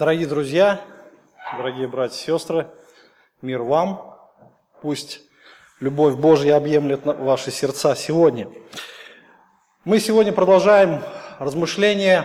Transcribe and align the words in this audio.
Дорогие 0.00 0.26
друзья, 0.26 0.80
дорогие 1.58 1.86
братья 1.86 2.16
и 2.16 2.20
сестры, 2.24 2.70
мир 3.42 3.60
вам. 3.60 4.18
Пусть 4.80 5.20
любовь 5.78 6.14
Божья 6.14 6.56
объемлет 6.56 7.04
ваши 7.04 7.50
сердца 7.50 7.94
сегодня. 7.94 8.48
Мы 9.84 10.00
сегодня 10.00 10.32
продолжаем 10.32 11.02
размышления 11.38 12.24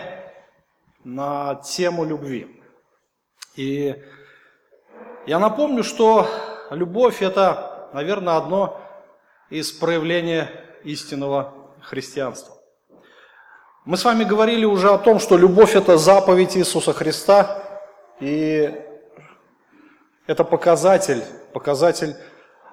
на 1.04 1.56
тему 1.56 2.06
любви. 2.06 2.62
И 3.56 3.94
я 5.26 5.38
напомню, 5.38 5.84
что 5.84 6.26
любовь– 6.70 7.18
это, 7.20 7.90
наверное, 7.92 8.38
одно 8.38 8.80
из 9.50 9.70
проявлений 9.70 10.44
истинного 10.82 11.52
христианства. 11.82 12.56
Мы 13.84 13.98
с 13.98 14.04
вами 14.04 14.24
говорили 14.24 14.64
уже 14.64 14.90
о 14.90 14.96
том, 14.96 15.20
что 15.20 15.36
любовь– 15.36 15.74
это 15.76 15.98
заповедь 15.98 16.56
Иисуса 16.56 16.94
Христа, 16.94 17.65
и 18.20 18.72
это 20.26 20.44
показатель, 20.44 21.22
показатель 21.52 22.16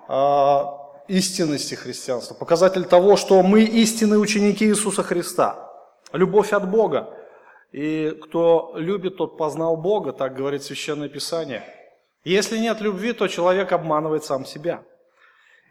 э, 0.10 0.60
истинности 1.08 1.76
христианства, 1.76 2.34
показатель 2.34 2.86
того, 2.86 3.16
что 3.18 3.42
мы 3.44 3.64
истинные 3.64 4.20
ученики 4.20 4.66
Иисуса 4.66 5.04
Христа. 5.04 5.70
Любовь 6.12 6.54
от 6.54 6.70
Бога. 6.70 7.14
И 7.72 8.18
кто 8.24 8.74
любит, 8.76 9.18
тот 9.18 9.38
познал 9.38 9.78
Бога, 9.78 10.14
так 10.14 10.36
говорит 10.36 10.64
Священное 10.64 11.10
Писание. 11.10 11.64
Если 12.23 12.58
нет 12.58 12.80
любви, 12.82 13.14
то 13.14 13.28
человек 13.28 13.72
обманывает 13.72 14.23
сам 14.23 14.46
себя. 14.46 14.84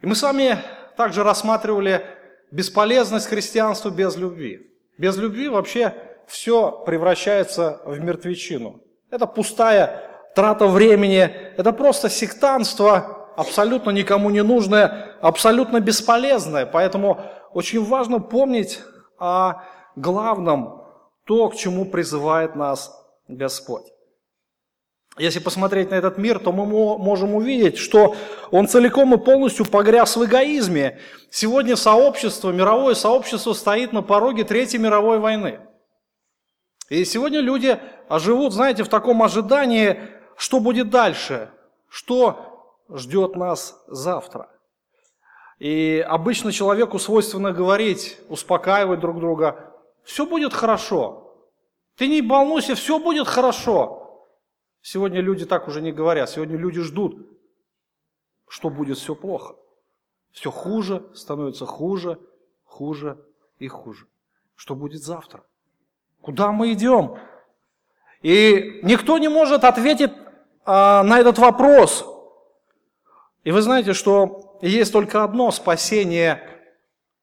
И 0.03 0.07
мы 0.07 0.15
с 0.15 0.23
вами 0.23 0.59
также 0.97 1.23
рассматривали 1.23 2.05
бесполезность 2.51 3.27
христианства 3.27 3.91
без 3.91 4.17
любви. 4.17 4.71
Без 4.99 5.17
любви 5.17 5.49
вообще 5.49 5.95
все 6.27 6.71
превращается 6.85 7.81
в 7.85 7.99
мертвечину. 8.01 8.82
Это 9.13 9.27
пустая 9.27 10.03
трата 10.35 10.67
времени, 10.67 11.31
это 11.59 11.75
просто 11.75 12.09
сектанство, 12.09 13.29
абсолютно 13.37 13.91
никому 13.91 14.31
не 14.31 14.43
нужное, 14.43 15.19
абсолютно 15.21 15.81
бесполезное. 15.81 16.65
Поэтому 16.65 17.21
очень 17.53 17.85
важно 17.85 18.21
помнить 18.21 18.81
о 19.19 19.65
главном, 19.97 20.87
то, 21.27 21.51
к 21.51 21.57
чему 21.57 21.85
призывает 21.85 22.57
нас 22.57 22.91
Господь. 23.29 23.85
Если 25.19 25.41
посмотреть 25.41 25.91
на 25.91 25.97
этот 25.97 26.17
мир, 26.17 26.39
то 26.39 26.51
мы 26.51 26.65
можем 26.97 27.35
увидеть, 27.35 27.77
что 27.77 28.17
он 28.51 28.67
целиком 28.67 29.13
и 29.13 29.19
полностью 29.19 29.67
погряз 29.67 30.17
в 30.17 30.25
эгоизме. 30.25 30.99
Сегодня 31.31 31.77
сообщество, 31.77 32.51
мировое 32.51 32.95
сообщество 32.95 33.53
стоит 33.53 33.93
на 33.93 34.01
пороге 34.01 34.45
Третьей 34.45 34.79
мировой 34.79 35.19
войны. 35.19 35.61
И 36.93 37.07
сегодня 37.07 37.41
люди 37.41 37.79
живут, 38.19 38.53
знаете, 38.53 38.85
в 38.85 38.89
таком 38.89 39.23
ожидании, 39.23 40.01
что 40.37 40.61
будет 40.61 40.91
дальше, 40.91 41.51
что 41.89 42.77
ждет 42.89 43.37
нас 43.37 43.83
завтра. 43.87 44.49
И 45.59 46.05
обычно 46.09 46.51
человеку 46.51 46.99
свойственно 46.99 47.53
говорить, 47.53 48.19
успокаивать 48.29 49.01
друг 49.01 49.21
друга, 49.21 49.73
все 50.03 50.27
будет 50.27 50.53
хорошо. 50.53 51.37
Ты 51.97 52.09
не 52.09 52.21
волнуйся, 52.21 52.75
все 52.75 52.99
будет 52.99 53.29
хорошо. 53.29 54.27
Сегодня 54.81 55.21
люди 55.21 55.47
так 55.47 55.69
уже 55.69 55.81
не 55.81 55.93
говорят. 55.93 56.29
Сегодня 56.29 56.57
люди 56.57 56.81
ждут, 56.81 57.15
что 58.49 58.71
будет 58.71 58.99
все 58.99 59.15
плохо. 59.15 59.55
Все 60.33 60.51
хуже, 60.51 61.09
становится 61.15 61.67
хуже, 61.67 62.19
хуже 62.65 63.25
и 63.59 63.69
хуже. 63.69 64.07
Что 64.57 64.75
будет 64.75 65.03
завтра? 65.03 65.45
Куда 66.21 66.51
мы 66.51 66.73
идем? 66.73 67.19
И 68.23 68.81
никто 68.83 69.19
не 69.19 69.29
может 69.29 69.65
ответить 69.65 70.13
а, 70.65 71.03
на 71.03 71.19
этот 71.19 71.39
вопрос. 71.39 72.07
И 73.45 73.51
вы 73.51 73.61
знаете, 73.63 73.93
что 73.93 74.59
есть 74.63 74.93
только 74.93 75.25
одно 75.25 75.51
спасение, 75.51 76.43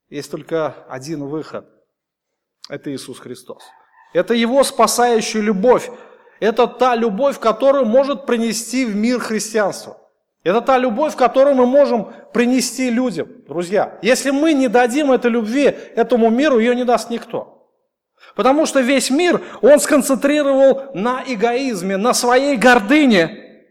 есть 0.09 0.29
только 0.29 0.75
один 0.89 1.25
выход. 1.25 1.65
Это 2.69 2.93
Иисус 2.93 3.19
Христос. 3.19 3.63
Это 4.13 4.33
Его 4.33 4.63
спасающая 4.63 5.41
любовь. 5.41 5.89
Это 6.39 6.67
та 6.67 6.95
любовь, 6.95 7.39
которую 7.39 7.85
может 7.85 8.25
принести 8.25 8.85
в 8.85 8.95
мир 8.95 9.19
христианство. 9.19 9.97
Это 10.43 10.61
та 10.61 10.77
любовь, 10.77 11.15
которую 11.15 11.55
мы 11.55 11.65
можем 11.65 12.11
принести 12.33 12.89
людям, 12.89 13.27
друзья. 13.47 13.99
Если 14.01 14.31
мы 14.31 14.53
не 14.53 14.67
дадим 14.67 15.11
этой 15.11 15.31
любви 15.31 15.65
этому 15.95 16.29
миру, 16.29 16.59
ее 16.59 16.75
не 16.75 16.85
даст 16.85 17.09
никто. 17.09 17.58
Потому 18.35 18.65
что 18.65 18.79
весь 18.79 19.09
мир, 19.09 19.41
он 19.61 19.79
сконцентрировал 19.79 20.91
на 20.93 21.23
эгоизме, 21.25 21.97
на 21.97 22.13
своей 22.13 22.57
гордыне. 22.57 23.65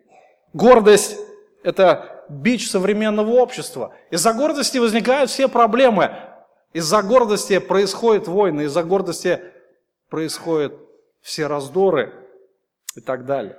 Гордость– 0.52 1.16
это 1.62 2.24
бич 2.28 2.70
современного 2.70 3.30
общества. 3.30 3.94
Из-за 4.10 4.32
гордости 4.32 4.78
возникают 4.78 5.30
все 5.30 5.48
проблемы. 5.48 6.12
Из-за 6.72 7.02
гордости 7.02 7.58
происходят 7.58 8.28
войны, 8.28 8.62
из-за 8.62 8.82
гордости 8.82 9.40
происходят 10.08 10.74
все 11.22 11.46
раздоры– 11.46 12.14
и 12.98 13.00
так 13.00 13.24
далее. 13.24 13.56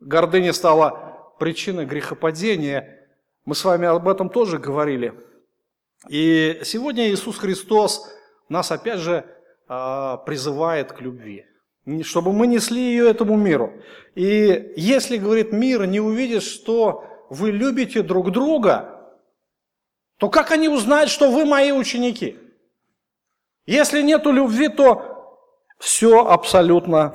Гордыня 0.00 0.52
стала 0.52 1.32
причиной 1.38 1.86
грехопадения. 1.86 3.08
Мы 3.44 3.54
с 3.54 3.64
вами 3.64 3.86
об 3.86 4.08
этом 4.08 4.28
тоже 4.28 4.58
говорили. 4.58 5.14
И 6.08 6.60
сегодня 6.64 7.08
Иисус 7.08 7.38
Христос 7.38 8.12
нас 8.48 8.72
опять 8.72 8.98
же 8.98 9.24
призывает 10.26 10.92
к 10.92 11.00
любви, 11.00 11.46
чтобы 12.02 12.32
мы 12.32 12.46
несли 12.46 12.80
ее 12.80 13.08
этому 13.08 13.36
миру. 13.36 13.72
И 14.14 14.72
если, 14.76 15.16
говорит, 15.16 15.52
мир 15.52 15.86
не 15.86 16.00
увидит, 16.00 16.42
что 16.42 17.04
вы 17.30 17.50
любите 17.50 18.02
друг 18.02 18.30
друга, 18.30 18.88
то 20.18 20.28
как 20.28 20.50
они 20.50 20.68
узнают, 20.68 21.10
что 21.10 21.30
вы 21.30 21.44
мои 21.44 21.72
ученики? 21.72 22.38
Если 23.66 24.02
нету 24.02 24.32
любви, 24.32 24.68
то 24.68 25.38
все 25.78 26.24
абсолютно 26.26 27.14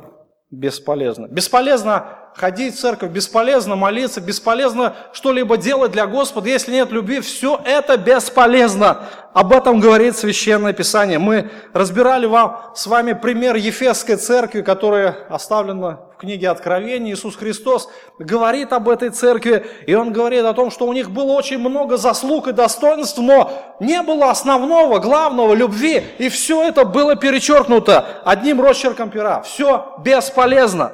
бесполезно. 0.51 1.27
Бесполезно 1.27 2.16
ходить 2.37 2.75
в 2.75 2.79
церковь, 2.79 3.09
бесполезно 3.09 3.75
молиться, 3.75 4.21
бесполезно 4.21 4.95
что-либо 5.11 5.57
делать 5.57 5.91
для 5.91 6.05
Господа, 6.05 6.49
если 6.49 6.71
нет 6.71 6.91
любви, 6.91 7.19
все 7.19 7.59
это 7.65 7.97
бесполезно. 7.97 9.05
Об 9.33 9.53
этом 9.53 9.79
говорит 9.79 10.15
Священное 10.15 10.73
Писание. 10.73 11.17
Мы 11.17 11.49
разбирали 11.73 12.27
вам 12.27 12.61
с 12.75 12.85
вами 12.85 13.13
пример 13.13 13.55
Ефесской 13.55 14.17
церкви, 14.17 14.61
которая 14.61 15.15
оставлена 15.29 15.99
в 16.15 16.17
книге 16.17 16.49
Откровения. 16.49 17.13
Иисус 17.13 17.35
Христос 17.35 17.89
говорит 18.19 18.71
об 18.71 18.87
этой 18.87 19.09
церкви, 19.09 19.65
и 19.87 19.95
Он 19.95 20.13
говорит 20.13 20.45
о 20.45 20.53
том, 20.53 20.69
что 20.69 20.85
у 20.85 20.93
них 20.93 21.09
было 21.09 21.31
очень 21.33 21.57
много 21.57 21.97
заслуг 21.97 22.47
и 22.47 22.51
достоинств, 22.51 23.17
но 23.17 23.51
не 23.79 24.01
было 24.03 24.29
основного, 24.29 24.99
главного, 24.99 25.55
любви, 25.55 26.03
и 26.19 26.29
все 26.29 26.63
это 26.63 26.85
было 26.85 27.15
перечеркнуто 27.15 28.21
одним 28.23 28.61
росчерком 28.61 29.09
пера. 29.09 29.41
Все 29.41 29.95
бесполезно. 30.03 30.93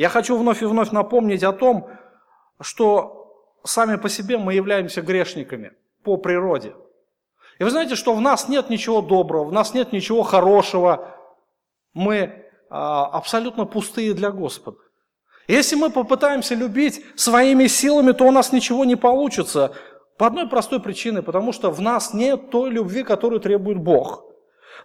Я 0.00 0.08
хочу 0.08 0.38
вновь 0.38 0.62
и 0.62 0.64
вновь 0.64 0.92
напомнить 0.92 1.42
о 1.42 1.52
том, 1.52 1.90
что 2.58 3.34
сами 3.64 3.96
по 3.96 4.08
себе 4.08 4.38
мы 4.38 4.54
являемся 4.54 5.02
грешниками 5.02 5.72
по 6.04 6.16
природе. 6.16 6.74
И 7.58 7.64
вы 7.64 7.70
знаете, 7.70 7.96
что 7.96 8.14
в 8.14 8.20
нас 8.22 8.48
нет 8.48 8.70
ничего 8.70 9.02
доброго, 9.02 9.44
в 9.44 9.52
нас 9.52 9.74
нет 9.74 9.92
ничего 9.92 10.22
хорошего. 10.22 11.18
Мы 11.92 12.46
а, 12.70 13.08
абсолютно 13.08 13.66
пустые 13.66 14.14
для 14.14 14.30
Господа. 14.30 14.78
Если 15.48 15.76
мы 15.76 15.90
попытаемся 15.90 16.54
любить 16.54 17.04
своими 17.14 17.66
силами, 17.66 18.12
то 18.12 18.24
у 18.24 18.30
нас 18.30 18.52
ничего 18.52 18.86
не 18.86 18.96
получится. 18.96 19.74
По 20.16 20.28
одной 20.28 20.48
простой 20.48 20.80
причине, 20.80 21.20
потому 21.20 21.52
что 21.52 21.70
в 21.70 21.82
нас 21.82 22.14
нет 22.14 22.48
той 22.50 22.70
любви, 22.70 23.02
которую 23.02 23.40
требует 23.40 23.76
Бог. 23.76 24.24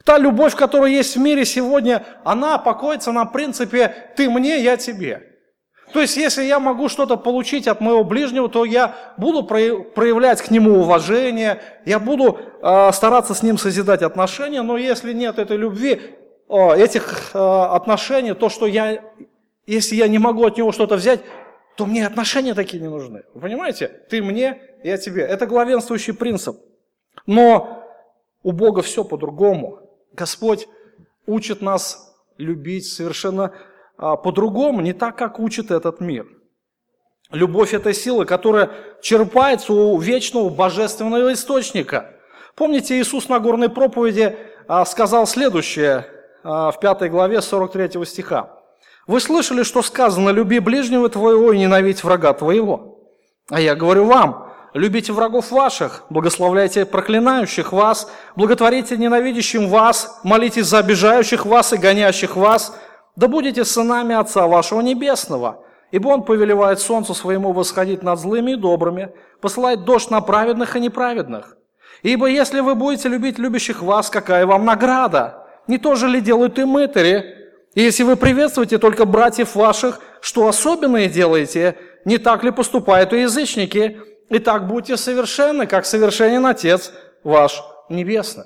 Та 0.03 0.17
любовь, 0.17 0.56
которая 0.56 0.91
есть 0.91 1.16
в 1.16 1.19
мире 1.19 1.45
сегодня, 1.45 2.06
она 2.23 2.57
покоится 2.57 3.11
на 3.11 3.25
принципе 3.25 3.94
«ты 4.16 4.29
мне, 4.29 4.59
я 4.59 4.77
тебе». 4.77 5.31
То 5.94 6.01
есть, 6.01 6.18
если 6.18 6.44
я 6.44 6.59
могу 6.59 6.89
что-то 6.89 7.15
получить 7.15 7.68
от 7.68 7.80
моего 7.80 8.03
ближнего, 8.03 8.50
то 8.50 8.65
я 8.65 8.95
буду 9.18 9.44
проявлять 9.44 10.42
к 10.42 10.51
нему 10.51 10.80
уважение, 10.80 11.62
я 11.86 12.00
буду 12.00 12.38
э, 12.62 12.92
стараться 12.92 13.33
с 13.33 13.44
ним 13.44 13.57
созидать 13.57 14.01
отношения, 14.01 14.62
но 14.62 14.77
если 14.77 15.13
нет 15.13 15.39
этой 15.39 15.57
любви, 15.57 16.01
этих 16.50 17.31
э, 17.33 17.38
отношений, 17.38 18.33
то, 18.33 18.50
что 18.50 18.65
я, 18.65 19.01
если 19.65 19.95
я 19.95 20.07
не 20.07 20.19
могу 20.19 20.45
от 20.45 20.57
него 20.57 20.71
что-то 20.71 20.95
взять, 20.95 21.21
то 21.75 21.86
мне 21.86 22.06
отношения 22.06 22.53
такие 22.53 22.81
не 22.81 22.89
нужны. 22.89 23.24
Вы 23.33 23.42
понимаете? 23.42 23.88
Ты 24.09 24.21
мне, 24.21 24.62
я 24.83 24.97
тебе. 24.97 25.24
Это 25.24 25.45
главенствующий 25.45 26.13
принцип. 26.13 26.57
Но 27.25 27.83
у 28.44 28.51
Бога 28.51 28.81
все 28.81 29.03
по-другому. 29.03 29.80
Господь 30.15 30.67
учит 31.25 31.62
нас 31.62 32.15
любить 32.38 32.88
совершенно 32.88 33.51
а, 33.97 34.15
по-другому, 34.15 34.81
не 34.81 34.94
так, 34.94 35.17
как 35.17 35.39
учит 35.39 35.71
этот 35.71 36.00
мир. 36.00 36.27
Любовь– 37.31 37.73
это 37.73 37.94
сила, 37.94 38.25
которая 38.25 38.71
черпается 39.01 39.73
у 39.73 39.97
вечного 40.00 40.50
божественного 40.50 41.33
источника. 41.33 42.12
Помните, 42.56 43.00
Иисус 43.00 43.29
на 43.29 43.39
горной 43.39 43.69
проповеди 43.69 44.38
а, 44.67 44.85
сказал 44.85 45.27
следующее. 45.27 46.07
а, 46.44 46.71
в 46.71 46.79
пятой 46.79 47.09
главе 47.09 47.41
43 47.41 48.06
стиха. 48.06 48.59
«Вы 49.07 49.19
слышали, 49.19 49.63
что 49.63 49.81
сказано, 49.81 50.29
люби 50.29 50.59
ближнего 50.59 51.09
твоего 51.09 51.51
и 51.51 51.57
ненавидь 51.57 52.03
врага 52.03 52.33
твоего. 52.33 53.00
А 53.50 53.59
я 53.59 53.75
говорю 53.75 54.06
вам, 54.06 54.44
любите 54.75 55.13
врагов 55.13 55.51
ваших, 55.51 56.04
благословляйте 56.10 56.86
проклинающих 56.86 57.72
вас, 57.72 58.12
благотворите 58.36 58.98
ненавидящим 58.98 59.69
вас, 59.69 60.19
молитесь 60.24 60.66
за 60.66 60.80
обижающих 60.80 61.45
вас 61.45 61.72
и 61.72 61.77
гонящих 61.77 62.36
вас, 62.36 62.77
да 63.16 63.30
будете 63.30 63.63
сынами 63.63 64.13
Отца 64.13 64.48
вашего 64.48 64.81
Небесного, 64.81 65.63
ибо 65.92 66.10
Он 66.10 66.24
повелевает 66.24 66.81
солнцу 66.81 67.13
своему 67.13 67.54
восходить 67.54 68.04
над 68.04 68.19
злыми 68.19 68.51
и 68.51 68.56
добрыми, 68.56 69.13
посылает 69.39 69.86
дождь 69.86 70.12
на 70.12 70.19
праведных 70.19 70.75
и 70.75 70.81
неправедных. 70.81 71.56
Ибо 72.04 72.28
если 72.28 72.60
вы 72.60 72.75
будете 72.75 73.07
любить 73.07 73.39
любящих 73.39 73.81
вас, 73.81 74.10
какая 74.10 74.45
вам 74.45 74.66
награда? 74.66 75.48
Не 75.68 75.78
то 75.78 75.95
же 75.95 76.10
ли 76.10 76.19
делают 76.19 76.60
и 76.60 76.66
мытари? 76.66 77.24
И 77.75 77.81
если 77.81 78.04
вы 78.04 78.18
приветствуете 78.18 78.78
только 78.78 79.06
братьев 79.06 79.56
ваших, 79.56 80.01
что 80.19 80.50
особенное 80.50 81.07
делаете? 81.07 81.78
Не 82.04 82.18
так 82.18 82.44
ли 82.44 82.51
поступают 82.51 83.13
и 83.13 83.21
язычники? 83.21 84.01
И 84.30 84.39
так 84.39 84.68
будьте 84.68 84.98
совершенны, 84.98 85.68
как 85.68 85.86
совершенен 85.86 86.45
Отец 86.45 86.92
ваш 87.24 87.63
Небесный. 87.89 88.45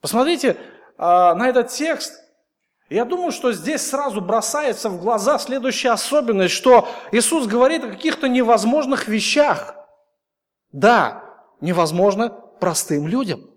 Посмотрите 0.00 0.56
а, 0.98 1.34
на 1.34 1.48
этот 1.48 1.68
текст. 1.68 2.14
Я 2.90 3.04
думаю, 3.04 3.30
что 3.30 3.52
здесь 3.52 3.88
сразу 3.88 4.20
бросается 4.20 4.88
в 4.88 5.00
глаза 5.00 5.38
следующая 5.38 5.90
особенность, 5.90 6.54
что 6.54 6.88
Иисус 7.12 7.46
говорит 7.46 7.84
о 7.84 7.88
каких-то 7.88 8.28
невозможных 8.28 9.06
вещах. 9.06 9.74
Да, 10.72 11.24
невозможно 11.60 12.28
простым 12.28 13.06
людям. 13.06 13.48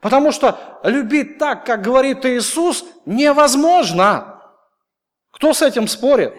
Потому 0.00 0.32
что 0.32 0.58
любить 0.82 1.38
так, 1.38 1.64
как 1.64 1.82
говорит 1.82 2.24
Иисус, 2.26 2.84
невозможно. 3.06 4.42
Кто 5.30 5.52
с 5.52 5.62
этим 5.62 5.88
спорит? 5.88 6.34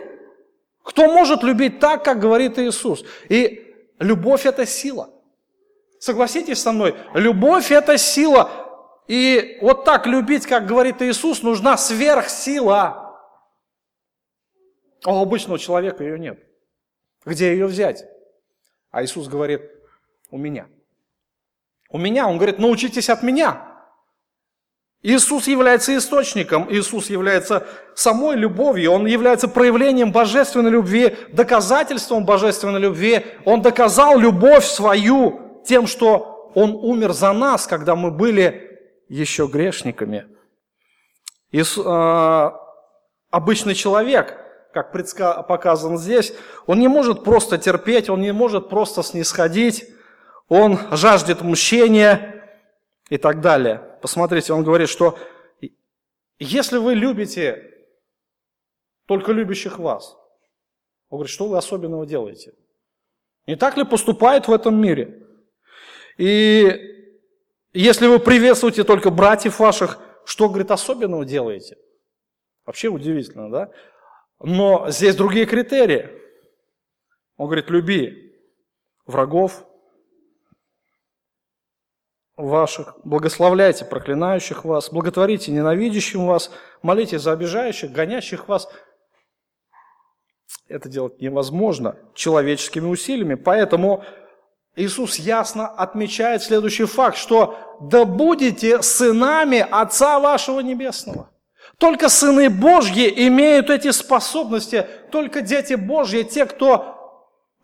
Кто 0.84 1.12
может 1.12 1.44
любить 1.44 1.80
так, 1.80 2.06
как 2.06 2.20
говорит 2.20 2.60
Иисус? 2.60 3.04
И 3.28 3.65
любовь– 4.00 4.46
это 4.48 4.66
сила. 4.66 5.10
Согласитесь 6.00 6.62
со 6.62 6.72
мной, 6.72 6.96
любовь– 7.14 7.72
это 7.72 7.98
сила. 7.98 8.50
И 9.08 9.58
вот 9.62 9.86
так 9.86 10.08
любить, 10.08 10.46
как 10.46 10.66
говорит 10.66 11.02
Иисус, 11.02 11.44
нужна 11.44 11.78
сверхсила. 11.78 13.20
А 15.04 15.14
у 15.14 15.22
обычного 15.22 15.60
человека 15.60 16.04
ее 16.04 16.18
нет. 16.18 16.40
Где 17.24 17.52
ее 17.52 17.68
взять? 17.68 18.06
А 18.92 19.04
Иисус 19.04 19.28
говорит, 19.28 19.62
у 20.32 20.38
меня. 20.38 20.68
У 21.90 21.98
меня, 21.98 22.28
он 22.28 22.38
говорит, 22.38 22.60
научитесь 22.60 23.10
от 23.10 23.22
меня. 23.22 23.75
Иисус 25.06 25.48
является 25.48 25.96
источником, 25.96 26.66
Иисус 26.68 27.12
является 27.12 27.68
самой 27.94 28.36
любовью, 28.36 28.92
Он 28.92 29.06
является 29.06 29.48
проявлением 29.48 30.12
божественной 30.12 30.72
любви, 30.72 31.16
доказательством 31.32 32.26
божественной 32.26 32.80
любви. 32.80 33.24
Он 33.46 33.62
доказал 33.62 34.18
любовь 34.18 34.66
свою 34.66 35.62
тем, 35.64 35.86
что 35.86 36.52
Он 36.56 36.72
умер 36.72 37.14
за 37.14 37.34
нас, 37.34 37.68
когда 37.68 37.96
мы 37.96 38.10
были 38.10 38.80
еще 39.08 39.46
грешниками. 39.46 40.26
Иисус, 41.52 41.86
э, 41.86 42.52
обычный 43.30 43.76
человек, 43.76 44.36
как 44.74 44.92
предска- 44.92 45.44
показано 45.44 45.98
здесь, 45.98 46.34
он 46.66 46.80
не 46.80 46.88
может 46.88 47.24
просто 47.24 47.60
терпеть, 47.60 48.10
он 48.10 48.22
не 48.22 48.34
может 48.34 48.70
просто 48.70 49.04
снисходить, 49.04 49.86
он 50.50 50.80
жаждет 50.92 51.44
мщения, 51.44 52.36
и 53.10 53.18
так 53.18 53.42
далее. 53.42 53.82
Посмотрите, 54.06 54.54
он 54.54 54.64
говорит, 54.64 54.88
что 54.88 55.18
если 56.38 56.78
вы 56.78 56.94
любите 56.94 57.74
только 59.08 59.32
любящих 59.32 59.80
вас, 59.80 60.16
он 61.10 61.18
говорит, 61.18 61.34
что 61.34 61.48
вы 61.48 61.58
особенного 61.58 62.06
делаете? 62.06 62.54
Не 63.48 63.56
так 63.56 63.78
ли 63.78 63.84
поступает 63.84 64.48
в 64.48 64.54
этом 64.54 64.80
мире? 64.80 65.26
И 66.20 67.18
если 67.74 68.06
вы 68.06 68.20
приветствуете 68.20 68.84
только 68.84 69.10
братьев 69.10 69.58
ваших, 69.58 69.98
что, 70.24 70.50
говорит, 70.50 70.70
особенного 70.70 71.26
делаете? 71.26 71.76
Вообще 72.64 72.90
удивительно, 72.90 73.50
да? 73.50 73.72
Но 74.40 74.88
здесь 74.92 75.16
другие 75.16 75.48
критерии. 75.48 76.12
Он 77.38 77.48
говорит, 77.48 77.72
люби 77.72 78.40
врагов, 79.08 79.66
ваших, 82.38 82.96
благословляйте 83.04 83.86
проклинающих 83.86 84.66
вас, 84.66 84.90
благотворите 84.90 85.52
ненавидящим 85.52 86.28
вас, 86.28 86.52
молитесь 86.82 87.22
за 87.22 87.32
обижающих, 87.32 87.92
гонящих 87.92 88.48
вас. 88.48 88.68
Это 90.68 90.90
делать 90.90 91.22
невозможно 91.22 91.96
человеческими 92.14 92.88
усилиями, 92.88 93.36
поэтому 93.36 94.04
Иисус 94.76 95.18
ясно 95.18 95.68
отмечает 95.68 96.44
следующий 96.44 96.86
факт, 96.86 97.18
что 97.18 97.58
«да 97.80 98.04
будете 98.04 98.82
сынами 98.82 99.66
Отца 99.70 100.20
вашего 100.20 100.60
Небесного». 100.60 101.30
Только 101.78 102.08
сыны 102.10 102.50
Божьи 102.50 103.12
имеют 103.28 103.70
эти 103.70 103.92
способности, 103.92 104.88
только 105.12 105.42
дети 105.42 105.74
Божьи, 105.74 106.24
те, 106.24 106.46
кто 106.46 106.95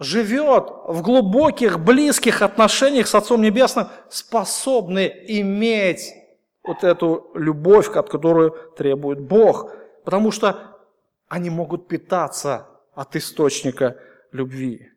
живет 0.01 0.67
в 0.87 1.03
глубоких, 1.03 1.79
близких 1.79 2.41
отношениях 2.41 3.07
с 3.07 3.13
Отцом 3.13 3.41
Небесным, 3.41 3.87
способны 4.09 5.13
иметь 5.27 6.11
вот 6.63 6.83
эту 6.83 7.29
любовь, 7.35 7.87
от 7.95 8.09
которую 8.09 8.51
требует 8.75 9.19
Бог. 9.19 9.71
Потому 10.03 10.31
что 10.31 10.79
они 11.27 11.51
могут 11.51 11.87
питаться 11.87 12.67
от 12.95 13.15
источника 13.15 13.95
любви. 14.31 14.89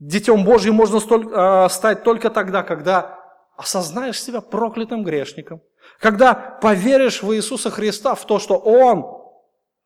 Детем 0.00 0.44
Божьим 0.44 0.74
можно 0.74 0.98
а, 1.34 1.68
стать 1.68 2.02
только 2.02 2.28
тогда, 2.28 2.64
когда 2.64 3.20
осознаешь 3.56 4.20
себя 4.20 4.40
проклятым 4.40 5.04
грешником, 5.04 5.62
когда 6.00 6.34
поверишь 6.34 7.22
в 7.22 7.32
Иисуса 7.34 7.70
Христа, 7.70 8.16
в 8.16 8.26
то, 8.26 8.40
что 8.40 8.56
Он 8.56 9.06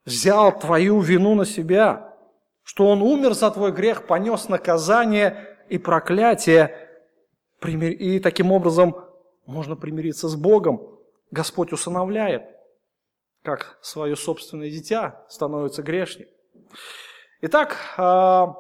взял 0.07 0.59
твою 0.59 1.01
вину 1.01 1.35
на 1.35 1.45
себя– 1.45 2.09
что 2.63 2.89
Он 2.89 3.03
умер 3.03 3.35
за 3.35 3.51
твой 3.51 3.73
грех, 3.73 4.07
понес 4.07 4.49
наказание 4.49 5.57
и 5.69 5.79
проклятие, 5.79 6.89
и 7.65 8.21
таким 8.21 8.53
образом 8.53 8.97
можно 9.47 9.77
примириться 9.77 10.29
с 10.29 10.37
Богом. 10.37 10.99
Господь 11.31 11.73
усыновляет, 11.73 12.45
как 13.43 13.79
свое 13.83 14.17
собственное 14.17 14.71
дитя 14.71 15.25
становится 15.29 15.83
грешник. 15.83 16.29
Итак, 17.41 17.77
а, 17.97 18.55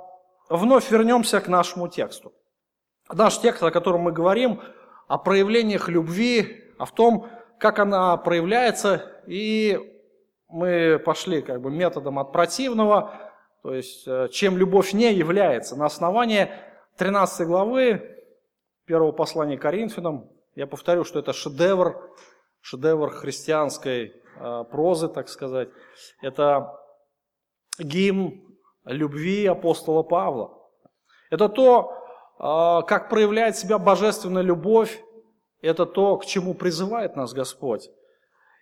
вновь 0.49 0.91
вернемся 0.91 1.41
к 1.41 1.49
нашему 1.49 1.88
тексту. 1.88 2.33
Наш 3.12 3.38
текст, 3.38 3.62
о 3.62 3.71
котором 3.71 4.03
мы 4.03 4.12
говорим, 4.12 4.61
о 5.07 5.19
проявлениях 5.19 5.88
любви, 5.88 6.73
о 6.79 6.87
том, 6.87 7.29
как 7.59 7.79
она 7.79 8.17
проявляется, 8.17 9.23
и 9.27 9.79
мы 10.49 10.99
пошли 10.99 11.43
как 11.43 11.61
бы 11.61 11.71
методом 11.71 12.19
от 12.19 12.33
противного 12.33 13.32
то 13.62 13.75
есть, 13.75 14.07
э, 14.07 14.28
чем 14.31 14.59
любовь 14.59 14.92
не 14.92 15.12
является. 15.12 15.76
На 15.76 15.87
основании 15.87 16.50
13 16.97 17.47
главы 17.47 18.25
первого 18.85 19.12
послания 19.12 19.57
Коринфянам, 19.57 20.28
я 20.54 20.66
повторю, 20.66 21.04
что 21.04 21.21
это 21.21 21.33
шедевр, 21.33 22.11
шедевр 22.61 23.11
христианской 23.11 24.12
э, 24.40 24.64
прозы, 24.71 25.09
так 25.09 25.28
сказать. 25.28 25.69
Это 26.21 26.76
гимн 27.78 28.42
любви 28.85 29.47
апостола 29.47 30.02
Павла. 30.02 30.59
Это 31.31 31.49
то, 31.49 31.92
э, 32.38 32.87
как 32.87 33.09
проявляет 33.09 33.57
себя 33.57 33.78
божественная 33.78 34.42
любовь, 34.42 35.02
это 35.61 35.87
то, 35.87 36.16
к 36.16 36.26
чему 36.26 36.54
призывает 36.54 37.14
нас 37.14 37.33
Господь. 37.33 37.88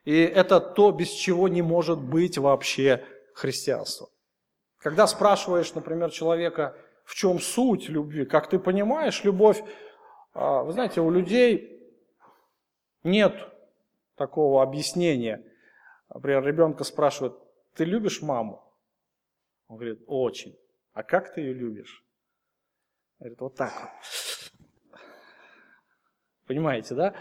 И 0.04 0.14
это 0.14 0.60
то, 0.60 0.92
без 0.92 1.08
чего 1.08 1.48
не 1.48 1.62
может 1.62 1.98
быть 1.98 2.36
вообще 2.36 3.02
христианство. 3.34 4.08
Когда 4.80 5.06
спрашиваешь, 5.06 5.74
например, 5.74 6.10
человека, 6.10 6.74
в 7.04 7.14
чем 7.14 7.38
суть 7.38 7.88
любви, 7.88 8.24
как 8.24 8.48
ты 8.48 8.58
понимаешь 8.58 9.24
любовь, 9.24 9.62
а, 10.32 10.62
вы 10.62 10.72
знаете, 10.72 11.02
у 11.02 11.10
людей 11.10 11.86
нет 13.04 13.34
такого 14.16 14.62
объяснения. 14.62 15.44
Например, 16.08 16.42
ребенка 16.44 16.84
спрашивают, 16.84 17.38
ты 17.74 17.84
любишь 17.84 18.22
маму? 18.22 18.64
Он 19.68 19.76
говорит, 19.76 20.02
очень. 20.06 20.58
А 20.94 21.02
как 21.02 21.34
ты 21.34 21.42
ее 21.42 21.52
любишь? 21.52 22.02
Говорит, 23.18 23.40
вот 23.40 23.54
так 23.56 23.72
вот. 23.80 25.00
Понимаете, 26.46 26.94
да? 26.94 27.14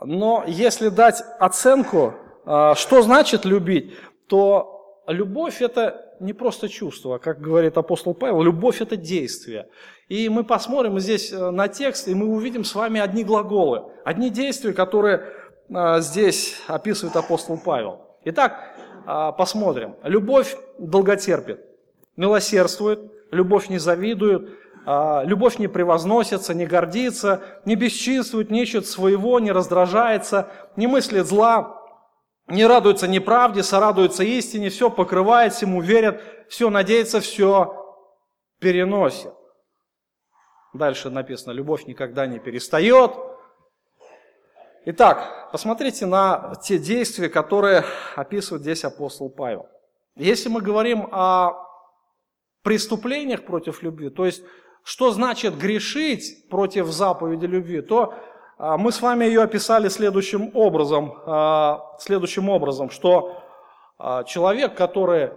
Но 0.00 0.44
если 0.46 0.88
дать 0.88 1.22
оценку, 1.38 2.14
а, 2.44 2.74
что 2.74 3.02
значит 3.02 3.44
любить, 3.44 3.96
то 4.26 5.02
любовь 5.06 5.62
это 5.62 6.05
не 6.20 6.32
просто 6.32 6.68
чувство, 6.68 7.18
как 7.18 7.40
говорит 7.40 7.76
апостол 7.76 8.14
Павел, 8.14 8.42
любовь– 8.42 8.80
это 8.80 8.96
действие. 8.96 9.68
И 10.08 10.28
мы 10.28 10.44
посмотрим 10.44 10.98
здесь 11.00 11.32
э, 11.32 11.50
на 11.50 11.68
текст, 11.68 12.08
и 12.08 12.14
мы 12.14 12.26
увидим 12.26 12.64
с 12.64 12.74
вами 12.74 13.00
одни 13.00 13.24
глаголы, 13.24 13.84
одни 14.04 14.30
действия, 14.30 14.72
которые 14.72 15.24
а, 15.72 16.00
здесь 16.00 16.62
описывает 16.68 17.16
апостол 17.16 17.58
Павел. 17.58 18.00
Итак, 18.24 18.76
а, 19.04 19.32
посмотрим. 19.32 19.96
Любовь 20.02 20.56
долготерпит, 20.78 21.60
милосердствует, 22.16 23.00
любовь 23.30 23.68
не 23.68 23.78
завидует, 23.78 24.48
а, 24.84 25.22
любовь 25.24 25.58
не 25.58 25.66
превозносится, 25.66 26.54
не 26.54 26.66
гордится, 26.66 27.42
не 27.64 27.74
бесчинствует, 27.74 28.50
не 28.50 28.62
ищет 28.62 28.86
своего, 28.86 29.40
не 29.40 29.50
раздражается, 29.50 30.48
не 30.76 30.86
мыслит 30.86 31.26
зла, 31.26 31.75
не 32.48 32.66
радуется 32.66 33.08
неправде, 33.08 33.62
сорадуется 33.62 34.22
истине, 34.22 34.70
все 34.70 34.90
покрывает, 34.90 35.52
всему 35.52 35.80
верят, 35.80 36.22
все 36.48 36.70
надеется, 36.70 37.20
все 37.20 37.84
переносит. 38.58 39.32
Дальше 40.72 41.10
написано, 41.10 41.52
любовь 41.52 41.86
никогда 41.86 42.26
не 42.26 42.38
перестает. 42.38 43.12
Итак, 44.84 45.48
посмотрите 45.50 46.06
на 46.06 46.54
те 46.62 46.78
действия, 46.78 47.28
которые 47.28 47.84
описывает 48.14 48.62
здесь 48.62 48.84
апостол 48.84 49.28
Павел. 49.28 49.66
Если 50.14 50.48
мы 50.48 50.60
говорим 50.60 51.08
о 51.10 51.54
преступлениях 52.62 53.44
против 53.44 53.82
любви, 53.82 54.10
то 54.10 54.24
есть 54.24 54.42
что 54.84 55.10
значит 55.10 55.58
грешить 55.58 56.48
против 56.48 56.86
заповеди 56.86 57.46
любви, 57.46 57.80
то 57.80 58.14
мы 58.58 58.90
с 58.90 59.02
вами 59.02 59.26
ее 59.26 59.42
описали 59.42 59.88
следующим 59.88 60.50
образом, 60.54 61.14
а, 61.26 61.94
следующим 61.98 62.48
образом, 62.48 62.88
что 62.88 63.42
а, 63.98 64.24
человек, 64.24 64.74
который 64.74 65.32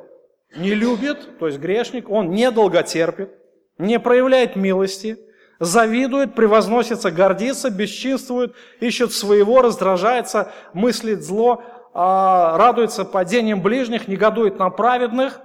не 0.56 0.74
любит, 0.74 1.38
то 1.38 1.48
есть 1.48 1.60
грешник, 1.60 2.10
он 2.10 2.32
не 2.32 2.50
долготерпит, 2.50 3.32
не 3.78 4.00
проявляет 4.00 4.56
милости, 4.56 5.20
завидует, 5.60 6.34
превозносится, 6.34 7.12
гордится, 7.12 7.70
бесчинствует, 7.70 8.56
ищет 8.80 9.12
своего, 9.12 9.62
раздражается, 9.62 10.52
мыслит 10.74 11.22
зло, 11.22 11.62
радуется 11.94 13.04
падением 13.04 13.62
ближних, 13.62 14.08
негодует 14.08 14.58
на 14.58 14.70
праведных, 14.70 15.42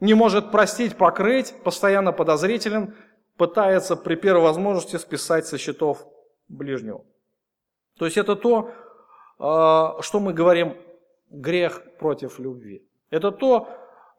не 0.00 0.14
может 0.14 0.50
простить, 0.50 0.96
покрыть, 0.96 1.54
постоянно 1.64 2.12
подозрителен, 2.12 2.94
пытается 3.38 3.96
при 3.96 4.14
первой 4.14 4.42
возможности 4.42 4.96
списать 4.96 5.46
со 5.46 5.58
счетов 5.58 6.06
ближнего. 6.48 7.04
То 7.98 8.04
есть 8.04 8.16
это 8.16 8.36
то, 8.36 8.70
а, 9.38 10.00
что 10.00 10.20
мы 10.20 10.32
говорим 10.32 10.76
грех 11.30 11.82
против 11.98 12.38
любви. 12.38 12.86
Это 13.10 13.30
то, 13.32 13.68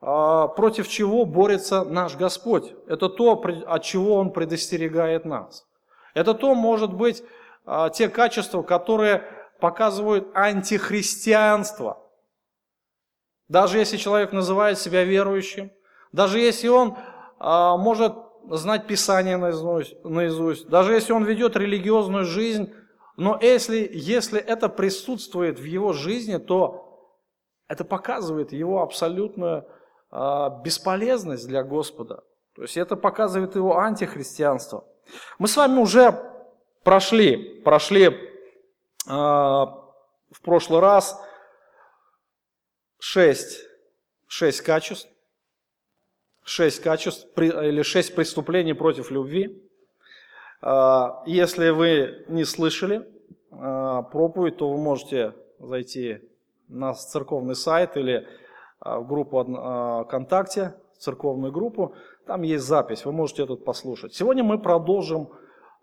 а, 0.02 0.48
против 0.48 0.88
чего 0.88 1.26
борется 1.26 1.84
наш 1.84 2.16
Господь. 2.16 2.74
Это 2.88 3.10
то, 3.10 3.34
от 3.68 3.84
чего 3.84 4.16
Он 4.16 4.32
предостерегает 4.32 5.26
нас. 5.26 5.68
Это 6.14 6.34
то, 6.34 6.56
может 6.56 6.94
быть, 6.94 7.24
а, 7.66 7.90
те 7.90 8.10
качества, 8.10 8.62
которые 8.62 9.24
показывают 9.60 10.30
антихристианство. 10.34 12.04
Даже 13.48 13.80
если 13.80 13.98
человек 13.98 14.34
называет 14.34 14.78
себя 14.78 15.04
верующим, 15.04 15.72
даже 16.12 16.40
если 16.40 16.68
он 16.68 16.96
может 17.40 18.14
знать 18.52 18.88
Писание 18.88 19.38
наизусть, 19.38 20.04
наизусть, 20.04 20.68
даже 20.68 20.94
если 20.94 21.14
он 21.14 21.24
ведет 21.24 21.56
религиозную 21.56 22.26
жизнь, 22.26 22.74
но 23.18 23.38
если, 23.42 23.90
если 23.92 24.40
это 24.40 24.70
присутствует 24.70 25.60
в 25.60 25.64
его 25.64 25.94
жизни, 25.94 26.38
то 26.38 26.88
это 27.68 27.84
показывает 27.84 28.52
его 28.52 28.82
абсолютную 28.82 29.68
э, 30.12 30.50
бесполезность 30.64 31.48
для 31.48 31.64
Господа. 31.64 32.24
То 32.56 32.62
есть 32.62 32.78
это 32.78 32.96
показывает 32.96 33.56
его 33.56 33.78
антихристианство. 33.78 34.86
Мы 35.40 35.48
с 35.48 35.58
вами 35.58 35.80
уже 35.80 36.14
прошли, 36.84 37.62
прошли 37.62 38.06
э, 38.06 38.14
в 39.08 40.42
прошлый 40.44 40.80
раз 40.80 41.20
шесть, 43.00 43.60
шесть 44.28 44.62
качеств, 44.62 45.10
шесть 46.48 46.82
качеств 46.82 47.28
или 47.38 47.82
шесть 47.82 48.16
преступлений 48.16 48.74
против 48.74 49.12
любви. 49.12 49.62
А, 50.62 51.22
если 51.26 51.70
вы 51.70 52.24
не 52.30 52.46
слышали 52.46 53.06
а, 53.52 54.04
проповедь, 54.04 54.58
то 54.58 54.70
вы 54.70 54.78
можете 54.78 55.34
зайти 55.60 56.22
на 56.70 56.94
церковный 56.94 57.56
сайт 57.56 57.98
или 57.98 58.26
а, 58.80 59.00
в 59.00 59.08
группу 59.08 59.44
ВКонтакте, 60.06 60.76
церковную 60.98 61.52
группу. 61.52 61.94
Там 62.26 62.44
есть 62.44 62.64
запись, 62.64 63.04
вы 63.04 63.12
можете 63.12 63.44
этот 63.44 63.66
послушать. 63.66 64.14
Сегодня 64.14 64.44
мы 64.44 64.58
продолжим 64.58 65.30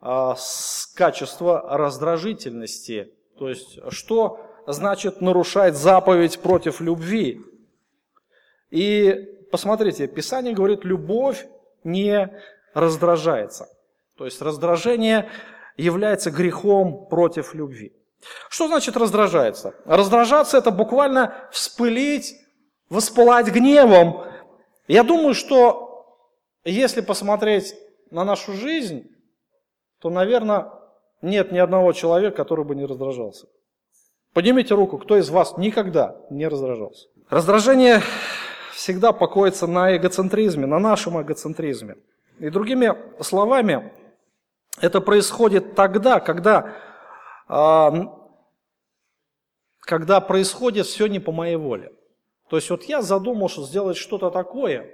с 0.03 0.87
качества 0.95 1.65
раздражительности. 1.79 3.15
То 3.39 3.49
есть, 3.49 3.79
что 3.89 4.41
значит 4.67 5.23
нарушать 5.23 5.77
заповедь 5.77 6.41
против 6.41 6.81
любви. 6.83 7.41
И 8.71 9.35
посмотрите, 9.55 10.09
Писание 10.09 10.53
говорит, 10.53 10.85
любовь 10.85 11.47
не 11.85 12.29
раздражается. 12.75 13.69
То 14.19 14.25
есть 14.25 14.43
раздражение 14.43 15.31
является 15.77 16.33
грехом 16.33 17.07
против 17.07 17.55
любви. 17.55 17.93
Что 18.49 18.67
значит 18.67 18.97
раздражается? 18.97 19.77
Раздражаться 19.85 20.59
это 20.59 20.73
буквально 20.73 21.49
вспылить, 21.53 22.35
воспылать 22.91 23.47
гневом. 23.47 24.25
Я 24.89 25.05
думаю, 25.05 25.35
что 25.35 26.05
если 26.65 27.01
посмотреть 27.01 27.77
на 28.11 28.25
нашу 28.25 28.55
жизнь, 28.55 29.05
то, 30.01 30.11
наверное, 30.11 30.73
нет 31.23 31.53
ни 31.53 31.59
одного 31.59 31.93
человека, 31.93 32.39
который 32.39 32.65
бы 32.65 32.75
не 32.75 32.87
раздражался. 32.87 33.47
Поднимите 34.33 34.75
руку, 34.75 34.99
кто 34.99 35.17
из 35.17 35.31
вас 35.31 35.57
никогда 35.59 36.17
не 36.29 36.49
раздражался. 36.49 37.07
Раздражение 37.31 38.03
всегда 38.75 39.13
покоится 39.13 39.67
на 39.67 39.97
эгоцентризме, 39.97 40.67
на 40.67 40.79
нашем 40.79 41.21
эгоцентризме. 41.21 41.97
И 42.39 42.51
другими 42.51 42.95
словами, 43.23 43.93
это 44.81 45.01
происходит 45.01 45.75
тогда, 45.75 46.21
когда, 46.21 46.75
а, 47.47 47.93
когда 49.81 50.21
происходит 50.21 50.87
все 50.87 51.07
не 51.07 51.21
по 51.21 51.33
моей 51.33 51.57
воле. 51.57 51.93
То 52.49 52.57
есть 52.57 52.71
вот 52.71 52.83
я 52.85 53.01
задумался 53.01 53.63
сделать 53.63 53.97
что-то 53.97 54.31
такое, 54.31 54.91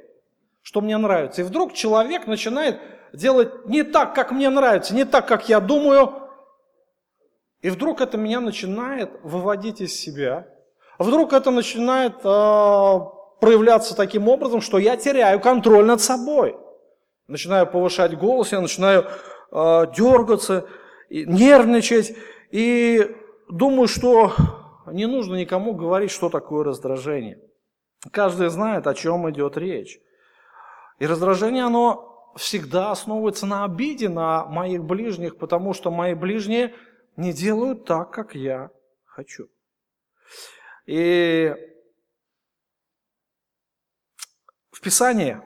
что 0.63 0.81
мне 0.81 0.97
нравится. 0.99 1.41
И 1.41 1.45
вдруг 1.45 1.73
человек 1.73 2.27
начинает 2.27 2.81
делать 3.13 3.67
не 3.67 3.83
так, 3.83 4.15
как 4.15 4.31
мне 4.31 4.51
нравится, 4.51 4.95
не 4.95 5.05
так, 5.05 5.27
как 5.27 5.49
я 5.49 5.61
думаю. 5.61 6.13
И 7.63 7.71
вдруг 7.71 8.01
это 8.01 8.17
меня 8.19 8.41
начинает 8.41 9.11
выводить 9.23 9.81
из 9.81 9.95
себя. 9.95 10.47
Вдруг 10.99 11.33
это 11.33 11.51
начинает 11.51 12.15
э, 12.25 12.99
проявляться 13.41 13.97
таким 13.97 14.29
образом, 14.29 14.61
что 14.61 14.79
я 14.79 14.97
теряю 14.97 15.41
контроль 15.41 15.85
над 15.85 16.01
собой. 16.01 16.57
Начинаю 17.27 17.67
повышать 17.67 18.17
голос, 18.17 18.53
я 18.53 18.61
начинаю 18.61 19.07
э, 19.53 19.87
дергаться, 19.97 20.67
нервничать. 21.11 22.17
И 22.51 23.17
думаю, 23.49 23.89
что 23.89 24.33
не 24.87 25.07
нужно 25.07 25.37
никому 25.37 25.75
говорить, 25.75 26.11
что 26.11 26.29
такое 26.29 26.65
раздражение. 26.65 27.41
Каждый 28.11 28.49
знает, 28.49 28.87
о 28.87 28.95
чем 28.95 29.31
идет 29.31 29.57
речь. 29.57 30.01
И 30.99 31.07
раздражение, 31.07 31.65
оно 31.65 32.33
всегда 32.37 32.91
основывается 32.91 33.47
на 33.47 33.65
обиде 33.65 34.09
на 34.09 34.45
моих 34.47 34.85
ближних, 34.85 35.37
потому 35.37 35.75
что 35.75 35.91
мои 35.91 36.15
ближние 36.15 36.75
не 37.17 37.33
делают 37.33 37.85
так, 37.85 38.11
как 38.11 38.35
я 38.35 38.71
хочу. 39.05 39.49
И 40.87 41.55
В 44.81 44.83
Писании 44.83 45.37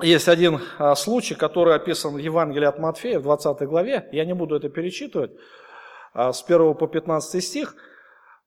есть 0.00 0.28
один 0.28 0.60
а, 0.78 0.94
случай, 0.94 1.34
который 1.34 1.74
описан 1.74 2.14
в 2.14 2.18
Евангелии 2.18 2.66
от 2.66 2.78
Матфея 2.78 3.18
в 3.18 3.24
20 3.24 3.62
главе. 3.62 4.08
Я 4.12 4.24
не 4.24 4.32
буду 4.32 4.54
это 4.54 4.68
перечитывать 4.68 5.32
а, 6.14 6.32
с 6.32 6.44
1 6.44 6.74
по 6.74 6.86
15 6.86 7.44
стих. 7.44 7.74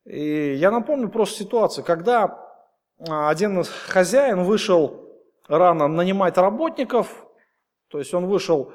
И 0.05 0.53
я 0.53 0.71
напомню 0.71 1.09
просто 1.09 1.39
ситуацию, 1.39 1.83
когда 1.83 2.39
а, 3.05 3.29
один 3.29 3.65
хозяин 3.89 4.43
вышел 4.43 5.09
рано 5.49 5.89
нанимать 5.89 6.37
работников, 6.37 7.27
то 7.89 7.99
есть 7.99 8.13
он 8.13 8.27
вышел 8.27 8.71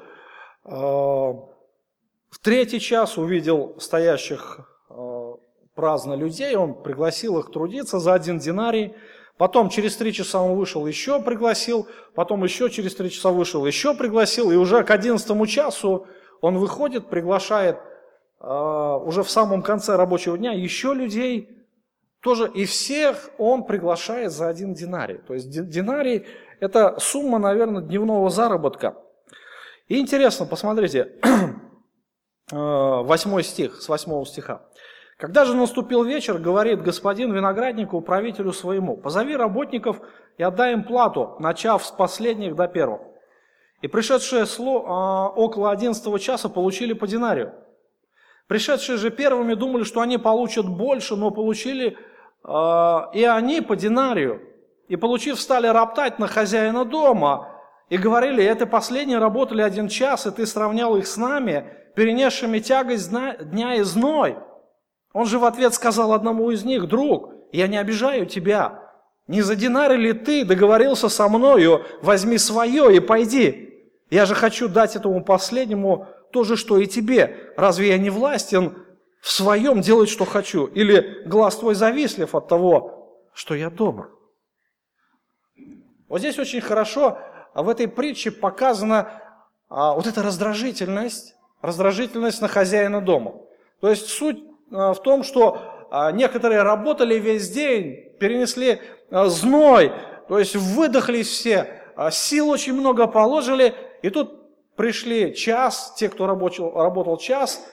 в 0.63 2.39
третий 2.43 2.79
час, 2.79 3.17
увидел 3.17 3.79
стоящих 3.79 4.59
праздно 5.73 6.13
людей, 6.13 6.55
он 6.55 6.83
пригласил 6.83 7.39
их 7.39 7.51
трудиться 7.51 7.97
за 7.99 8.13
один 8.13 8.37
динарий, 8.37 8.93
Потом 9.37 9.69
через 9.69 9.95
три 9.95 10.13
часа 10.13 10.41
он 10.41 10.55
вышел, 10.55 10.87
еще 10.87 11.21
пригласил, 11.21 11.87
потом 12.15 12.43
еще 12.43 12.69
через 12.69 12.95
три 12.95 13.11
часа 13.11 13.29
вышел, 13.29 13.65
еще 13.65 13.93
пригласил, 13.93 14.51
и 14.51 14.55
уже 14.55 14.83
к 14.83 14.89
одиннадцатому 14.89 15.45
часу 15.45 16.07
он 16.41 16.57
выходит, 16.57 17.07
приглашает 17.07 17.77
э, 18.39 18.47
уже 18.47 19.21
в 19.21 19.29
самом 19.29 19.61
конце 19.61 19.95
рабочего 19.95 20.37
дня 20.37 20.53
еще 20.53 20.93
людей, 20.93 21.57
тоже, 22.21 22.49
и 22.51 22.65
всех 22.65 23.29
он 23.37 23.63
приглашает 23.63 24.31
за 24.31 24.47
один 24.47 24.73
динарий. 24.73 25.19
То 25.19 25.35
есть 25.35 25.49
динарий– 25.49 26.25
это 26.59 26.97
сумма, 26.99 27.37
наверное, 27.37 27.83
дневного 27.83 28.31
заработка. 28.31 28.95
И 29.87 29.99
интересно, 29.99 30.47
посмотрите, 30.47 31.13
э, 32.51 32.55
восьмой 32.55 33.43
стих, 33.43 33.81
с 33.81 33.87
восьмого 33.87 34.25
стиха. 34.25 34.63
Когда 35.17 35.45
же 35.45 35.55
наступил 35.55 36.03
вечер, 36.03 36.37
говорит 36.37 36.83
господин 36.83 37.33
винограднику, 37.33 38.01
правителю 38.01 38.53
своему, 38.53 38.97
позови 38.97 39.35
работников 39.35 39.99
и 40.37 40.43
отдай 40.43 40.73
им 40.73 40.83
плату, 40.83 41.35
начав 41.39 41.83
с 41.83 41.91
последних 41.91 42.55
до 42.55 42.67
первого. 42.67 43.01
И 43.81 43.87
пришедшие 43.87 44.45
а, 44.59 45.29
около 45.29 45.71
одиннадцатого 45.71 46.19
часа 46.19 46.49
получили 46.49 46.93
по 46.93 47.07
динарию. 47.07 47.53
Пришедшие 48.47 48.97
же 48.97 49.09
первыми 49.09 49.55
думали, 49.55 49.83
что 49.83 50.01
они 50.01 50.19
получат 50.19 50.69
больше, 50.69 51.15
но 51.15 51.31
получили 51.31 51.97
а, 52.43 53.09
и 53.11 53.23
они 53.23 53.61
по 53.61 53.75
динарию. 53.75 54.41
И 54.87 54.97
получив, 54.97 55.39
стали 55.39 55.65
роптать 55.65 56.19
на 56.19 56.27
хозяина 56.27 56.85
дома 56.85 57.49
и 57.89 57.97
говорили, 57.97 58.43
это 58.43 58.67
последние 58.67 59.17
работали 59.17 59.63
один 59.63 59.87
час, 59.87 60.27
и 60.27 60.31
ты 60.31 60.45
сравнял 60.45 60.95
их 60.95 61.07
с 61.07 61.17
нами, 61.17 61.73
перенесшими 61.95 62.59
тягость 62.59 63.09
дня 63.09 63.75
и 63.75 63.81
зной. 63.81 64.37
Он 65.17 65.25
же 65.25 65.39
в 65.39 65.45
ответ 65.45 65.73
сказал 65.73 66.13
одному 66.13 66.51
из 66.51 66.63
них, 66.63 66.87
друг, 66.87 67.33
я 67.51 67.67
не 67.67 67.77
обижаю 67.77 68.27
тебя, 68.27 68.83
не 69.25 69.41
за 69.41 69.55
динары 69.55 69.95
ли 69.95 70.13
ты 70.13 70.45
договорился 70.45 71.09
со 71.09 71.27
мною, 71.27 71.83
возьми 72.03 72.37
свое 72.37 72.95
и 72.95 72.99
пойди. 72.99 73.83
Я 74.11 74.27
же 74.27 74.35
хочу 74.35 74.67
дать 74.67 74.95
этому 74.95 75.23
последнему 75.23 76.05
то 76.31 76.43
же, 76.43 76.55
что 76.55 76.77
и 76.77 76.85
тебе. 76.85 77.51
Разве 77.57 77.87
я 77.87 77.97
не 77.97 78.11
властен 78.11 78.77
в 79.19 79.31
своем 79.31 79.81
делать, 79.81 80.09
что 80.09 80.23
хочу? 80.23 80.67
Или 80.67 81.23
глаз 81.25 81.55
твой 81.55 81.73
завислив 81.73 82.35
от 82.35 82.47
того, 82.47 83.25
что 83.33 83.55
я 83.55 83.71
добр? 83.71 84.11
Вот 86.09 86.19
здесь 86.19 86.37
очень 86.37 86.61
хорошо 86.61 87.17
в 87.55 87.67
этой 87.69 87.87
притче 87.87 88.29
показана 88.29 89.19
а, 89.67 89.95
вот 89.95 90.05
эта 90.05 90.21
раздражительность, 90.21 91.33
раздражительность 91.63 92.39
на 92.39 92.47
хозяина 92.47 93.01
дома. 93.01 93.33
То 93.81 93.89
есть 93.89 94.09
суть 94.09 94.43
а, 94.43 94.56
в 94.69 94.95
том, 95.03 95.23
что 95.23 95.87
а, 95.89 96.11
некоторые 96.11 96.63
работали 96.63 97.15
весь 97.15 97.49
день, 97.49 98.13
перенесли 98.19 98.79
а, 99.09 99.27
зной, 99.27 99.91
то 100.27 100.39
есть 100.39 100.55
выдохлись 100.55 101.27
все, 101.27 101.81
сил 102.11 102.49
очень 102.49 102.73
много 102.73 103.07
положили, 103.07 103.73
и 104.01 104.09
тут 104.09 104.75
пришли 104.75 105.33
час, 105.33 105.93
те, 105.97 106.09
кто 106.09 106.27
работал, 106.27 106.73
работал 106.73 107.17
час, 107.17 107.65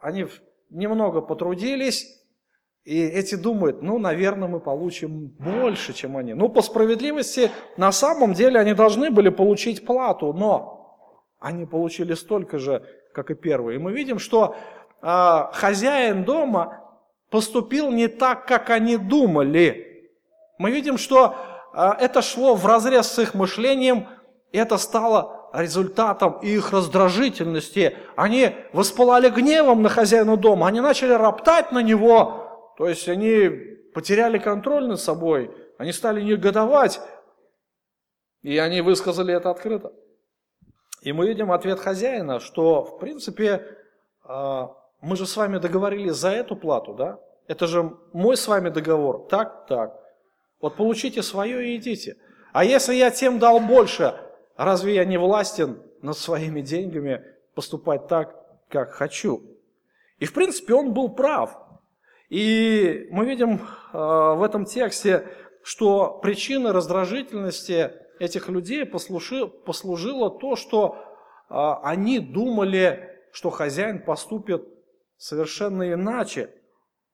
они 0.00 0.26
немного 0.70 1.20
потрудились, 1.20 2.16
и 2.84 3.00
эти 3.02 3.34
думают, 3.34 3.82
ну, 3.82 3.98
наверное, 3.98 4.46
мы 4.46 4.60
получим 4.60 5.34
больше, 5.38 5.92
чем 5.92 6.16
они. 6.16 6.34
Ну, 6.34 6.48
по 6.48 6.62
справедливости, 6.62 7.50
на 7.76 7.90
самом 7.90 8.32
деле 8.32 8.60
они 8.60 8.74
должны 8.74 9.10
были 9.10 9.28
получить 9.28 9.84
плату, 9.84 10.32
но 10.32 10.96
они 11.40 11.66
получили 11.66 12.14
столько 12.14 12.58
же, 12.58 12.84
как 13.12 13.30
и 13.32 13.34
первые. 13.34 13.76
И 13.76 13.80
мы 13.80 13.92
видим, 13.92 14.20
что 14.20 14.54
э, 15.02 15.44
хозяин 15.52 16.24
дома 16.24 16.82
поступил 17.30 17.90
не 17.90 18.08
так, 18.08 18.46
как 18.46 18.70
они 18.70 18.96
думали. 18.96 20.08
Мы 20.58 20.70
видим, 20.70 20.98
что 20.98 21.36
э, 21.74 21.90
это 22.00 22.22
шло 22.22 22.54
в 22.54 22.66
разрез 22.66 23.08
с 23.08 23.18
их 23.18 23.34
мышлением, 23.34 24.08
и 24.52 24.58
это 24.58 24.78
стало 24.78 25.50
результатом 25.52 26.38
их 26.40 26.72
раздражительности. 26.72 27.96
Они 28.16 28.54
воспылали 28.72 29.28
гневом 29.28 29.82
на 29.82 29.88
хозяина 29.88 30.36
дома, 30.36 30.68
они 30.68 30.80
начали 30.80 31.12
роптать 31.12 31.72
на 31.72 31.82
него, 31.82 32.74
то 32.78 32.88
есть 32.88 33.08
они 33.08 33.48
потеряли 33.94 34.38
контроль 34.38 34.86
над 34.86 35.00
собой, 35.00 35.50
они 35.78 35.92
стали 35.92 36.20
негодовать, 36.20 37.00
и 38.42 38.58
они 38.58 38.80
высказали 38.80 39.34
это 39.34 39.50
открыто. 39.50 39.92
И 41.02 41.12
мы 41.12 41.28
видим 41.28 41.52
ответ 41.52 41.80
хозяина, 41.80 42.40
что, 42.40 42.82
в 42.82 42.98
принципе, 42.98 43.62
а, 44.24 44.74
мы 45.06 45.14
же 45.14 45.24
с 45.24 45.36
вами 45.36 45.58
договорились 45.58 46.16
за 46.16 46.30
эту 46.30 46.56
плату, 46.56 46.92
да? 46.92 47.20
Это 47.46 47.68
же 47.68 47.96
мой 48.12 48.36
с 48.36 48.48
вами 48.48 48.70
договор. 48.70 49.28
Так, 49.30 49.66
так. 49.68 50.00
Вот 50.60 50.74
получите 50.74 51.22
свое 51.22 51.68
и 51.68 51.76
идите. 51.76 52.16
А 52.52 52.64
если 52.64 52.92
я 52.94 53.12
тем 53.12 53.38
дал 53.38 53.60
больше, 53.60 54.14
разве 54.56 54.96
я 54.96 55.04
не 55.04 55.16
властен 55.16 55.80
над 56.02 56.18
своими 56.18 56.60
деньгами 56.60 57.24
поступать 57.54 58.08
так, 58.08 58.34
как 58.68 58.90
хочу? 58.90 59.44
И 60.18 60.24
в 60.24 60.32
принципе 60.32 60.74
он 60.74 60.92
был 60.92 61.10
прав. 61.10 61.56
И 62.28 63.06
мы 63.12 63.26
видим 63.26 63.60
а, 63.92 64.34
в 64.34 64.42
этом 64.42 64.64
тексте, 64.64 65.28
что 65.62 66.18
причиной 66.20 66.72
раздражительности 66.72 67.92
этих 68.18 68.48
людей 68.48 68.84
послужило 68.84 70.30
то, 70.30 70.56
что 70.56 70.98
а, 71.48 71.80
они 71.84 72.18
думали, 72.18 73.08
что 73.30 73.50
хозяин 73.50 74.00
поступит 74.02 74.75
совершенно 75.16 75.92
иначе, 75.92 76.54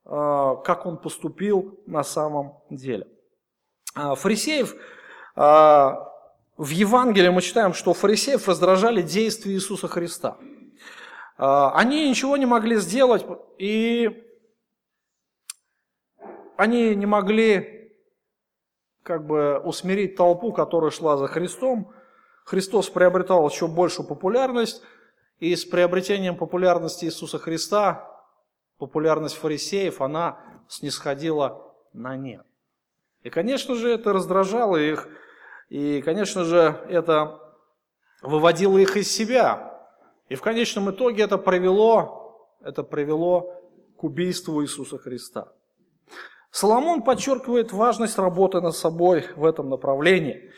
а, 0.05 0.57
как 0.57 0.87
он 0.87 0.99
поступил 0.99 1.81
на 1.87 2.03
самом 2.03 2.62
деле. 2.71 3.07
Фарисеев, 3.95 4.75
в 5.37 6.69
Евангелии 6.71 7.29
мы 7.29 7.43
читаем, 7.43 7.75
что 7.75 7.93
фарисеев 7.93 8.49
раздражали 8.49 9.03
действия 9.03 9.53
Иисуса 9.53 9.87
Христа. 9.87 10.38
Они 11.37 12.09
ничего 12.09 12.38
не 12.38 12.47
могли 12.47 12.77
сделать, 12.77 13.27
и 13.59 14.25
они 16.57 16.95
не 16.95 17.07
могли 17.07 17.93
как 19.03 19.27
бы 19.27 19.59
усмирить 19.59 20.17
толпу, 20.17 20.53
которая 20.53 20.91
шла 20.91 21.17
за 21.17 21.27
Христом. 21.27 21.93
Христос 22.45 22.88
приобретал 22.88 23.49
еще 23.49 23.67
большую 23.67 24.07
популярность, 24.07 24.83
и 25.42 25.57
с 25.57 25.64
приобретением 25.64 26.37
популярности 26.37 27.07
Иисуса 27.07 27.37
Христа 27.37 28.09
популярность 28.78 29.35
фарисеев, 29.35 30.00
она 30.00 30.38
снисходила 30.68 31.74
на 31.92 32.14
нет. 32.14 32.46
И, 33.24 33.31
конечно 33.31 33.74
же, 33.74 33.90
это 33.90 34.12
раздражало 34.12 34.76
их, 34.76 35.09
и, 35.68 36.00
конечно 36.02 36.44
же, 36.44 36.81
это 36.88 37.40
выводило 38.22 38.78
их 38.78 38.96
из 38.96 39.11
себя. 39.11 39.85
И 40.28 40.37
в 40.37 40.42
конечном 40.42 40.92
итоге 40.92 41.24
это 41.24 41.38
привело, 41.38 42.48
это 42.61 42.85
привело 42.85 43.52
к 43.98 44.05
убийству 44.05 44.62
Иисуса 44.62 44.96
Христа. 44.96 45.48
Соломон 46.52 47.02
подчеркивает 47.02 47.72
важность 47.72 48.16
работы 48.16 48.61
над 48.61 48.76
собой 48.76 49.26
в 49.35 49.44
этом 49.44 49.70
направлении. 49.70 50.52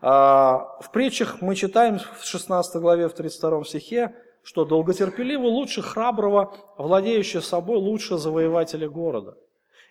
А, 0.00 0.76
в 0.80 0.90
притчах 0.90 1.40
мы 1.40 1.54
читаем 1.54 2.00
в 2.00 2.24
16 2.24 2.82
главе, 2.82 3.08
в 3.08 3.14
32 3.14 3.62
стихе, 3.62 4.12
что 4.44 4.64
долготерпеливый 4.64 5.50
лучше 5.50 5.82
храброго, 5.82 6.54
владеющий 6.76 7.40
собой 7.40 7.78
лучше 7.78 8.18
завоевателя 8.18 8.88
города. 8.88 9.36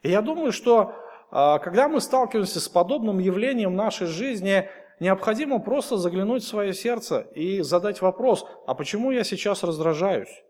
И 0.03 0.09
я 0.09 0.21
думаю, 0.21 0.51
что 0.51 0.93
а, 1.31 1.57
когда 1.59 1.87
мы 1.89 1.99
сталкиваемся 1.99 2.59
с 2.59 2.69
подобным 2.69 3.17
явлением 3.19 3.71
в 3.71 3.75
нашей 3.75 4.07
жизни, 4.07 4.69
необходимо 4.99 5.59
просто 5.59 5.97
заглянуть 5.97 6.43
в 6.43 6.47
свое 6.47 6.73
сердце 6.73 7.21
и 7.33 7.61
задать 7.61 8.01
вопрос, 8.01 8.45
а 8.67 8.75
почему 8.75 9.11
я 9.11 9.23
сейчас 9.23 9.63
раздражаюсь? 9.63 10.43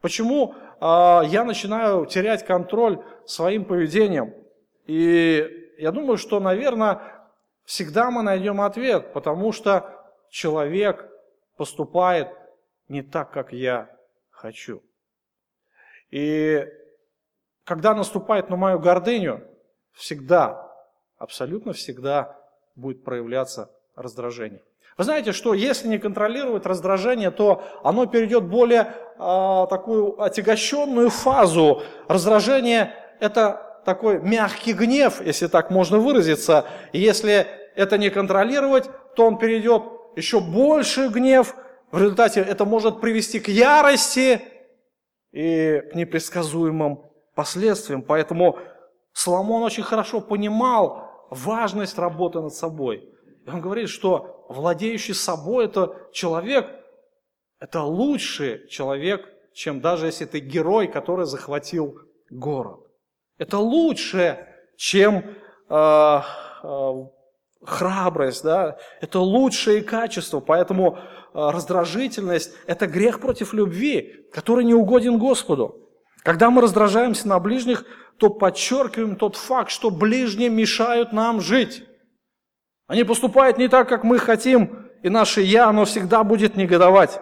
Почему 0.00 0.54
э, 0.54 0.84
я 1.26 1.44
начинаю 1.44 2.06
терять 2.06 2.46
контроль 2.46 3.02
своим 3.26 3.64
поведением? 3.64 4.32
И 4.86 5.44
я 5.78 5.90
думаю, 5.90 6.18
что, 6.18 6.38
наверное, 6.38 7.00
всегда 7.64 8.12
мы 8.12 8.22
найдем 8.22 8.60
ответ, 8.60 9.12
потому 9.12 9.50
что 9.50 9.90
человек 10.30 11.08
поступает 11.56 12.28
не 12.88 13.02
так, 13.02 13.30
как 13.30 13.52
я 13.52 13.90
хочу. 14.30 14.82
И 16.10 16.66
когда 17.64 17.94
наступает 17.94 18.48
на 18.48 18.56
мою 18.56 18.78
гордыню, 18.78 19.42
всегда, 19.92 20.72
абсолютно 21.18 21.72
всегда 21.72 22.36
будет 22.74 23.04
проявляться 23.04 23.70
раздражение. 23.94 24.62
Вы 24.96 25.04
знаете, 25.04 25.32
что 25.32 25.54
если 25.54 25.86
не 25.86 25.98
контролировать 25.98 26.66
раздражение, 26.66 27.30
то 27.30 27.62
оно 27.84 28.06
перейдет 28.06 28.44
в 28.44 28.48
более 28.48 28.94
э, 29.16 29.66
такую 29.70 30.20
отягощенную 30.20 31.10
фазу. 31.10 31.82
Раздражение– 32.08 32.94
это 33.20 33.80
такой 33.84 34.20
мягкий 34.20 34.72
гнев, 34.72 35.20
если 35.20 35.46
так 35.46 35.70
можно 35.70 35.98
выразиться. 35.98 36.64
И 36.92 36.98
если 36.98 37.46
это 37.76 37.96
не 37.96 38.10
контролировать, 38.10 38.90
то 39.14 39.24
он 39.26 39.38
перейдет 39.38 39.82
еще 40.16 40.40
больше 40.40 41.08
гнев. 41.08 41.54
В 41.90 41.98
результате 41.98 42.40
это 42.40 42.64
может 42.64 43.00
привести 43.00 43.40
к 43.40 43.48
ярости 43.48 44.42
и 45.32 45.82
к 45.90 45.94
непредсказуемым 45.94 47.04
последствиям. 47.34 48.02
Поэтому 48.02 48.58
Соломон 49.12 49.62
очень 49.62 49.82
хорошо 49.82 50.20
понимал 50.20 51.26
важность 51.30 51.98
работы 51.98 52.40
над 52.40 52.54
собой. 52.54 53.08
И 53.46 53.50
он 53.50 53.60
говорит, 53.60 53.88
что 53.88 54.44
владеющий 54.48 55.14
собой 55.14 55.64
это 55.66 55.96
человек, 56.12 56.70
это 57.58 57.82
лучший 57.82 58.68
человек, 58.68 59.26
чем 59.54 59.80
даже 59.80 60.06
если 60.06 60.26
ты 60.26 60.40
герой, 60.40 60.88
который 60.88 61.24
захватил 61.24 61.98
город. 62.30 62.80
Это 63.38 63.58
лучше, 63.58 64.46
чем 64.76 65.24
э, 65.68 66.20
э, 66.62 66.92
храбрость, 67.64 68.44
да? 68.44 68.78
это 69.00 69.20
лучшее 69.20 69.82
качество. 69.82 70.40
Поэтому 70.40 70.98
раздражительность– 71.38 72.52
это 72.66 72.86
грех 72.86 73.20
против 73.20 73.52
любви, 73.52 74.26
который 74.32 74.64
не 74.64 74.74
угоден 74.74 75.18
Господу. 75.18 75.88
Когда 76.24 76.50
мы 76.50 76.60
раздражаемся 76.60 77.28
на 77.28 77.38
ближних, 77.38 77.84
то 78.18 78.28
подчеркиваем 78.28 79.16
тот 79.16 79.36
факт, 79.36 79.70
что 79.70 79.90
ближние 79.90 80.48
мешают 80.48 81.12
нам 81.12 81.40
жить. 81.40 81.84
Они 82.88 83.04
поступают 83.04 83.58
не 83.58 83.68
так, 83.68 83.88
как 83.88 84.02
мы 84.02 84.18
хотим, 84.18 84.88
и 85.02 85.08
наше 85.08 85.40
«я», 85.40 85.68
оно 85.68 85.84
всегда 85.84 86.24
будет 86.24 86.56
негодовать. 86.56 87.20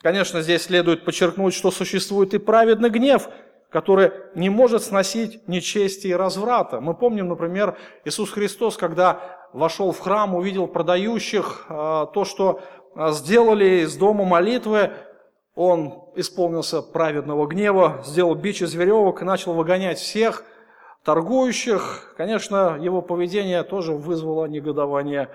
Конечно, 0.00 0.42
здесь 0.42 0.62
следует 0.62 1.04
подчеркнуть, 1.04 1.54
что 1.54 1.70
существует 1.70 2.34
и 2.34 2.38
праведный 2.38 2.90
гнев, 2.90 3.28
который 3.70 4.12
не 4.34 4.50
может 4.50 4.82
сносить 4.82 5.48
нечести 5.48 6.08
и 6.08 6.14
разврата. 6.14 6.80
Мы 6.80 6.94
помним, 6.94 7.28
например, 7.28 7.76
Иисус 8.04 8.30
Христос, 8.30 8.76
когда 8.76 9.41
вошел 9.52 9.92
в 9.92 10.00
храм, 10.00 10.34
увидел 10.34 10.66
продающих, 10.66 11.66
а, 11.68 12.06
то, 12.06 12.24
что 12.24 12.60
а, 12.94 13.10
сделали 13.12 13.82
из 13.82 13.96
дома 13.96 14.24
молитвы, 14.24 14.92
он 15.54 16.04
исполнился 16.16 16.82
праведного 16.82 17.46
гнева, 17.46 18.02
сделал 18.04 18.34
бич 18.34 18.62
из 18.62 18.74
веревок 18.74 19.22
и 19.22 19.24
начал 19.24 19.52
выгонять 19.52 19.98
всех 19.98 20.44
торгующих. 21.04 22.14
Конечно, 22.16 22.78
его 22.80 23.02
поведение 23.02 23.62
тоже 23.62 23.92
вызвало 23.92 24.46
негодование, 24.46 25.28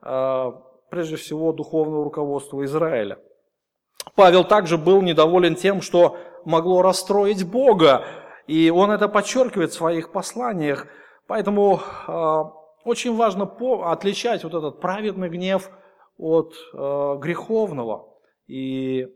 а, 0.00 0.52
прежде 0.90 1.16
всего, 1.16 1.52
духовного 1.52 2.04
руководства 2.04 2.64
Израиля. 2.64 3.18
Павел 4.14 4.44
также 4.44 4.76
был 4.76 5.00
недоволен 5.00 5.54
тем, 5.54 5.80
что 5.80 6.18
могло 6.44 6.82
расстроить 6.82 7.48
Бога, 7.48 8.04
и 8.46 8.68
он 8.68 8.90
это 8.90 9.08
подчеркивает 9.08 9.70
в 9.70 9.76
своих 9.76 10.10
посланиях. 10.10 10.86
Поэтому 11.28 11.80
очень 12.84 13.16
важно 13.16 13.44
отличать 13.44 14.44
вот 14.44 14.54
этот 14.54 14.80
праведный 14.80 15.28
гнев 15.28 15.70
от 16.18 16.54
э, 16.72 17.16
греховного. 17.18 18.08
И 18.46 19.08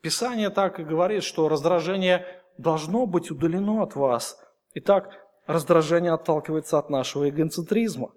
Писание 0.00 0.50
так 0.50 0.78
и 0.78 0.84
говорит, 0.84 1.24
что 1.24 1.48
раздражение 1.48 2.24
должно 2.56 3.06
быть 3.06 3.30
удалено 3.30 3.82
от 3.82 3.96
вас. 3.96 4.38
Итак, 4.74 5.10
раздражение 5.46 6.12
отталкивается 6.12 6.78
от 6.78 6.88
нашего 6.88 7.28
эгоцентризма. 7.28 8.12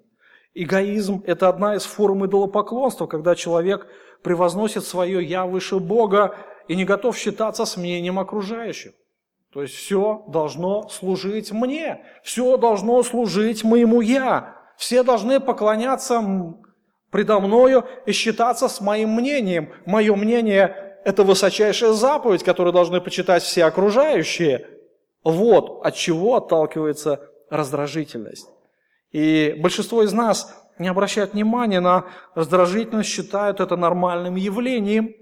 Эгоизм– 0.53 1.23
это 1.25 1.49
одна 1.49 1.75
из 1.75 1.83
форм 1.83 2.25
идолопоклонства, 2.25 3.07
когда 3.07 3.35
человек 3.35 3.87
превозносит 4.21 4.83
свое 4.83 5.23
«я» 5.23 5.45
выше 5.45 5.79
Бога 5.79 6.35
и 6.67 6.75
не 6.75 6.85
готов 6.85 7.17
считаться 7.17 7.65
с 7.65 7.77
мнением 7.77 8.19
окружающих. 8.19 8.93
То 9.53 9.61
есть 9.61 9.73
все 9.73 10.23
должно 10.27 10.87
служить 10.89 11.51
мне, 11.51 12.05
все 12.23 12.57
должно 12.57 13.01
служить 13.03 13.63
моему 13.63 14.01
«я». 14.01 14.60
Все 14.81 15.03
должны 15.03 15.39
поклоняться 15.39 16.23
предо 17.11 17.39
мною 17.39 17.85
и 18.07 18.11
считаться 18.13 18.67
с 18.67 18.81
моим 18.81 19.09
мнением. 19.11 19.69
Мое 19.85 20.15
мнение– 20.15 20.75
это 21.05 21.23
высочайшая 21.23 21.93
заповедь, 21.93 22.43
которую 22.43 22.73
должны 22.73 22.99
почитать 22.99 23.43
все 23.43 23.65
окружающие. 23.65 24.67
Вот 25.23 25.85
от 25.85 25.93
чего 25.93 26.37
отталкивается 26.37 27.29
раздражительность. 27.51 28.47
И 29.11 29.55
большинство 29.59 30.01
из 30.01 30.13
нас 30.13 30.51
не 30.79 30.87
обращают 30.87 31.33
внимания 31.33 31.79
на 31.79 32.05
раздражительность, 32.33 33.09
считают 33.09 33.59
это 33.59 33.75
нормальным 33.75 34.35
явлением. 34.35 35.13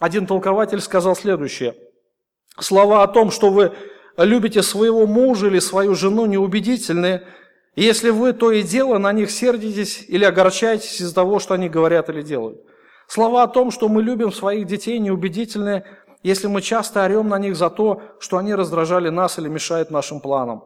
Один 0.00 0.26
толкователь 0.26 0.80
сказал 0.80 1.14
следующее. 1.14 1.74
Слова 2.58 3.02
о 3.02 3.06
том, 3.06 3.32
что 3.32 3.50
вы 3.50 3.74
любите 4.16 4.62
своего 4.62 5.06
мужа 5.06 5.48
или 5.48 5.58
свою 5.58 5.94
жену, 5.94 6.24
неубедительны– 6.24 7.20
если 7.74 8.10
вы 8.10 8.32
то 8.32 8.50
и 8.50 8.62
дело 8.62 8.98
на 8.98 9.12
них 9.12 9.30
сердитесь 9.30 10.04
или 10.06 10.24
огорчаетесь 10.24 11.00
из-за 11.00 11.14
того, 11.14 11.38
что 11.38 11.54
они 11.54 11.68
говорят 11.68 12.10
или 12.10 12.22
делают. 12.22 12.60
Слова 13.08 13.42
о 13.42 13.48
том, 13.48 13.70
что 13.70 13.88
мы 13.88 14.02
любим 14.02 14.32
своих 14.32 14.66
детей, 14.66 14.98
неубедительны, 14.98 15.84
если 16.22 16.46
мы 16.46 16.60
часто 16.62 17.04
орем 17.04 17.28
на 17.28 17.38
них 17.38 17.56
за 17.56 17.70
то, 17.70 18.02
что 18.20 18.36
они 18.36 18.54
раздражали 18.54 19.08
нас 19.08 19.38
или 19.38 19.48
мешают 19.48 19.90
нашим 19.90 20.20
планам. 20.20 20.64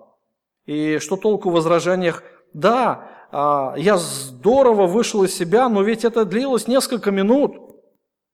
И 0.66 0.99
что 0.99 1.16
толку 1.16 1.51
в 1.51 1.55
возражениях 1.55 2.23
«Да, 2.53 3.09
а, 3.31 3.75
я 3.77 3.97
здорово 3.99 4.87
вышел 4.87 5.23
из 5.23 5.35
себя, 5.35 5.69
но 5.69 5.83
ведь 5.83 6.05
это 6.05 6.25
длилось 6.25 6.66
несколько 6.66 7.11
минут». 7.11 7.57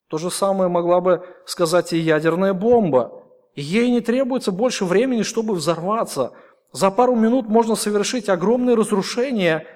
То 0.09 0.19
же 0.19 0.31
самое 0.31 0.69
могла 0.69 1.01
бы 1.01 1.25
сказать 1.47 1.93
и 1.93 1.99
ядерная 1.99 2.53
бомба. 2.55 3.23
Ей 3.55 3.91
не 3.91 4.01
требуется 4.01 4.51
больше 4.51 4.85
времени, 4.87 5.23
чтобы 5.23 5.55
взорваться– 5.55 6.33
за 6.73 6.91
пару 6.91 7.15
минут 7.15 7.49
можно 7.49 7.75
совершить 7.75 8.29
огромные 8.29 8.75
разрушения. 8.75 9.67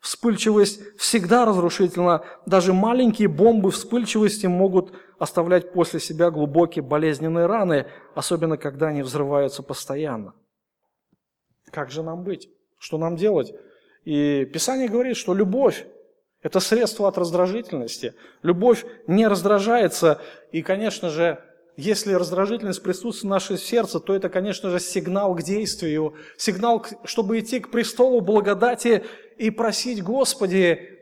Вспыльчивость 0.00 0.80
всегда 0.98 1.44
разрушительна. 1.44 2.24
Даже 2.46 2.72
маленькие 2.72 3.28
бомбы 3.28 3.70
вспыльчивости 3.70 4.46
могут 4.46 4.92
оставлять 5.18 5.72
после 5.72 6.00
себя 6.00 6.30
глубокие 6.30 6.82
болезненные 6.82 7.46
раны, 7.46 7.86
особенно 8.14 8.56
когда 8.56 8.88
они 8.88 9.02
взрываются 9.02 9.62
постоянно. 9.62 10.34
Как 11.70 11.90
же 11.90 12.02
нам 12.02 12.22
быть? 12.24 12.48
Что 12.78 12.98
нам 12.98 13.16
делать? 13.16 13.52
И 14.04 14.44
Писание 14.46 14.88
говорит, 14.88 15.16
что 15.16 15.34
любовь– 15.34 15.86
это 16.42 16.60
средство 16.60 17.08
от 17.08 17.18
раздражительности. 17.18 18.14
Любовь 18.42 18.86
не 19.06 19.26
раздражается, 19.26 20.20
и, 20.52 20.62
конечно 20.62 21.10
же, 21.10 21.42
если 21.76 22.14
раздражительность 22.14 22.82
присутствует 22.82 23.24
в 23.24 23.34
нашем 23.34 23.58
сердце, 23.58 24.00
то 24.00 24.14
это, 24.14 24.28
конечно 24.30 24.70
же, 24.70 24.80
сигнал 24.80 25.34
к 25.34 25.42
действию, 25.42 26.14
сигнал, 26.38 26.84
чтобы 27.04 27.38
идти 27.38 27.60
к 27.60 27.70
престолу 27.70 28.20
благодати 28.22 29.04
и 29.36 29.50
просить, 29.50 30.02
Господи, 30.02 30.96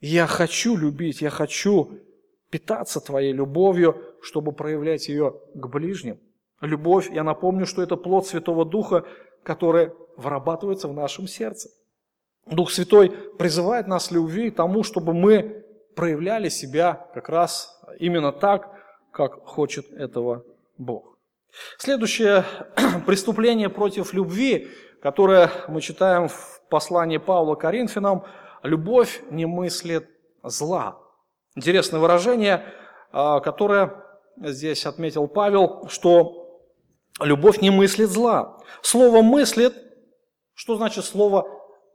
я 0.00 0.26
хочу 0.26 0.76
любить, 0.76 1.20
я 1.22 1.30
хочу 1.30 2.00
питаться 2.50 3.00
Твоей 3.00 3.32
любовью, 3.32 4.02
чтобы 4.22 4.52
проявлять 4.52 5.08
ее 5.08 5.40
к 5.54 5.68
ближним. 5.68 6.18
Любовь, 6.60 7.08
я 7.12 7.22
напомню, 7.22 7.64
что 7.64 7.82
это 7.82 7.96
плод 7.96 8.26
Святого 8.26 8.64
Духа, 8.64 9.04
который 9.44 9.92
вырабатывается 10.16 10.88
в 10.88 10.94
нашем 10.94 11.28
сердце. 11.28 11.70
Дух 12.46 12.70
Святой 12.72 13.10
призывает 13.10 13.86
нас 13.86 14.10
любви 14.10 14.50
к 14.50 14.56
тому, 14.56 14.82
чтобы 14.82 15.14
мы 15.14 15.64
проявляли 15.94 16.48
себя 16.48 17.08
как 17.14 17.28
раз 17.28 17.80
именно 17.98 18.32
так, 18.32 18.75
как 19.16 19.46
хочет 19.46 19.90
этого 19.94 20.44
Бог. 20.76 21.16
Следующее 21.78 22.44
преступление 23.06 23.70
против 23.70 24.12
любви, 24.12 24.68
которое 25.00 25.50
мы 25.68 25.80
читаем 25.80 26.28
в 26.28 26.60
послании 26.68 27.16
Павла 27.16 27.54
Коринфянам, 27.54 28.24
любовь 28.62 29.22
не 29.30 29.46
мыслит 29.46 30.06
зла. 30.42 31.00
Интересное 31.54 31.98
выражение, 31.98 32.62
а, 33.10 33.40
которое 33.40 34.04
здесь 34.36 34.84
отметил 34.84 35.28
Павел, 35.28 35.88
что 35.88 36.60
любовь 37.18 37.62
не 37.62 37.70
мыслит 37.70 38.10
зла. 38.10 38.58
Слово 38.82 39.22
«мыслит», 39.22 39.72
что 40.52 40.76
значит 40.76 41.06
слово 41.06 41.48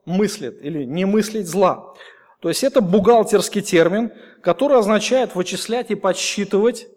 «мыслит» 0.05 0.60
или 0.63 0.86
«не 0.86 1.05
мыслить 1.05 1.45
зла»? 1.45 1.93
То 2.39 2.49
есть 2.49 2.63
это 2.63 2.81
бухгалтерский 2.81 3.62
термин, 3.62 4.12
который 4.41 4.79
означает 4.79 5.36
вычислять 5.36 5.91
и 5.91 5.95
подсчитывать 5.95 6.88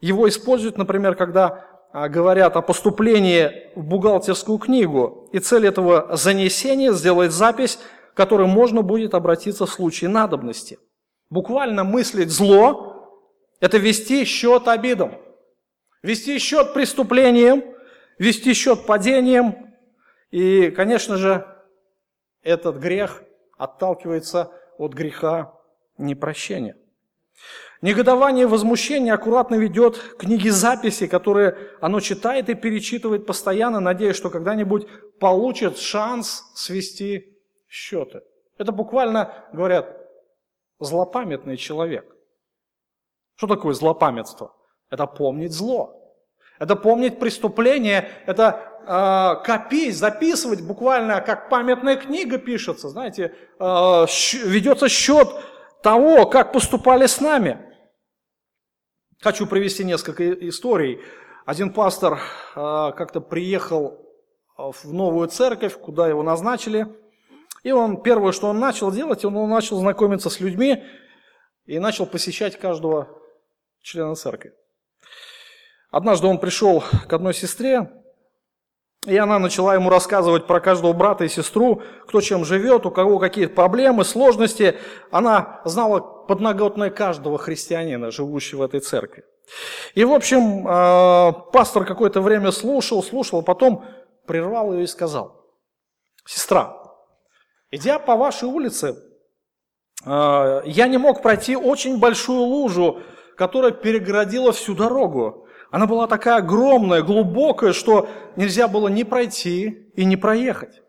его 0.00 0.28
используют, 0.28 0.78
например, 0.78 1.14
когда 1.14 1.64
а, 1.90 2.08
говорят 2.08 2.56
о 2.56 2.62
поступлении 2.62 3.70
в 3.74 3.84
бухгалтерскую 3.84 4.58
книгу. 4.58 5.28
И 5.32 5.38
цель 5.38 5.66
этого 5.66 6.16
занесения– 6.16 6.92
сделать 6.92 7.32
запись, 7.32 7.78
к 8.12 8.16
которой 8.16 8.46
можно 8.46 8.82
будет 8.82 9.14
обратиться 9.14 9.66
в 9.66 9.70
случае 9.70 10.10
надобности. 10.10 10.78
Буквально 11.30 11.84
мыслить 11.84 12.30
зло– 12.30 12.94
это 13.60 13.78
вести 13.78 14.24
счет 14.24 14.68
обидам, 14.68 15.14
вести 16.02 16.38
счет 16.38 16.74
преступлениям, 16.74 17.64
вести 18.18 18.52
счет 18.52 18.86
падениям. 18.86 19.74
И, 20.30 20.70
конечно 20.70 21.16
же, 21.16 21.46
этот 22.42 22.76
грех 22.76 23.22
отталкивается 23.56 24.52
от 24.76 24.92
греха 24.92 25.54
непрощения. 25.96 26.76
Негодование 27.80 28.42
и 28.42 28.46
возмущение 28.46 29.14
аккуратно 29.14 29.54
ведет 29.54 29.98
книги 30.18 30.48
записи, 30.48 31.06
которые 31.06 31.56
оно 31.80 32.00
читает 32.00 32.48
и 32.48 32.54
перечитывает 32.54 33.24
постоянно, 33.24 33.78
надеясь, 33.78 34.16
что 34.16 34.30
когда-нибудь 34.30 34.88
получит 35.20 35.78
шанс 35.78 36.44
свести 36.54 37.38
счеты. 37.68 38.22
Это 38.56 38.72
буквально, 38.72 39.32
говорят, 39.52 39.96
злопамятный 40.80 41.56
человек. 41.56 42.04
Что 43.36 43.46
такое 43.46 43.74
злопамятство? 43.74 44.56
Это 44.90 45.06
помнить 45.06 45.52
зло. 45.52 45.94
Это 46.58 46.74
помнить 46.74 47.20
преступление, 47.20 48.10
это 48.26 48.60
э, 48.84 49.44
копить, 49.44 49.96
записывать 49.96 50.60
буквально, 50.60 51.20
как 51.20 51.48
памятная 51.48 51.94
книга 51.94 52.38
пишется, 52.38 52.88
знаете, 52.88 53.32
э, 53.60 54.06
ведется 54.44 54.88
счет 54.88 55.28
того, 55.84 56.26
как 56.26 56.50
поступали 56.52 57.06
с 57.06 57.20
нами. 57.20 57.67
Хочу 59.20 59.48
привести 59.48 59.82
несколько 59.82 60.32
историй. 60.48 61.00
Один 61.44 61.72
пастор 61.72 62.20
а, 62.54 62.92
как-то 62.92 63.20
приехал 63.20 64.06
а, 64.56 64.70
в 64.70 64.84
новую 64.84 65.26
церковь, 65.26 65.76
куда 65.76 66.06
его 66.06 66.22
назначили. 66.22 66.86
И 67.64 67.72
он, 67.72 68.00
первое, 68.00 68.30
что 68.30 68.46
он 68.46 68.60
начал 68.60 68.92
делать, 68.92 69.24
он 69.24 69.34
начал 69.50 69.80
знакомиться 69.80 70.30
с 70.30 70.38
людьми 70.38 70.84
и 71.66 71.80
начал 71.80 72.06
посещать 72.06 72.60
каждого 72.60 73.08
члена 73.82 74.14
церкви. 74.14 74.52
Однажды 75.90 76.28
он 76.28 76.38
пришел 76.38 76.84
к 77.08 77.12
одной 77.12 77.34
сестре, 77.34 77.90
и 79.06 79.16
она 79.16 79.38
начала 79.38 79.74
ему 79.74 79.90
рассказывать 79.90 80.46
про 80.46 80.60
каждого 80.60 80.92
брата 80.92 81.24
и 81.24 81.28
сестру, 81.28 81.82
кто 82.06 82.20
чем 82.20 82.44
живет, 82.44 82.84
у 82.84 82.90
кого 82.90 83.18
какие 83.18 83.46
проблемы, 83.46 84.04
сложности. 84.04 84.76
Она 85.10 85.60
знала 85.64 86.00
подноготное 86.00 86.90
каждого 86.90 87.38
христианина, 87.38 88.10
живущего 88.10 88.58
в 88.58 88.62
этой 88.62 88.80
церкви. 88.80 89.24
И, 89.94 90.04
в 90.04 90.12
общем, 90.12 90.66
а, 90.68 91.32
пастор 91.32 91.84
какое-то 91.84 92.20
время 92.20 92.50
слушал, 92.50 93.02
слушал, 93.02 93.38
а 93.38 93.42
потом 93.42 93.84
прервал 94.26 94.74
ее 94.74 94.84
и 94.84 94.86
сказал, 94.86 95.42
«Сестра, 96.26 96.76
идя 97.70 97.98
по 97.98 98.16
вашей 98.16 98.48
улице, 98.48 98.96
а, 100.04 100.60
я 100.64 100.86
не 100.88 100.98
мог 100.98 101.22
пройти 101.22 101.56
очень 101.56 101.98
большую 101.98 102.40
лужу, 102.40 103.00
которая 103.36 103.70
перегородила 103.70 104.52
всю 104.52 104.74
дорогу. 104.74 105.47
Она 105.70 105.86
была 105.86 106.06
такая 106.06 106.36
огромная, 106.36 107.02
глубокая, 107.02 107.72
что 107.72 108.08
нельзя 108.36 108.68
было 108.68 108.88
ни 108.88 109.02
пройти 109.02 109.90
и 109.94 110.04
не 110.04 110.16
проехать. 110.16 110.80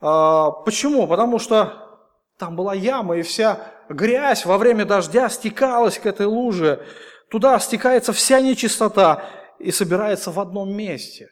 А, 0.00 0.50
почему? 0.50 1.06
Потому 1.08 1.38
что 1.38 2.00
там 2.38 2.56
была 2.56 2.74
яма, 2.74 3.16
и 3.16 3.22
вся 3.22 3.58
грязь 3.88 4.44
во 4.44 4.58
время 4.58 4.84
дождя 4.84 5.28
стекалась 5.28 5.98
к 5.98 6.06
этой 6.06 6.26
луже. 6.26 6.86
Туда 7.30 7.58
стекается 7.58 8.12
вся 8.12 8.40
нечистота 8.40 9.24
и 9.58 9.72
собирается 9.72 10.30
в 10.30 10.38
одном 10.38 10.72
месте. 10.72 11.30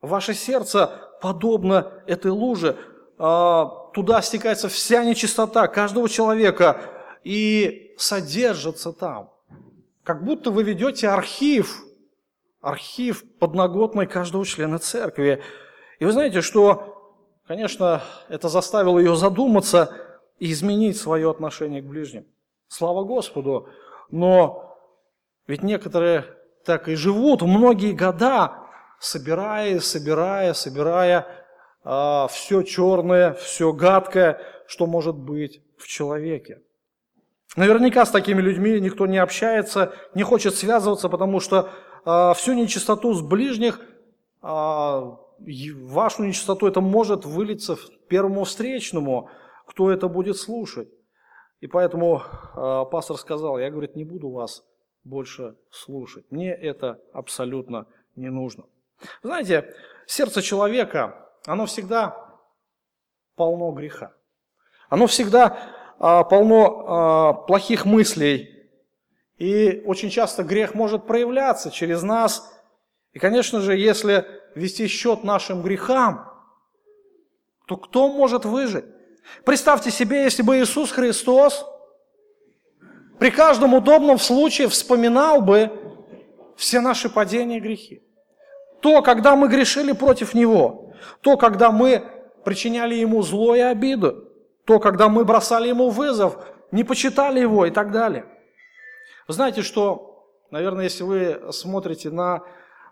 Ваше 0.00 0.34
сердце 0.34 0.90
подобно 1.20 2.02
этой 2.06 2.32
луже. 2.32 2.76
А, 3.16 3.66
туда 3.92 4.22
стекается 4.22 4.68
вся 4.68 5.04
нечистота 5.04 5.68
каждого 5.68 6.08
человека 6.08 6.80
и 7.22 7.94
содержится 7.96 8.92
там. 8.92 9.33
Как 10.04 10.22
будто 10.22 10.50
вы 10.50 10.62
ведете 10.62 11.08
архив, 11.08 11.82
архив 12.60 13.24
подноготный 13.38 14.06
каждого 14.06 14.44
члена 14.44 14.78
церкви. 14.78 15.42
И 15.98 16.04
вы 16.04 16.12
знаете, 16.12 16.42
что, 16.42 17.16
конечно, 17.46 18.02
это 18.28 18.50
заставило 18.50 18.98
ее 18.98 19.16
задуматься 19.16 19.96
и 20.38 20.52
изменить 20.52 20.98
свое 20.98 21.30
отношение 21.30 21.80
к 21.80 21.86
ближним. 21.86 22.26
Слава 22.68 23.04
Господу! 23.04 23.68
Но 24.10 24.78
ведь 25.46 25.62
некоторые 25.62 26.26
так 26.66 26.88
и 26.88 26.96
живут 26.96 27.40
многие 27.40 27.92
года, 27.92 28.58
собирая, 29.00 29.80
собирая, 29.80 30.52
собирая 30.52 31.26
а, 31.82 32.28
все 32.28 32.62
черное, 32.62 33.32
все 33.32 33.72
гадкое, 33.72 34.40
что 34.66 34.86
может 34.86 35.16
быть 35.16 35.62
в 35.78 35.86
человеке. 35.86 36.60
Наверняка 37.56 38.04
с 38.04 38.10
такими 38.10 38.40
людьми 38.40 38.80
никто 38.80 39.06
не 39.06 39.18
общается, 39.18 39.94
не 40.14 40.24
хочет 40.24 40.54
связываться, 40.56 41.08
потому 41.08 41.38
что 41.38 41.70
э, 42.04 42.32
всю 42.34 42.52
нечистоту 42.54 43.14
с 43.14 43.22
ближних, 43.22 43.80
э, 44.42 44.46
вашу 44.46 46.24
нечистоту 46.24 46.66
это 46.66 46.80
может 46.80 47.24
вылиться 47.24 47.76
первому 48.08 48.44
встречному, 48.44 49.30
кто 49.66 49.90
это 49.90 50.08
будет 50.08 50.36
слушать. 50.36 50.88
И 51.60 51.66
поэтому 51.68 52.22
э, 52.56 52.84
пастор 52.90 53.16
сказал, 53.18 53.58
я, 53.58 53.70
говорит, 53.70 53.94
не 53.94 54.04
буду 54.04 54.30
вас 54.30 54.64
больше 55.04 55.56
слушать. 55.70 56.24
Мне 56.30 56.52
это 56.52 57.00
абсолютно 57.12 57.86
не 58.16 58.30
нужно. 58.30 58.64
Знаете, 59.22 59.74
сердце 60.06 60.42
человека, 60.42 61.28
оно 61.46 61.66
всегда 61.66 62.34
полно 63.36 63.70
греха. 63.72 64.12
Оно 64.88 65.06
всегда 65.06 65.58
полно 65.98 66.84
а, 66.86 67.32
плохих 67.32 67.84
мыслей. 67.84 68.50
И 69.38 69.82
очень 69.86 70.10
часто 70.10 70.42
грех 70.42 70.74
может 70.74 71.06
проявляться 71.06 71.70
через 71.70 72.02
нас. 72.02 72.52
И, 73.12 73.18
конечно 73.18 73.60
же, 73.60 73.76
если 73.76 74.26
вести 74.54 74.86
счет 74.86 75.24
нашим 75.24 75.62
грехам, 75.62 76.30
то 77.66 77.76
кто 77.76 78.08
может 78.08 78.44
выжить? 78.44 78.84
Представьте 79.44 79.90
себе, 79.90 80.24
если 80.24 80.42
бы 80.42 80.58
Иисус 80.58 80.90
Христос 80.90 81.66
при 83.18 83.30
каждом 83.30 83.74
удобном 83.74 84.18
случае 84.18 84.68
вспоминал 84.68 85.40
бы 85.40 85.70
все 86.56 86.80
наши 86.80 87.08
падения 87.08 87.58
и 87.58 87.60
грехи. 87.60 88.02
То, 88.80 89.02
когда 89.02 89.34
мы 89.34 89.48
грешили 89.48 89.92
против 89.92 90.34
Него, 90.34 90.92
то, 91.20 91.36
когда 91.36 91.70
мы 91.70 92.04
причиняли 92.44 92.94
Ему 92.94 93.22
зло 93.22 93.54
и 93.54 93.60
обиду, 93.60 94.23
то, 94.64 94.80
когда 94.80 95.08
мы 95.08 95.24
бросали 95.24 95.68
ему 95.68 95.90
вызов, 95.90 96.38
не 96.70 96.84
почитали 96.84 97.40
его 97.40 97.66
и 97.66 97.70
так 97.70 97.92
далее. 97.92 98.26
Вы 99.28 99.34
знаете, 99.34 99.62
что, 99.62 100.26
наверное, 100.50 100.84
если 100.84 101.02
вы 101.02 101.52
смотрите 101.52 102.10
на 102.10 102.42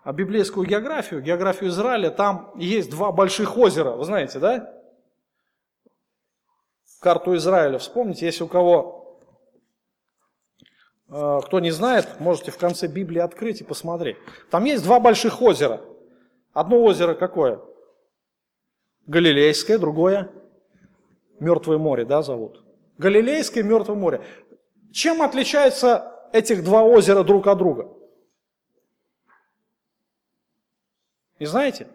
библейскую 0.05 0.67
географию, 0.67 1.21
географию 1.21 1.69
Израиля, 1.69 2.09
там 2.09 2.51
есть 2.55 2.89
два 2.89 3.11
больших 3.11 3.57
озера, 3.57 3.91
вы 3.91 4.05
знаете, 4.05 4.39
да? 4.39 4.73
Карту 6.99 7.35
Израиля 7.35 7.79
вспомните, 7.79 8.25
если 8.25 8.43
у 8.43 8.47
кого, 8.47 9.19
э, 11.09 11.39
кто 11.45 11.59
не 11.59 11.71
знает, 11.71 12.19
можете 12.19 12.51
в 12.51 12.57
конце 12.57 12.87
Библии 12.87 13.19
открыть 13.19 13.59
и 13.61 13.65
посмотреть. 13.65 14.17
Там 14.49 14.63
есть 14.63 14.83
два 14.83 15.01
больших 15.01 15.41
озера. 15.41 15.81
Одно 16.53 16.81
озеро 16.81 17.13
какое? 17.13 17.59
Галилейское, 19.05 19.77
другое 19.77 20.31
Мертвое 21.43 21.77
море, 21.77 22.05
да, 22.05 22.21
зовут? 22.21 22.63
Галилейское 22.97 23.63
Мертвое 23.63 23.95
море. 23.95 24.21
Чем 24.91 25.21
отличаются 25.21 26.27
этих 26.31 26.63
два 26.63 26.83
озера 26.83 27.23
друг 27.23 27.47
от 27.47 27.57
друга? 27.57 27.91
Не 31.39 31.45
знаете? 31.45 31.87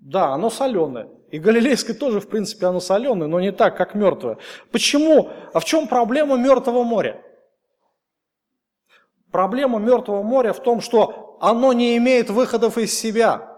Да, 0.00 0.34
оно 0.34 0.50
соленое. 0.50 1.08
И 1.30 1.38
Галилейское 1.38 1.96
тоже, 1.96 2.20
в 2.20 2.28
принципе, 2.28 2.66
оно 2.66 2.80
соленое, 2.80 3.28
но 3.28 3.40
не 3.40 3.52
так, 3.52 3.76
как 3.76 3.94
мертвое. 3.94 4.38
Почему? 4.70 5.30
А 5.54 5.60
в 5.60 5.64
чем 5.64 5.86
проблема 5.88 6.36
Мертвого 6.36 6.82
моря? 6.82 7.22
Проблема 9.30 9.78
Мертвого 9.78 10.22
моря 10.22 10.52
в 10.52 10.62
том, 10.62 10.80
что 10.80 11.38
оно 11.40 11.72
не 11.72 11.96
имеет 11.96 12.28
выходов 12.28 12.76
из 12.76 12.92
себя. 12.92 13.51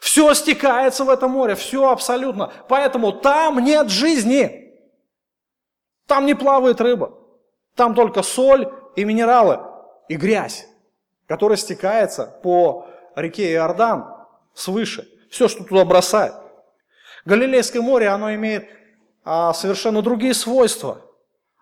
Все 0.00 0.34
стекается 0.34 1.04
в 1.04 1.10
это 1.10 1.28
море, 1.28 1.54
все 1.54 1.90
абсолютно. 1.90 2.52
Поэтому 2.68 3.12
там 3.12 3.58
нет 3.60 3.88
жизни. 3.88 4.74
Там 6.06 6.26
не 6.26 6.34
плавает 6.34 6.80
рыба. 6.80 7.18
Там 7.74 7.94
только 7.94 8.22
соль 8.22 8.72
и 8.96 9.04
минералы, 9.04 9.60
и 10.08 10.16
грязь, 10.16 10.66
которая 11.26 11.58
стекается 11.58 12.38
по 12.42 12.86
реке 13.14 13.52
Иордан 13.52 14.06
свыше. 14.54 15.06
Все, 15.30 15.48
что 15.48 15.64
туда 15.64 15.84
бросает. 15.84 16.34
Галилейское 17.26 17.82
море, 17.82 18.08
оно 18.08 18.32
имеет 18.34 18.68
а, 19.24 19.52
совершенно 19.52 20.00
другие 20.00 20.32
свойства. 20.32 21.02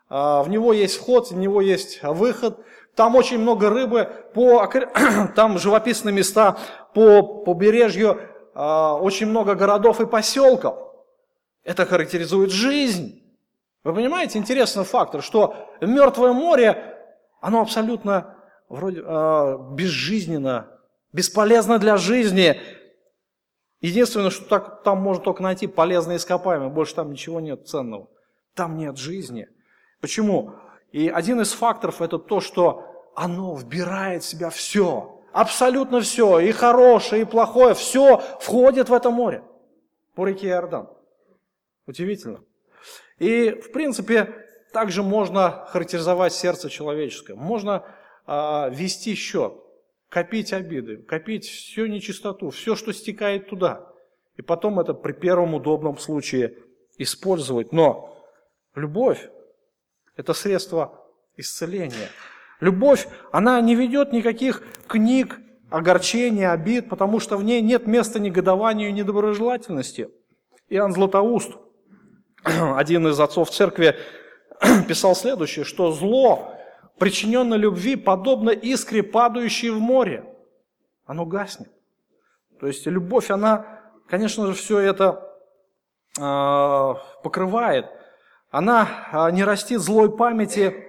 А, 0.09 0.43
в 0.43 0.49
него 0.49 0.73
есть 0.73 0.99
вход, 0.99 1.31
в 1.31 1.37
него 1.37 1.61
есть 1.61 2.03
выход. 2.03 2.65
Там 2.95 3.17
очень 3.17 3.39
много 3.39 3.71
рыбы, 3.71 4.09
по, 4.35 4.67
там 5.37 5.59
живописные 5.59 6.15
места 6.15 6.59
по 6.95 7.23
побережью 7.23 8.21
а, 8.55 8.95
очень 8.95 9.27
много 9.27 9.55
городов 9.55 10.01
и 10.01 10.07
поселков. 10.07 10.77
Это 11.65 11.87
характеризует 11.87 12.51
жизнь. 12.51 13.23
Вы 13.83 13.95
понимаете, 13.95 14.39
интересный 14.39 14.85
фактор, 14.85 15.23
что 15.23 15.57
Мертвое 15.81 16.33
море, 16.33 16.97
оно 17.41 17.61
абсолютно 17.61 18.37
вроде 18.69 19.03
э, 19.05 19.59
безжизненно, 19.73 20.69
бесполезно 21.13 21.79
для 21.79 21.97
жизни. 21.97 22.61
Единственное, 23.81 24.31
что 24.31 24.47
так, 24.47 24.83
там 24.83 25.01
можно 25.03 25.23
только 25.23 25.43
найти 25.43 25.67
полезные 25.67 26.17
ископаемые, 26.17 26.71
больше 26.71 26.95
там 26.95 27.13
ничего 27.13 27.41
нет 27.41 27.69
ценного. 27.69 28.09
Там 28.55 28.79
нет 28.79 28.97
жизни. 28.97 29.49
Почему? 30.01 30.55
И 30.95 31.09
один 31.09 31.41
из 31.41 31.53
факторов 31.53 32.01
это 32.01 32.21
то, 32.21 32.41
что 32.41 33.11
оно 33.17 33.57
вбирает 33.57 34.23
в 34.23 34.29
себя 34.29 34.49
все. 34.49 35.21
Абсолютно 35.33 36.01
все, 36.01 36.39
и 36.39 36.53
хорошее, 36.53 37.23
и 37.23 37.25
плохое, 37.25 37.75
все 37.75 38.19
входит 38.39 38.89
в 38.89 38.95
это 38.95 39.11
море 39.11 39.43
по 40.15 40.25
реке 40.25 40.51
Иордан. 40.51 40.89
Удивительно. 41.89 42.45
И, 43.19 43.51
в 43.51 43.73
принципе, 43.73 44.47
также 44.73 45.03
можно 45.03 45.67
характеризовать 45.67 46.33
сердце 46.33 46.71
человеческое. 46.71 47.35
Можно 47.35 47.85
а, 48.25 48.69
вести 48.69 49.17
счет, 49.17 49.53
копить 50.09 50.53
обиды, 50.53 50.99
копить 50.99 51.45
всю 51.45 51.87
нечистоту, 51.87 52.51
все, 52.51 52.77
что 52.77 52.93
стекает 52.93 53.49
туда. 53.49 53.93
И 54.37 54.43
потом 54.43 54.79
это 54.79 54.95
при 54.95 55.11
первом 55.11 55.55
удобном 55.55 55.99
случае 55.99 56.57
использовать. 56.99 57.73
Но 57.73 58.17
любовь– 58.77 59.29
это 60.17 60.35
средство 60.35 61.05
исцеления. 61.37 62.09
Любовь, 62.61 63.09
она 63.33 63.61
не 63.61 63.75
ведет 63.75 64.13
никаких 64.13 64.63
книг 64.87 65.41
огорчения, 65.71 66.53
обид, 66.53 66.89
потому 66.89 67.21
что 67.21 67.37
в 67.37 67.45
ней 67.45 67.61
нет 67.61 67.87
места 67.87 68.21
негодованию 68.21 68.91
и 68.91 68.93
недоброжелательности. 68.93 70.09
Иоанн 70.69 70.93
Златоуст, 70.93 71.53
один 72.45 73.09
из 73.09 73.19
отцов 73.19 73.51
церкви, 73.51 73.97
писал 74.89 75.17
следующее, 75.17 75.65
что 75.65 75.91
зло 75.93 76.55
причиненной 76.99 77.59
любви, 77.59 77.97
подобно 77.97 78.51
искре, 78.51 79.03
падающей 79.03 79.71
в 79.71 79.81
море. 79.81 80.25
Оно 81.07 81.27
гаснет. 81.27 81.71
То 82.61 82.67
есть 82.67 82.87
любовь, 82.87 83.31
она, 83.31 83.83
конечно 84.09 84.47
же, 84.47 84.55
все 84.55 84.79
это 84.79 85.21
э, 86.19 86.95
покрывает. 87.23 87.87
Она 88.55 89.09
э, 89.11 89.33
не 89.33 89.43
растит 89.43 89.81
злой 89.81 90.17
памяти, 90.17 90.87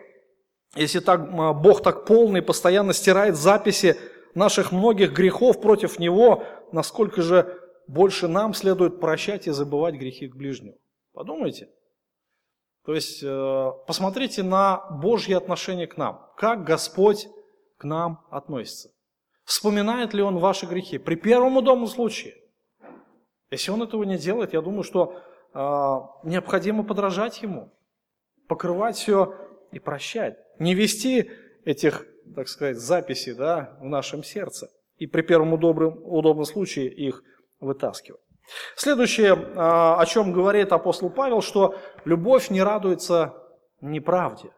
если 0.75 0.99
так, 0.99 1.31
Бог 1.59 1.81
так 1.81 2.05
полный, 2.05 2.43
постоянно 2.43 2.93
стирает 2.93 3.35
записи 3.35 3.97
наших 4.35 4.71
многих 4.71 5.13
грехов 5.13 5.59
против 5.59 5.97
Него, 5.97 6.43
насколько 6.71 7.23
же 7.23 7.59
больше 7.87 8.27
нам 8.27 8.53
следует 8.53 8.99
прощать 8.99 9.47
и 9.47 9.51
забывать 9.51 9.95
грехи 9.95 10.27
к 10.27 10.35
ближнему. 10.35 10.77
Подумайте. 11.11 11.69
То 12.85 12.93
есть 12.93 13.23
э, 13.23 13.71
посмотрите 13.87 14.43
на 14.43 14.85
Божье 14.91 15.35
отношение 15.35 15.87
к 15.87 15.97
нам. 15.97 16.21
Как 16.37 16.65
Господь 16.65 17.27
к 17.77 17.83
нам 17.83 18.27
относится. 18.29 18.91
Вспоминает 19.43 20.13
ли 20.13 20.21
Он 20.21 20.37
ваши 20.37 20.67
грехи? 20.67 20.99
При 20.99 21.15
первом 21.15 21.57
удобном 21.57 21.87
случае. 21.87 22.35
Если 23.49 23.71
Он 23.71 23.81
этого 23.81 24.03
не 24.03 24.19
делает, 24.19 24.53
я 24.53 24.61
думаю, 24.61 24.83
что 24.83 25.19
необходимо 25.55 26.83
подражать 26.83 27.41
Ему. 27.41 27.71
Покрывать 28.47 28.97
все 28.97 29.33
и 29.71 29.79
прощать. 29.79 30.37
Не 30.59 30.75
вести 30.75 31.31
этих, 31.63 32.05
так 32.35 32.47
сказать, 32.47 32.77
записей 32.77 33.33
да, 33.33 33.77
в 33.79 33.85
нашем 33.85 34.23
сердце. 34.23 34.69
И 34.97 35.07
при 35.07 35.21
первом 35.21 35.53
удобном, 35.53 35.99
удобном 36.03 36.45
случае 36.45 36.89
их 36.89 37.23
вытаскивать. 37.59 38.21
Следующее, 38.75 39.33
а, 39.55 39.99
о 39.99 40.05
чем 40.05 40.31
говорит 40.31 40.71
апостол 40.71 41.09
Павел, 41.09 41.41
что 41.41 41.75
любовь 42.03 42.49
не 42.49 42.61
радуется 42.61 43.33
неправде. 43.81 44.51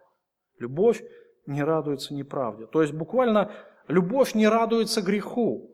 Любовь 0.60 1.02
не 1.46 1.64
радуется 1.64 2.14
неправде. 2.14 2.66
То 2.66 2.82
есть 2.82 2.94
буквально 2.94 3.54
любовь 3.88 4.34
не 4.34 4.48
радуется 4.48 5.02
греху. 5.02 5.72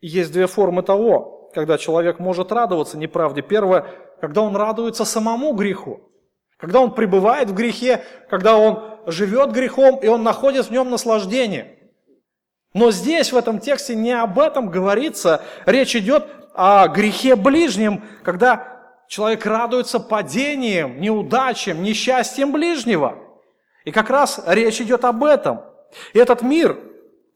Есть 0.00 0.32
две 0.32 0.46
формы 0.46 0.82
того, 0.82 1.37
когда 1.54 1.78
человек 1.78 2.18
может 2.18 2.52
радоваться 2.52 2.98
неправде. 2.98 3.42
Первое, 3.42 3.86
когда 4.20 4.42
он 4.42 4.56
радуется 4.56 5.04
самому 5.04 5.52
греху. 5.52 6.00
Когда 6.58 6.80
он 6.80 6.92
пребывает 6.92 7.50
в 7.50 7.54
грехе, 7.54 8.02
когда 8.28 8.56
он 8.56 8.82
живет 9.06 9.52
грехом, 9.52 9.98
и 9.98 10.08
он 10.08 10.22
находит 10.22 10.66
в 10.66 10.70
нем 10.70 10.90
наслаждение– 10.90 11.74
но 12.74 12.90
здесь, 12.90 13.32
в 13.32 13.36
этом 13.36 13.58
тексте, 13.60 13.94
не 13.94 14.12
об 14.12 14.38
этом 14.38 14.68
говорится. 14.68 15.42
Речь 15.64 15.96
идет 15.96 16.26
о 16.54 16.86
грехе 16.88 17.34
ближнем, 17.34 18.04
когда 18.22 18.82
человек 19.08 19.46
радуется 19.46 20.00
падением, 20.00 21.00
неудачам, 21.00 21.82
несчастьем 21.82 22.52
ближнего. 22.52 23.16
И 23.84 23.90
как 23.90 24.10
раз 24.10 24.42
речь 24.46 24.80
идет 24.80 25.04
об 25.04 25.24
этом. 25.24 25.62
И 26.12 26.18
этот 26.18 26.42
мир, 26.42 26.78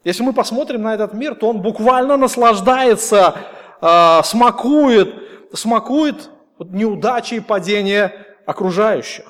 если 0.05 0.23
мы 0.23 0.35
посмотрим 0.35 0.83
на 0.83 0.95
этот 0.95 1.15
мир, 1.15 1.35
то 1.35 1.49
он 1.49 1.63
буквально 1.63 2.19
наслаждается, 2.19 3.37
э, 3.83 4.21
смакует, 4.25 5.15
смакует 5.53 6.31
неудачи 6.59 7.35
и 7.35 7.41
падения 7.41 8.15
окружающих. 8.47 9.27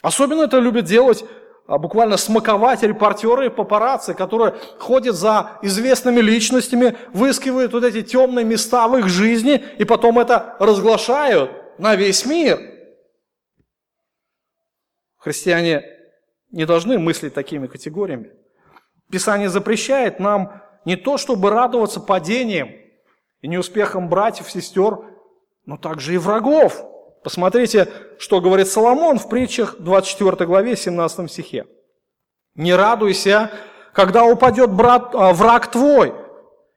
Особенно 0.00 0.42
это 0.42 0.58
любят 0.58 0.86
делать 0.86 1.24
а 1.68 1.76
буквально 1.76 2.16
смаковать 2.16 2.82
репортеры 2.82 3.46
и 3.46 3.50
папарацци, 3.50 4.14
которые 4.14 4.54
ходят 4.78 5.14
за 5.14 5.58
известными 5.60 6.18
личностями, 6.20 6.96
выискивают 7.12 7.74
вот 7.74 7.84
эти 7.84 8.00
темные 8.00 8.42
места 8.42 8.88
в 8.88 8.96
их 8.96 9.08
жизни 9.08 9.62
и 9.76 9.84
потом 9.84 10.18
это 10.18 10.56
разглашают 10.60 11.50
на 11.76 11.94
весь 11.94 12.24
мир. 12.24 12.58
Христиане 15.18 15.84
не 16.50 16.64
должны 16.64 16.98
мыслить 16.98 17.34
такими 17.34 17.66
категориями. 17.66 18.32
Писание 19.10 19.50
запрещает 19.50 20.20
нам 20.20 20.62
не 20.86 20.96
то, 20.96 21.18
чтобы 21.18 21.50
радоваться 21.50 22.00
падением 22.00 22.74
и 23.40 23.48
неуспехам 23.48 24.08
братьев, 24.08 24.50
сестер, 24.50 24.98
но 25.64 25.76
также 25.76 26.14
и 26.14 26.18
врагов. 26.18 26.84
Посмотрите, 27.22 27.88
что 28.18 28.40
говорит 28.40 28.68
Соломон 28.68 29.18
в 29.18 29.28
притчах 29.28 29.76
24 29.78 30.46
главе 30.46 30.76
17 30.76 31.30
стихе. 31.30 31.66
«Не 32.54 32.74
радуйся, 32.74 33.50
когда 33.92 34.24
упадет 34.24 34.72
брат, 34.72 35.10
а, 35.14 35.32
враг 35.32 35.70
твой, 35.70 36.14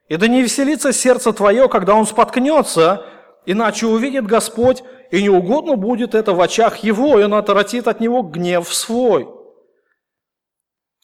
и 0.10 0.18
да 0.18 0.28
не 0.28 0.42
веселится 0.42 0.92
сердце 0.92 1.32
твое, 1.32 1.70
когда 1.70 1.96
он 1.96 2.06
споткнется, 2.06 3.06
иначе 3.46 3.88
увидит 3.88 4.28
Господь, 4.28 4.84
и 5.10 5.24
неугодно 5.24 5.76
будет 5.76 6.14
это 6.14 6.34
в 6.34 6.42
очах 6.42 6.78
его, 6.78 7.20
и 7.20 7.24
он 7.24 7.34
отвратит 7.34 7.88
от 7.88 8.00
него 8.00 8.22
гнев 8.22 8.72
свой». 8.74 9.30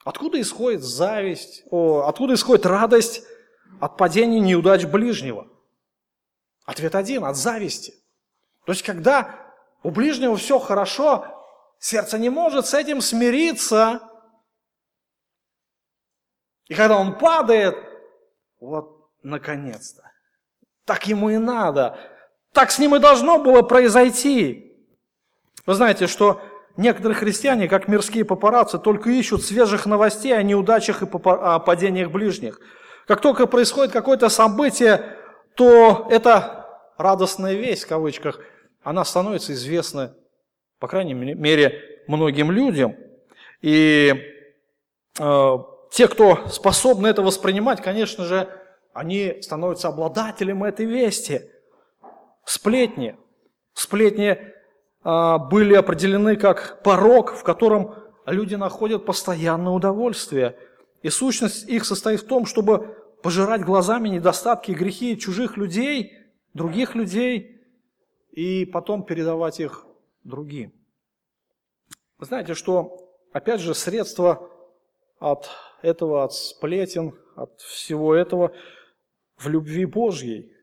Откуда 0.04 0.40
исходит 0.40 0.84
зависть, 0.84 1.64
о, 1.70 2.06
откуда 2.08 2.36
исходит 2.36 2.66
радость 2.66 3.24
от 3.80 3.98
падения 3.98 4.40
неудач 4.40 4.86
ближнего? 4.86 5.48
Ответ 6.66 6.96
один– 6.96 7.24
от 7.26 7.36
зависти– 7.36 7.94
то 8.68 8.74
есть, 8.74 8.84
когда 8.84 9.34
у 9.82 9.92
ближнего 9.92 10.36
все 10.36 10.60
хорошо, 10.60 11.26
сердце 11.80 12.20
не 12.20 12.30
может 12.30 12.68
с 12.68 12.74
этим 12.74 13.00
смириться. 13.00 14.02
И 16.68 16.74
когда 16.74 16.98
он 16.98 17.18
падает, 17.18 17.78
вот, 18.60 19.10
наконец-то. 19.24 20.04
Так 20.84 21.08
ему 21.08 21.30
и 21.30 21.38
надо. 21.38 21.98
Так 22.52 22.72
с 22.72 22.78
ним 22.78 22.94
и 22.96 23.00
должно 23.00 23.42
было 23.42 23.62
произойти. 23.62 24.78
Вы 25.66 25.74
знаете, 25.74 26.08
что 26.08 26.42
некоторые 26.76 27.16
христиане, 27.16 27.70
как 27.70 27.88
мирские 27.88 28.26
папарацци, 28.26 28.80
только 28.80 29.10
ищут 29.12 29.46
свежих 29.46 29.86
новостей 29.86 30.38
о 30.38 30.44
неудачах 30.44 31.04
и 31.04 31.08
о 31.24 31.60
падениях 31.60 32.12
ближних. 32.12 32.60
Как 33.08 33.22
только 33.22 33.48
происходит 33.48 33.92
какое-то 33.92 34.30
событие, 34.30 35.18
то 35.56 36.08
это 36.12 36.68
радостная 36.98 37.54
весть, 37.54 37.84
в 37.84 37.88
кавычках– 37.88 38.40
она 38.88 39.04
становится 39.04 39.52
известна, 39.52 40.16
по 40.80 40.88
крайней 40.88 41.14
мере, 41.14 42.02
многим 42.08 42.52
людям. 42.52 42.96
И 43.62 44.14
э, 45.20 45.58
те, 45.92 46.08
кто 46.08 46.48
способны 46.48 47.08
это 47.08 47.22
воспринимать, 47.22 47.82
конечно 47.82 48.24
же, 48.24 48.48
они 48.94 49.42
становятся 49.42 49.90
обладателем 49.90 50.64
этой 50.64 50.86
вести. 50.86 51.52
Сплетни. 52.46 53.18
Сплетни 53.74 54.38
э, 55.04 55.38
были 55.50 55.76
определены 55.76 56.38
как 56.38 56.82
порог, 56.82 57.34
в 57.34 57.44
котором 57.44 57.94
люди 58.26 58.56
находят 58.56 59.06
постоянное 59.06 59.74
удовольствие. 59.74 60.56
И 61.08 61.10
сущность 61.10 61.70
их 61.70 61.86
состоит 61.86 62.20
в 62.20 62.28
том, 62.28 62.46
чтобы 62.46 62.98
пожирать 63.24 63.64
глазами 63.64 64.10
недостатки 64.10 64.72
и 64.72 64.76
грехи 64.76 65.18
чужих 65.18 65.56
людей, 65.58 66.12
других 66.54 66.96
людей– 66.96 67.54
и 68.38 68.66
потом 68.66 69.04
передавать 69.04 69.60
их 69.60 69.88
другим. 70.24 70.72
Вы 72.20 72.28
знаете, 72.28 72.54
что, 72.54 73.12
опять 73.34 73.62
же, 73.62 73.74
средства 73.74 74.48
от 75.18 75.50
этого, 75.82 76.24
от 76.24 76.34
сплетен, 76.36 77.18
от 77.36 77.60
всего 77.62 78.14
этого 78.14 78.54
в 79.38 79.48
любви 79.50 79.86
Божьей. 79.86 80.54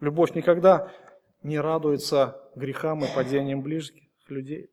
Любовь 0.00 0.34
никогда 0.34 0.92
не 1.42 1.58
радуется 1.58 2.38
грехам 2.54 3.02
и 3.02 3.14
падениям 3.14 3.62
ближних 3.62 4.04
людей. 4.28 4.68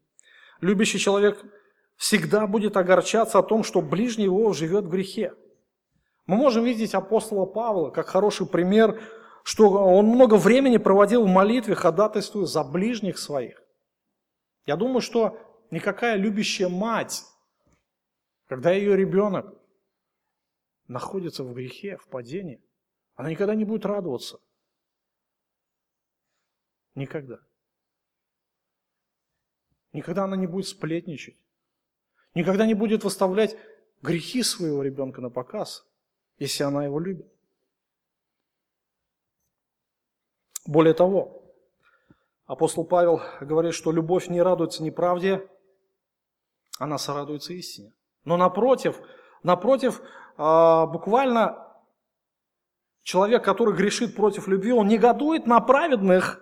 Любящий 0.59 0.99
человек 0.99 1.41
всегда 1.95 2.47
будет 2.47 2.77
огорчаться 2.77 3.39
о 3.39 3.43
том, 3.43 3.63
что 3.63 3.81
ближний 3.81 4.25
его 4.25 4.53
живет 4.53 4.85
в 4.85 4.89
грехе. 4.89 5.33
Мы 6.25 6.37
можем 6.37 6.63
видеть 6.63 6.93
апостола 6.93 7.45
Павла 7.45 7.89
как 7.89 8.07
хороший 8.07 8.47
пример 8.47 8.99
что 9.43 9.69
он 9.69 10.05
много 10.07 10.35
времени 10.35 10.77
проводил 10.77 11.25
в 11.25 11.29
молитве, 11.29 11.75
ходатайствуя 11.75 12.45
за 12.45 12.63
ближних 12.63 13.17
своих. 13.17 13.61
Я 14.65 14.77
думаю, 14.77 15.01
что 15.01 15.37
никакая 15.69 16.15
любящая 16.15 16.69
мать, 16.69 17.23
когда 18.45 18.71
ее 18.71 18.95
ребенок 18.95 19.53
находится 20.87 21.43
в 21.43 21.53
грехе, 21.53 21.97
в 21.97 22.07
падении, 22.07 22.63
она 23.15 23.29
никогда 23.29 23.53
не 23.53 23.65
будет 23.65 23.85
радоваться. 23.85 24.39
Никогда. 26.95 27.39
Никогда 29.91 30.23
она 30.23 30.37
не 30.37 30.47
будет 30.47 30.67
сплетничать. 30.67 31.37
Никогда 32.35 32.65
не 32.65 32.73
будет 32.73 33.03
выставлять 33.03 33.55
грехи 34.01 34.43
своего 34.43 34.81
ребенка 34.81 35.21
на 35.21 35.29
показ, 35.29 35.85
если 36.37 36.63
она 36.63 36.83
его 36.83 36.99
любит. 36.99 37.27
Более 40.65 40.93
того, 40.93 41.43
апостол 42.45 42.85
Павел 42.85 43.21
говорит, 43.41 43.73
что 43.73 43.91
любовь 43.91 44.29
не 44.29 44.41
радуется 44.41 44.81
неправде, 44.81 45.47
она 46.79 46.97
сорадуется 46.97 47.53
истине. 47.53 47.93
Но 48.25 48.37
напротив, 48.37 48.99
напротив, 49.43 50.01
а, 50.37 50.87
буквально 50.87 51.67
человек, 53.03 53.43
который 53.43 53.75
грешит 53.75 54.15
против 54.15 54.47
любви, 54.47 54.71
он 54.71 54.87
негодует 54.87 55.45
на 55.45 55.59
праведных. 55.59 56.41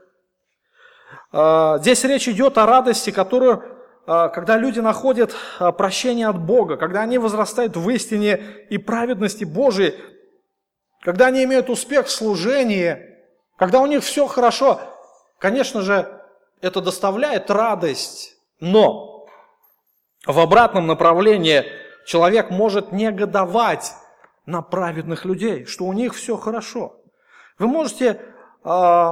А, 1.31 1.79
здесь 1.79 2.03
речь 2.03 2.29
идет 2.29 2.57
о 2.57 2.65
радости, 2.65 3.11
которую 3.11 3.70
когда 4.05 4.57
люди 4.57 4.79
находят 4.79 5.35
а, 5.59 5.71
прощение 5.71 6.27
от 6.27 6.39
Бога, 6.39 6.77
когда 6.77 7.01
они 7.01 7.17
возрастают 7.17 7.77
в 7.77 7.89
истине 7.89 8.41
и 8.69 8.77
праведности 8.77 9.43
Божией, 9.43 9.95
когда 11.01 11.27
они 11.27 11.43
имеют 11.43 11.69
успех 11.69 12.07
в 12.07 12.11
служении, 12.11 12.97
когда 13.57 13.79
у 13.79 13.85
них 13.85 14.03
все 14.03 14.27
хорошо, 14.27 14.79
конечно 15.37 15.81
же, 15.81 16.21
это 16.61 16.81
доставляет 16.81 17.49
радость, 17.51 18.35
но 18.59 19.27
в 20.25 20.39
обратном 20.39 20.87
направлении 20.87 21.65
человек 22.05 22.49
может 22.49 22.91
негодовать 22.91 23.93
на 24.45 24.61
праведных 24.61 25.25
людей, 25.25 25.65
что 25.65 25.85
у 25.85 25.93
них 25.93 26.15
все 26.15 26.37
хорошо. 26.37 26.99
Вы 27.57 27.67
можете 27.67 28.19
э, 28.63 29.11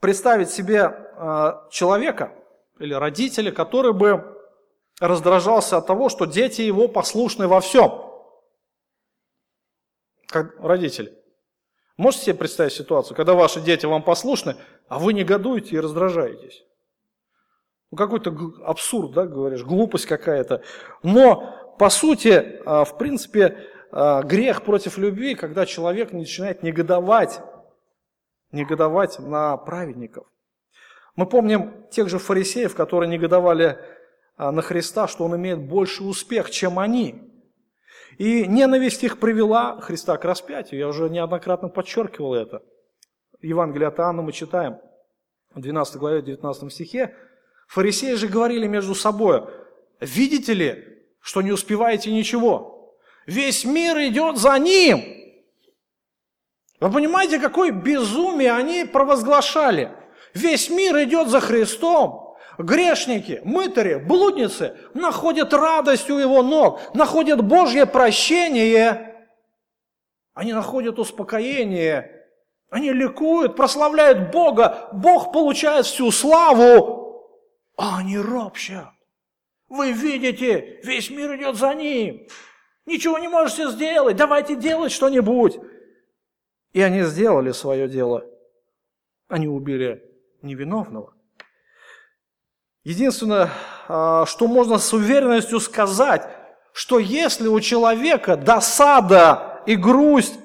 представить 0.00 0.50
себе 0.50 0.92
э, 1.16 1.52
человека 1.70 2.32
или 2.78 2.94
родителя, 2.94 3.50
который 3.52 3.92
бы 3.92 4.36
раздражался 5.00 5.76
от 5.76 5.86
того, 5.86 6.08
что 6.08 6.24
дети 6.24 6.62
его 6.62 6.88
послушны 6.88 7.46
во 7.46 7.60
всем. 7.60 8.04
Как 10.26 10.58
родители. 10.60 11.16
Можете 11.96 12.26
себе 12.26 12.34
представить 12.34 12.72
ситуацию, 12.72 13.16
когда 13.16 13.34
ваши 13.34 13.60
дети 13.60 13.86
вам 13.86 14.02
послушны, 14.02 14.56
а 14.88 14.98
вы 14.98 15.12
негодуете 15.12 15.76
и 15.76 15.80
раздражаетесь? 15.80 16.64
Ну, 17.90 17.96
какой-то 17.96 18.36
абсурд, 18.64 19.12
да, 19.12 19.26
говоришь, 19.26 19.64
глупость 19.64 20.06
какая-то. 20.06 20.62
Но, 21.02 21.74
по 21.78 21.88
сути, 21.88 22.60
а, 22.66 22.84
в 22.84 22.98
принципе, 22.98 23.66
а, 23.90 24.22
грех 24.22 24.62
против 24.62 24.98
любви, 24.98 25.34
когда 25.34 25.64
человек 25.64 26.12
начинает 26.12 26.62
негодовать, 26.62 27.40
негодовать 28.52 29.18
на 29.18 29.56
праведников. 29.56 30.26
Мы 31.18 31.26
помним 31.26 31.74
тех 31.90 32.08
же 32.08 32.20
фарисеев, 32.20 32.76
которые 32.76 33.10
негодовали 33.10 33.76
а, 34.36 34.52
на 34.52 34.62
Христа, 34.62 35.08
что 35.08 35.24
Он 35.24 35.34
имеет 35.34 35.58
больше 35.58 36.04
успех, 36.04 36.48
чем 36.48 36.78
они. 36.78 37.20
И 38.18 38.46
ненависть 38.46 39.02
их 39.02 39.18
привела 39.18 39.80
Христа 39.80 40.16
к 40.16 40.24
распятию. 40.24 40.78
Я 40.78 40.86
уже 40.86 41.10
неоднократно 41.10 41.70
подчеркивал 41.70 42.34
это. 42.34 42.62
Евангелие 43.42 43.88
от 43.88 43.98
Иоанна 43.98 44.22
мы 44.22 44.30
читаем 44.30 44.78
в 45.52 45.60
12 45.60 45.96
главе, 45.96 46.22
19 46.22 46.72
стихе. 46.72 47.16
Фарисеи 47.66 48.14
же 48.14 48.28
говорили 48.28 48.68
между 48.68 48.94
собой, 48.94 49.42
видите 49.98 50.54
ли, 50.54 50.84
что 51.18 51.42
не 51.42 51.50
успеваете 51.50 52.12
ничего? 52.12 52.96
Весь 53.26 53.64
мир 53.64 53.98
идет 54.06 54.36
за 54.36 54.56
ним. 54.56 55.02
Вы 56.78 56.92
понимаете, 56.92 57.40
какое 57.40 57.72
безумие 57.72 58.52
они 58.52 58.84
провозглашали? 58.84 59.97
Весь 60.34 60.70
мир 60.70 61.02
идет 61.02 61.28
за 61.28 61.40
Христом. 61.40 62.36
Грешники, 62.58 63.40
мытари, 63.44 63.94
блудницы 63.96 64.76
находят 64.94 65.52
радость 65.52 66.10
у 66.10 66.18
его 66.18 66.42
ног, 66.42 66.80
находят 66.94 67.44
Божье 67.44 67.86
прощение. 67.86 69.28
Они 70.34 70.52
находят 70.52 70.98
успокоение. 70.98 72.26
Они 72.70 72.92
ликуют, 72.92 73.56
прославляют 73.56 74.30
Бога. 74.32 74.88
Бог 74.92 75.32
получает 75.32 75.86
всю 75.86 76.10
славу 76.10 76.98
а 77.78 77.98
они 77.98 78.18
ропщат. 78.18 78.92
Вы 79.68 79.92
видите, 79.92 80.80
весь 80.82 81.10
мир 81.10 81.36
идет 81.36 81.56
за 81.56 81.72
ним. 81.74 82.26
Ничего 82.86 83.18
не 83.18 83.28
можете 83.28 83.70
сделать, 83.70 84.16
давайте 84.16 84.56
делать 84.56 84.90
что-нибудь. 84.90 85.58
И 86.72 86.82
они 86.82 87.02
сделали 87.02 87.52
свое 87.52 87.88
дело. 87.88 88.26
Они 89.28 89.46
убили 89.46 90.07
невиновного. 90.42 91.14
Единственное, 92.84 93.50
а, 93.88 94.24
что 94.26 94.46
можно 94.46 94.78
с 94.78 94.92
уверенностью 94.92 95.60
сказать, 95.60 96.28
что 96.72 96.98
если 96.98 97.48
у 97.48 97.60
человека 97.60 98.36
досада 98.36 99.62
и 99.66 99.76
грусть, 99.76 100.38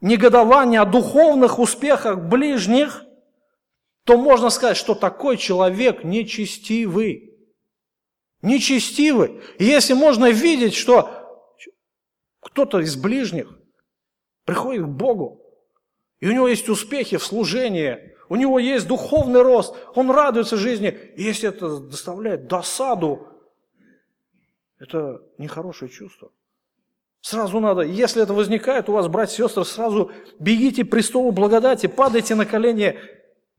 негодование 0.00 0.80
о 0.80 0.86
духовных 0.86 1.58
успехах 1.58 2.18
ближних, 2.18 3.04
то 4.04 4.16
можно 4.16 4.50
сказать, 4.50 4.76
что 4.76 4.94
такой 4.94 5.36
человек 5.36 6.04
нечестивый. 6.04 7.38
Нечестивый. 8.42 9.40
И 9.58 9.64
если 9.64 9.94
можно 9.94 10.30
видеть, 10.30 10.74
что 10.74 11.10
кто-то 12.40 12.80
из 12.80 12.96
ближних 12.96 13.58
приходит 14.44 14.84
к 14.84 14.88
Богу, 14.88 15.40
и 16.20 16.28
у 16.28 16.32
него 16.32 16.48
есть 16.48 16.68
успехи 16.68 17.16
в 17.16 17.24
служении, 17.24 18.13
у 18.28 18.36
него 18.36 18.58
есть 18.58 18.86
духовный 18.86 19.42
рост, 19.42 19.74
он 19.94 20.10
радуется 20.10 20.56
жизни, 20.56 20.88
и 20.88 21.22
если 21.22 21.48
это 21.48 21.78
доставляет 21.78 22.46
досаду, 22.46 23.28
это 24.78 25.22
нехорошее 25.38 25.90
чувство. 25.90 26.32
Сразу 27.20 27.58
надо, 27.60 27.82
если 27.82 28.22
это 28.22 28.34
возникает 28.34 28.88
у 28.88 28.92
вас, 28.92 29.08
братья 29.08 29.42
и 29.42 29.46
сестры, 29.46 29.64
сразу 29.64 30.10
бегите 30.38 30.84
престолу 30.84 31.32
благодати, 31.32 31.86
падайте 31.86 32.34
на 32.34 32.44
колени 32.44 32.98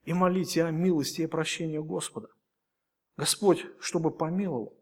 и 0.04 0.14
молите 0.14 0.64
о 0.64 0.72
милости 0.72 1.22
и 1.22 1.28
прощении 1.28 1.80
Господа. 1.80 2.28
Господь, 3.18 3.66
чтобы 3.80 4.12
помиловал. 4.12 4.78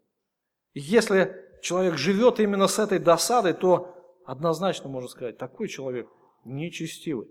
И 0.74 0.80
если 0.80 1.34
человек 1.62 1.96
живет 1.96 2.40
именно 2.40 2.66
с 2.66 2.78
этой 2.78 2.98
досадой, 2.98 3.54
то 3.54 3.94
однозначно 4.26 4.90
можно 4.90 5.08
сказать, 5.08 5.38
такой 5.38 5.68
человек 5.68 6.08
нечестивый. 6.44 7.28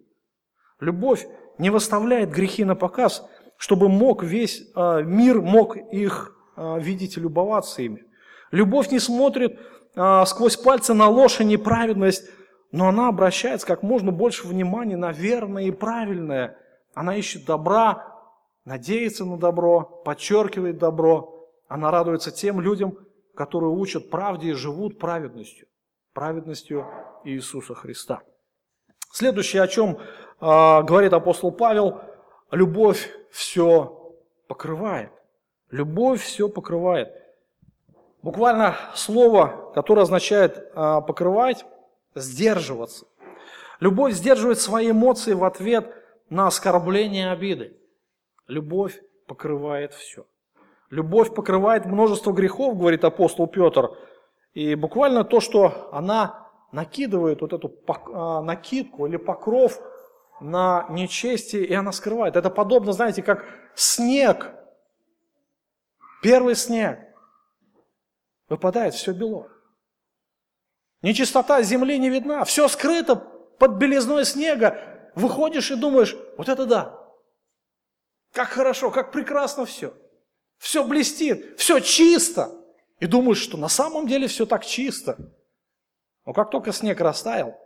Любовь 0.79 1.27
не 1.57 1.69
выставляет 1.69 2.31
грехи 2.31 2.63
на 2.63 2.75
показ, 2.75 3.25
чтобы 3.57 3.89
мог 3.89 4.23
весь 4.23 4.63
э, 4.75 5.03
мир 5.03 5.41
мог 5.41 5.77
их 5.77 6.35
э, 6.55 6.79
видеть 6.79 7.17
и 7.17 7.21
любоваться 7.21 7.81
ими. 7.81 8.03
Любовь 8.51 8.91
не 8.91 8.99
смотрит 8.99 9.59
э, 9.95 10.23
сквозь 10.25 10.57
пальцы 10.57 10.93
на 10.93 11.07
ложь 11.07 11.39
и 11.39 11.45
неправедность, 11.45 12.29
но 12.71 12.87
она 12.87 13.07
обращается 13.07 13.67
как 13.67 13.83
можно 13.83 14.11
больше 14.11 14.47
внимания 14.47 14.97
на 14.97 15.11
верное 15.11 15.65
и 15.65 15.71
правильное– 15.71 16.57
она 16.93 17.15
ищет 17.15 17.45
добра, 17.45 18.05
надеется 18.65 19.25
на 19.25 19.37
добро, 19.37 19.81
подчеркивает 20.05 20.77
добро. 20.77 21.49
Она 21.67 21.91
радуется 21.91 22.31
тем 22.31 22.61
людям, 22.61 22.97
которые 23.35 23.71
учат 23.71 24.09
правде 24.09 24.49
и 24.49 24.53
живут 24.53 24.99
праведностью. 24.99 25.67
Праведностью 26.13 26.85
Иисуса 27.23 27.73
Христа. 27.73 28.21
Следующее, 29.11 29.63
о 29.63 29.67
чем 29.67 29.97
говорит 30.43 31.13
апостол 31.13 31.51
Павел, 31.51 32.01
любовь 32.51 33.09
все 33.31 34.13
покрывает. 34.47 35.11
Любовь 35.71 36.21
все 36.21 36.49
покрывает. 36.49 37.13
Буквально 38.21 38.75
слово, 38.93 39.71
которое 39.73 40.01
означает 40.01 40.57
э, 40.57 41.01
покрывать, 41.07 41.65
сдерживаться. 42.15 43.05
Любовь 43.79 44.13
сдерживает 44.13 44.59
свои 44.59 44.91
эмоции 44.91 45.33
в 45.33 45.43
ответ 45.43 45.93
на 46.29 46.47
оскорбление 46.47 47.31
обиды. 47.31 47.77
Любовь 48.47 49.01
покрывает 49.27 49.93
все. 49.93 50.25
Любовь 50.89 51.33
покрывает 51.33 51.85
множество 51.85 52.31
грехов, 52.33 52.77
говорит 52.77 53.03
апостол 53.03 53.47
Петр. 53.47 53.91
И 54.53 54.75
буквально 54.75 55.23
то, 55.23 55.39
что 55.39 55.89
она 55.91 56.49
накидывает 56.71 57.41
вот 57.41 57.53
эту 57.53 57.73
а, 57.87 58.41
накидку 58.41 59.07
или 59.07 59.17
покров 59.17 59.79
на 60.43 60.85
нечестие, 60.89 61.65
и 61.65 61.73
она 61.73 61.91
скрывает. 61.91 62.35
Это 62.35 62.49
подобно, 62.49 62.91
знаете, 62.91 63.23
как 63.23 63.45
снег. 63.75 64.53
Первый 66.21 66.55
снег. 66.55 66.99
Выпадает 68.49 68.93
все 68.93 69.13
бело. 69.13 69.49
Нечистота 71.01 71.61
земли 71.61 71.97
не 71.97 72.09
видна. 72.09 72.43
Все 72.43 72.67
скрыто 72.67 73.15
под 73.15 73.73
белизной 73.73 74.25
снега 74.25 75.11
выходишь 75.15 75.71
и 75.71 75.75
думаешь, 75.75 76.15
вот 76.37 76.49
это 76.49 76.65
да. 76.65 76.99
Как 78.31 78.49
хорошо, 78.49 78.91
как 78.91 79.11
прекрасно 79.11 79.65
все. 79.65 79.93
Все 80.57 80.83
блестит, 80.83 81.59
все 81.59 81.79
чисто. 81.79 82.51
И 82.99 83.05
думаешь, 83.05 83.39
что 83.39 83.57
на 83.57 83.69
самом 83.69 84.07
деле 84.07 84.27
все 84.27 84.45
так 84.45 84.65
чисто. 84.65 85.17
Но 86.25 86.33
как 86.33 86.51
только 86.51 86.71
снег 86.71 86.99
растаял, 87.01 87.57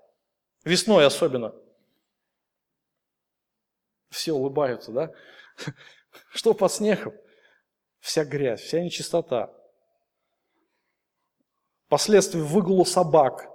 весной 0.63 1.05
особенно, 1.05 1.53
все 4.17 4.33
улыбаются, 4.33 4.91
да? 4.91 5.13
Что 6.29 6.53
под 6.53 6.71
снегом? 6.71 7.13
Вся 7.99 8.25
грязь, 8.25 8.61
вся 8.61 8.81
нечистота. 8.81 9.53
Последствия 11.87 12.41
выгула 12.41 12.83
собак. 12.83 13.49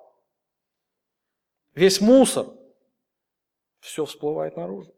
Весь 1.74 2.00
мусор– 2.00 2.46
все 3.80 4.04
всплывает 4.04 4.56
наружу. 4.56 4.94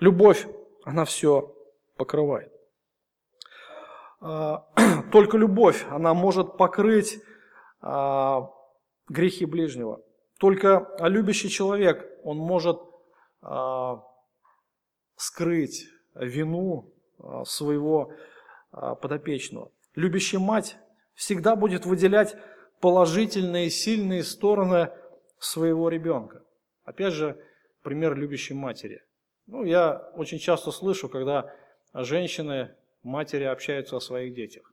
Любовь, 0.00 0.46
она 0.84 1.04
все 1.04 1.54
покрывает. 1.96 2.52
А, 4.20 4.66
только 5.12 5.38
любовь, 5.38 5.86
она 5.88 6.12
может 6.12 6.56
покрыть 6.56 7.20
а, 7.80 8.50
грехи 9.08 9.46
ближнего. 9.46 10.02
Только 10.38 10.90
любящий 10.98 11.48
человек, 11.48 12.04
он 12.24 12.36
может 12.36 12.80
а, 13.42 14.02
скрыть 15.22 15.88
вину 16.14 16.92
своего 17.44 18.12
а, 18.72 18.96
подопечного. 18.96 19.70
Любящая 19.94 20.40
мать 20.40 20.76
всегда 21.14 21.54
будет 21.54 21.86
выделять 21.86 22.34
положительные, 22.80 23.70
сильные 23.70 24.24
стороны 24.24 24.90
своего 25.38 25.88
ребенка. 25.88 26.42
Опять 26.84 27.12
же, 27.12 27.40
пример 27.82 28.16
любящей 28.16 28.54
матери. 28.54 29.04
Ну, 29.46 29.62
я 29.62 29.96
очень 30.16 30.38
часто 30.38 30.72
слышу, 30.72 31.08
когда 31.08 31.54
женщины, 31.94 32.74
матери 33.04 33.44
общаются 33.44 33.96
о 33.96 34.00
своих 34.00 34.34
детях. 34.34 34.72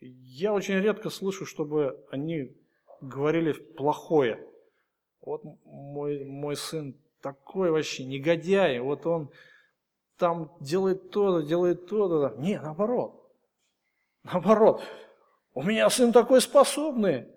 Я 0.00 0.54
очень 0.54 0.80
редко 0.80 1.10
слышу, 1.10 1.44
чтобы 1.44 2.02
они 2.10 2.56
говорили 3.02 3.52
плохое. 3.52 4.42
Вот 5.20 5.42
мой, 5.64 6.24
мой 6.24 6.56
сын 6.56 6.96
такой 7.24 7.70
вообще 7.70 8.04
негодяй, 8.04 8.78
вот 8.80 9.06
он 9.06 9.30
там 10.18 10.54
делает 10.60 11.10
то-то, 11.10 11.44
делает 11.44 11.86
то-то. 11.86 12.38
Не, 12.38 12.60
наоборот. 12.60 13.32
Наоборот. 14.24 14.82
У 15.54 15.62
меня 15.62 15.88
сын 15.88 16.12
такой 16.12 16.42
способный. 16.42 17.28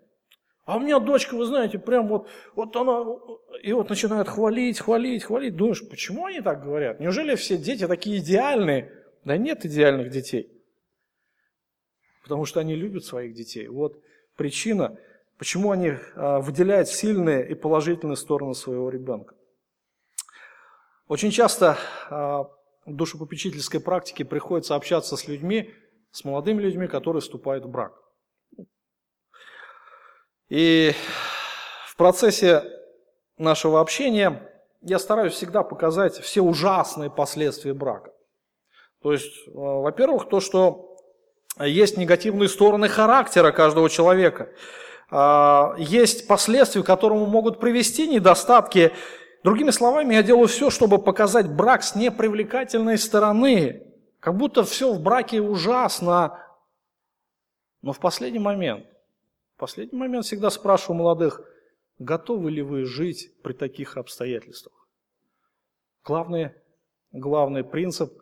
А 0.65 0.75
у 0.75 0.81
меня 0.81 0.99
дочка, 0.99 1.35
вы 1.35 1.45
знаете, 1.45 1.79
прям 1.79 2.09
вот, 2.09 2.27
вот 2.53 2.75
она, 2.75 3.05
и 3.63 3.71
вот 3.71 3.89
начинает 3.89 4.27
хвалить, 4.27 4.79
хвалить, 4.79 5.23
хвалить. 5.23 5.55
Думаешь, 5.55 5.88
почему 5.89 6.25
они 6.25 6.41
так 6.41 6.61
говорят? 6.61 6.99
Неужели 6.99 7.35
все 7.35 7.57
дети 7.57 7.88
такие 7.88 8.17
идеальные? 8.17 8.91
Да 9.23 9.38
нет 9.38 9.65
идеальных 9.65 10.09
детей. 10.09 10.51
Потому 12.23 12.43
что 12.43 12.59
они 12.59 12.75
любят 12.75 13.05
своих 13.05 13.33
детей. 13.33 13.69
Вот 13.69 14.01
причина, 14.35 14.97
почему 15.38 15.71
они 15.71 15.93
а, 16.15 16.41
выделяют 16.41 16.89
сильные 16.89 17.49
и 17.49 17.55
положительные 17.55 18.17
стороны 18.17 18.53
своего 18.53 18.89
ребенка. 18.89 19.38
Очень 21.08 21.32
часто 21.32 21.78
а, 22.10 22.43
в 22.86 22.93
душепопечительской 22.93 23.80
практике 23.80 24.26
приходится 24.26 24.76
общаться 24.76 25.16
с 25.16 25.28
людьми, 25.28 25.74
с 26.12 26.26
молодыми 26.26 26.62
людьми, 26.62 26.88
которые 26.88 27.22
вступают 27.22 27.64
в 27.64 27.70
брак. 27.70 27.93
И 30.49 30.93
в 31.88 31.95
процессе 31.95 32.64
нашего 33.38 33.80
общения 33.80 34.51
я 34.82 34.99
стараюсь 34.99 35.34
всегда 35.34 35.64
показать 35.64 36.18
все 36.18 36.41
ужасные 36.41 37.10
последствия 37.10 37.74
брака. 37.74 38.12
То 39.01 39.14
есть, 39.14 39.47
э, 39.47 39.51
во-первых, 39.53 40.28
то, 40.28 40.39
что 40.41 40.97
есть 41.60 41.97
негативные 41.97 42.49
стороны 42.49 42.89
характера 42.89 43.51
каждого 43.51 43.89
человека. 43.89 44.49
А, 45.10 45.74
есть 45.78 46.28
последствия, 46.28 46.84
к 46.84 46.86
которому 46.86 47.26
могут 47.26 47.60
привести 47.60 48.08
недостатки. 48.08 48.91
Другими 49.43 49.71
словами, 49.71 50.15
я 50.15 50.23
делаю 50.23 50.47
все, 50.47 50.69
чтобы 50.69 50.97
показать 50.97 51.47
брак 51.49 51.83
с 51.83 51.95
непривлекательной 51.95 52.97
стороны. 52.97 53.83
Как 54.19 54.35
будто 54.35 54.63
все 54.63 54.93
в 54.93 55.01
браке 55.01 55.41
ужасно. 55.41 56.43
Но 57.81 57.93
в 57.93 57.99
последний 57.99 58.39
момент– 58.39 58.85
в 59.57 59.59
последний 59.59 59.97
момент 59.97 60.23
всегда 60.23 60.51
спрашиваю 60.51 60.99
молодых, 60.99 61.41
готовы 61.97 62.51
ли 62.51 62.61
вы 62.61 62.85
жить 62.85 63.31
при 63.41 63.53
таких 63.53 63.97
обстоятельствах? 63.97 64.88
Главный, 66.05 66.51
главный 67.11 67.63
принцип 67.63 68.13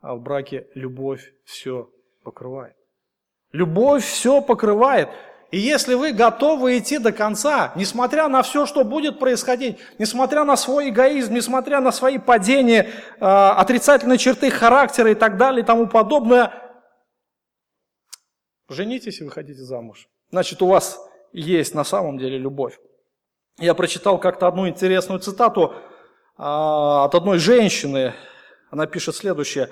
а 0.00 0.14
в 0.14 0.22
браке– 0.22 0.68
любовь 0.74 1.34
все 1.44 1.90
покрывает. 2.22 2.76
Любовь 3.50 4.04
все 4.04 4.40
покрывает. 4.40 5.08
И 5.50 5.58
если 5.58 5.94
вы 5.94 6.12
готовы 6.12 6.78
идти 6.78 6.98
до 6.98 7.12
конца, 7.12 7.72
несмотря 7.74 8.28
на 8.28 8.42
все, 8.42 8.66
что 8.66 8.84
будет 8.84 9.18
происходить, 9.18 9.78
несмотря 9.98 10.44
на 10.44 10.56
свой 10.56 10.90
эгоизм, 10.90 11.34
несмотря 11.34 11.80
на 11.80 11.90
свои 11.90 12.18
падения, 12.18 12.88
э, 13.18 13.24
отрицательные 13.24 14.18
черты 14.18 14.50
характера 14.50 15.10
и 15.10 15.14
так 15.14 15.36
далее 15.36 15.62
и 15.62 15.66
тому 15.66 15.88
подобное, 15.88 16.52
женитесь 18.68 19.20
и 19.20 19.24
выходите 19.24 19.62
замуж 19.62 20.08
значит 20.30 20.62
у 20.62 20.66
вас 20.66 20.98
есть 21.32 21.74
на 21.74 21.84
самом 21.84 22.18
деле 22.18 22.38
любовь. 22.38 22.78
Я 23.58 23.74
прочитал 23.74 24.18
как-то 24.18 24.46
одну 24.46 24.68
интересную 24.68 25.20
цитату 25.20 25.74
а, 26.36 27.04
от 27.04 27.14
одной 27.14 27.38
женщины. 27.38 28.14
Она 28.70 28.86
пишет 28.86 29.16
следующее. 29.16 29.68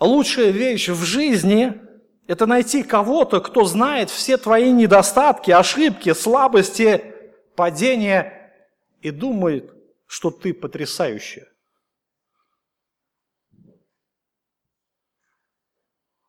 Лучшая 0.00 0.50
вещь 0.50 0.88
в 0.88 1.04
жизни– 1.04 1.80
это 2.30 2.46
найти 2.46 2.84
кого-то, 2.84 3.40
кто 3.40 3.64
знает 3.64 4.08
все 4.08 4.36
твои 4.36 4.70
недостатки, 4.70 5.50
ошибки, 5.50 6.12
слабости, 6.12 7.12
падения 7.56 8.54
и 9.00 9.10
думает, 9.10 9.74
что 10.06 10.30
ты 10.30 10.54
потрясающая. 10.54 11.48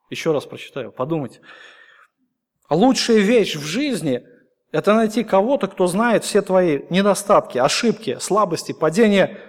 Еще 0.10 0.32
раз 0.32 0.48
прочитаю, 0.48 0.92
подумайте. 0.92 1.42
Лучшая 2.68 3.20
вещь 3.20 3.56
в 3.56 3.64
жизни– 3.64 4.26
это 4.72 4.96
найти 4.96 5.24
кого-то, 5.24 5.68
кто 5.68 5.86
знает 5.86 6.24
все 6.24 6.42
твои 6.42 6.82
недостатки, 6.90 7.60
ошибки, 7.60 8.18
слабости, 8.18 8.72
падения 8.72 9.40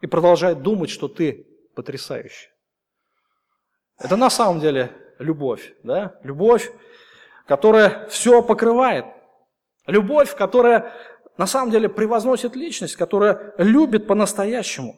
и 0.00 0.06
продолжает 0.06 0.62
думать, 0.62 0.90
что 0.90 1.08
ты 1.08 1.48
потрясающий. 1.74 2.50
Это 3.98 4.16
на 4.16 4.30
самом 4.30 4.60
деле 4.60 5.02
любовь, 5.18 5.74
да? 5.82 6.16
Любовь, 6.22 6.70
которая 7.46 8.06
все 8.08 8.42
покрывает. 8.42 9.06
Любовь, 9.86 10.34
которая 10.34 10.92
на 11.36 11.46
самом 11.46 11.70
деле 11.70 11.88
превозносит 11.88 12.56
личность, 12.56 12.96
которая 12.96 13.54
любит 13.58 14.06
по-настоящему. 14.06 14.96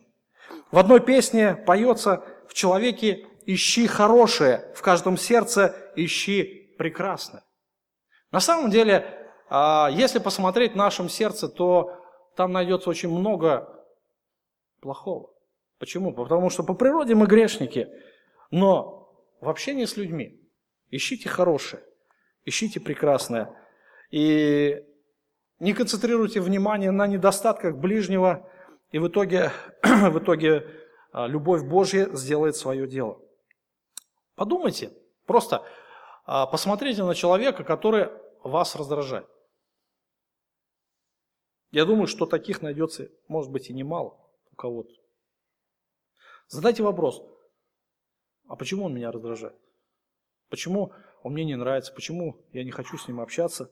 В 0.71 0.79
одной 0.79 1.01
песне 1.01 1.55
поется 1.55 2.25
«В 2.49 2.55
человеке 2.55 3.27
ищи 3.47 3.87
хорошее, 3.87 4.71
в 4.75 4.83
каждом 4.83 5.16
сердце 5.16 5.75
ищи 5.97 6.75
прекрасное». 6.79 7.45
На 8.31 8.41
самом 8.41 8.71
деле, 8.71 9.31
а, 9.49 9.89
если 9.91 10.19
посмотреть 10.19 10.73
в 10.73 10.77
нашем 10.77 11.09
сердце, 11.09 11.49
то 11.49 11.97
там 12.37 12.53
найдется 12.53 12.91
очень 12.91 13.11
много 13.11 13.69
плохого. 14.81 15.31
Почему? 15.79 16.12
Потому 16.12 16.51
что 16.51 16.62
по 16.62 16.75
природе 16.75 17.14
мы 17.14 17.27
грешники, 17.27 17.89
но 18.51 18.97
в 19.41 19.49
общении 19.49 19.84
с 19.84 19.97
людьми 19.97 20.41
ищите 20.91 21.28
хорошее, 21.28 21.82
ищите 22.45 22.80
прекрасное. 22.80 23.55
И 24.11 24.84
не 25.59 25.74
концентрируйте 25.74 26.41
внимание 26.41 26.91
на 26.91 27.07
недостатках 27.07 27.76
ближнего, 27.76 28.51
и 28.91 28.99
в 28.99 29.09
итоге, 29.09 29.53
в 29.82 30.18
итоге 30.18 30.66
а, 31.12 31.26
любовь 31.26 31.62
Божья 31.62 32.09
сделает 32.14 32.57
свое 32.57 32.86
дело. 32.86 33.20
Подумайте, 34.34 34.93
просто 35.26 35.64
а, 36.24 36.47
посмотрите 36.47 37.03
на 37.05 37.14
человека, 37.14 37.64
который 37.64 38.09
вас 38.43 38.76
раздражает. 38.76 39.28
Я 41.70 41.84
думаю, 41.84 42.07
что 42.07 42.24
таких 42.24 42.62
найдется, 42.62 43.11
может 43.26 43.51
быть, 43.53 43.68
и 43.68 43.74
немало 43.74 44.18
у 44.53 44.57
кого-то. 44.57 44.91
Задайте 46.47 46.82
вопрос, 46.82 47.22
а 48.49 48.57
почему 48.57 48.84
он 48.84 48.94
меня 48.94 49.12
раздражает? 49.12 49.57
Почему 50.49 50.92
он 51.22 51.34
мне 51.34 51.44
не 51.44 51.57
нравится? 51.57 51.92
Почему 51.92 52.36
я 52.53 52.64
не 52.64 52.70
хочу 52.70 52.96
с 52.96 53.07
ним 53.07 53.20
общаться? 53.20 53.70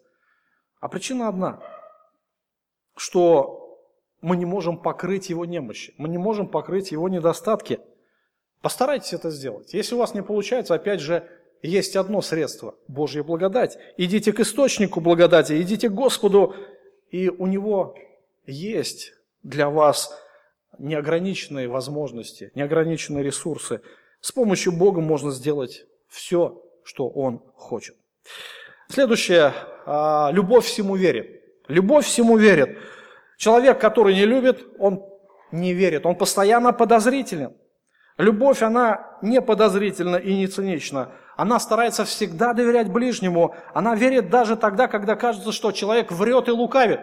А 0.81 0.89
причина 0.89 1.29
одна, 1.29 1.61
что 2.97 3.81
мы 4.21 4.37
не 4.37 4.45
можем 4.45 4.79
покрыть 4.79 5.31
его 5.31 5.45
немощи, 5.45 5.95
мы 5.97 6.09
не 6.09 6.19
можем 6.19 6.49
покрыть 6.49 6.93
его 6.93 7.09
недостатки. 7.09 7.81
Постарайтесь 8.61 9.13
это 9.13 9.31
сделать. 9.31 9.75
Если 9.75 9.95
у 9.95 9.99
вас 9.99 10.15
не 10.15 10.23
получается, 10.23 10.75
опять 10.75 11.01
же, 11.01 11.29
есть 11.63 11.97
одно 11.97 12.21
средство– 12.21 12.75
Божья 12.89 13.23
благодать. 13.23 13.79
Идите 13.97 14.33
к 14.33 14.41
источнику 14.41 15.01
благодати, 15.01 15.61
идите 15.61 15.89
к 15.89 15.95
Господу, 15.95 16.55
и 17.11 17.29
у 17.29 17.47
Него 17.47 17.97
есть 18.47 19.13
для 19.43 19.71
вас 19.71 20.13
неограниченные 20.79 21.69
возможности, 21.69 22.51
неограниченные 22.55 23.25
ресурсы. 23.25 23.81
С 24.21 24.33
помощью 24.33 24.73
Бога 24.73 25.01
можно 25.01 25.31
сделать 25.31 25.87
все, 26.09 26.63
что 26.85 27.09
Он 27.09 27.43
хочет. 27.55 27.97
Следующее– 28.89 29.53
любовь 30.33 30.65
всему 30.65 30.97
верит. 30.97 31.43
Любовь 31.69 32.07
всему 32.07 32.37
верит. 32.37 32.79
Человек, 33.37 33.81
который 33.81 34.15
не 34.15 34.25
любит, 34.25 34.65
он 34.79 35.05
не 35.51 35.75
верит, 35.75 36.07
он 36.07 36.17
постоянно 36.17 36.73
подозрителен. 36.73 37.57
Любовь, 38.19 38.63
она 38.63 39.19
не 39.21 39.43
подозрительна 39.43 40.17
и 40.17 40.35
не 40.35 40.47
цинична. 40.47 41.13
Она 41.37 41.61
старается 41.61 42.05
всегда 42.07 42.55
доверять 42.55 42.91
ближнему. 42.91 43.55
Она 43.75 43.95
верит 43.95 44.31
даже 44.31 44.57
тогда, 44.57 44.89
когда 44.89 45.17
кажется, 45.17 45.53
что 45.53 45.71
человек 45.71 46.11
врет 46.11 46.49
и 46.49 46.51
лукавит. 46.51 47.01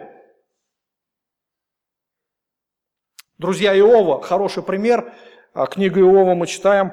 Друзья 3.38 3.76
Иова, 3.78 4.22
хороший 4.22 4.64
пример. 4.64 5.12
А, 5.52 5.66
книгу 5.66 6.00
Иова 6.00 6.34
мы 6.34 6.48
читаем, 6.48 6.92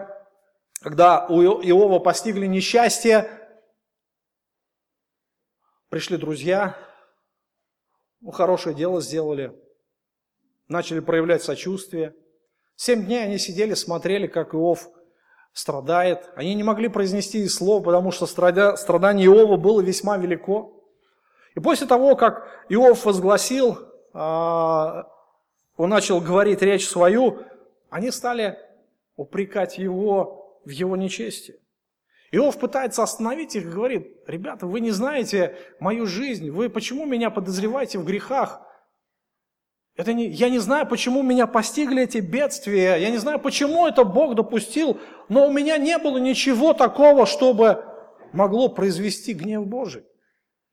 когда 0.82 1.27
у 1.27 1.41
Иова 1.41 1.99
постигли 1.99 2.47
несчастье, 2.47 3.29
пришли 5.89 6.17
друзья, 6.17 6.75
ну, 8.19 8.32
хорошее 8.32 8.75
дело 8.75 8.99
сделали, 8.99 9.55
начали 10.67 10.99
проявлять 10.99 11.43
сочувствие. 11.43 12.15
Семь 12.75 13.05
дней 13.05 13.23
они 13.23 13.38
сидели, 13.38 13.75
смотрели, 13.75 14.25
как 14.25 14.55
Иов 14.55 14.89
страдает. 15.53 16.32
Они 16.36 16.55
не 16.55 16.63
могли 16.63 16.88
произнести 16.88 17.43
и 17.43 17.47
слова, 17.47 17.84
потому 17.84 18.11
что 18.11 18.25
страдание 18.25 19.27
Иова 19.27 19.57
было 19.57 19.82
весьма 19.82 20.17
велико. 20.17 20.84
И 21.53 21.59
после 21.59 21.86
того, 21.86 22.15
как 22.15 22.65
Иов 22.69 23.05
возгласил, 23.05 23.77
а, 24.13 25.07
он 25.75 25.89
начал 25.89 26.21
говорить 26.21 26.63
речь 26.63 26.88
свою, 26.88 27.43
они 27.91 28.09
стали 28.09 28.57
упрекать 29.15 29.77
его 29.77 30.41
в 30.66 30.70
его 30.70 30.95
нечестии. 30.95 31.55
Иов 32.32 32.59
пытается 32.59 33.03
остановить 33.03 33.55
их 33.55 33.66
и 33.66 33.70
говорит, 33.70 34.07
ребята, 34.26 34.66
вы 34.66 34.80
не 34.80 34.91
знаете 34.91 35.57
мою 35.80 36.05
жизнь, 36.05 36.49
вы 36.49 36.70
почему 36.70 37.05
меня 37.05 37.30
подозреваете 37.30 37.99
в 37.99 38.05
грехах? 38.05 38.62
Это 39.97 40.14
не, 40.14 40.28
я 40.28 40.49
не 40.49 40.59
знаю, 40.59 40.88
почему 40.88 41.22
меня 41.22 41.45
постигли 41.45 42.03
эти 42.03 42.20
бедствия, 42.20 42.95
я 42.95 43.09
не 43.09 43.18
знаю, 43.18 43.39
почему 43.39 43.86
это 43.86 44.05
Бог 44.05 44.36
допустил, 44.36 44.99
но 45.28 45.47
у 45.47 45.51
меня 45.51 45.78
не 45.78 45.97
было 45.97 46.18
ничего 46.18 46.74
такого, 46.74 47.26
чтобы 47.26 47.84
могло 48.32 48.70
произвести 48.70 49.34
гнев 49.34 49.68
Божий. 49.68 50.05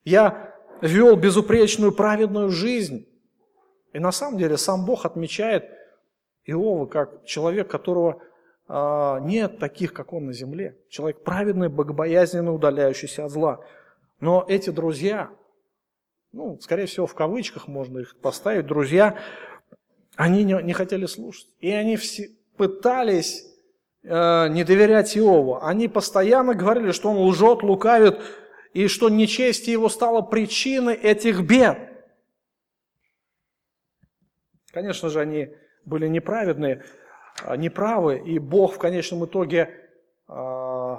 Я 0.05 0.55
вел 0.81 1.17
безупречную 1.17 1.93
праведную 1.93 2.51
жизнь. 2.51 3.09
И 3.93 3.99
на 3.99 4.13
самом 4.13 4.39
деле 4.39 4.57
сам 4.57 4.85
Бог 4.85 5.05
отмечает 5.05 5.65
Иова 6.45 6.87
как 6.87 7.25
человек, 7.25 7.69
которого 7.69 8.23
нет 8.69 9.59
таких, 9.59 9.95
как 9.95 10.13
он 10.13 10.27
на 10.27 10.33
земле. 10.33 10.77
Человек 10.91 11.25
праведный, 11.25 11.69
богобоязненный, 11.69 12.55
удаляющийся 12.55 13.25
от 13.25 13.31
зла. 13.31 13.65
Но 14.21 14.45
эти 14.47 14.71
друзья, 14.71 15.31
ну, 16.33 16.59
скорее 16.61 16.87
всего, 16.87 17.07
в 17.07 17.15
кавычках 17.15 17.67
можно 17.67 18.01
их 18.01 18.17
поставить, 18.21 18.67
друзья, 18.67 19.19
они 20.17 20.45
не, 20.45 20.61
не 20.63 20.73
хотели 20.73 21.07
слушать. 21.07 21.49
И 21.61 21.71
они 21.71 21.97
все 21.97 22.31
пытались 22.57 23.47
э, 24.03 24.49
не 24.49 24.65
доверять 24.65 25.17
Иову. 25.17 25.63
Они 25.63 25.89
постоянно 25.89 26.55
говорили, 26.55 26.91
что 26.91 27.11
он 27.11 27.19
лжет, 27.29 27.63
лукавит, 27.63 28.21
и 28.75 28.89
что 28.89 29.09
нечестие 29.09 29.73
его 29.73 29.89
стало 29.89 30.21
причиной 30.23 30.95
этих 30.95 31.41
бед. 31.41 31.79
Конечно 34.73 35.09
же, 35.09 35.21
они 35.21 35.51
были 35.85 36.07
неправедные, 36.09 36.85
а, 36.85 36.85
неправы, 37.57 38.19
и 38.19 38.39
Бог 38.39 38.75
в 38.75 38.79
конечном 38.79 39.25
итоге 39.25 39.91
э, 40.29 40.97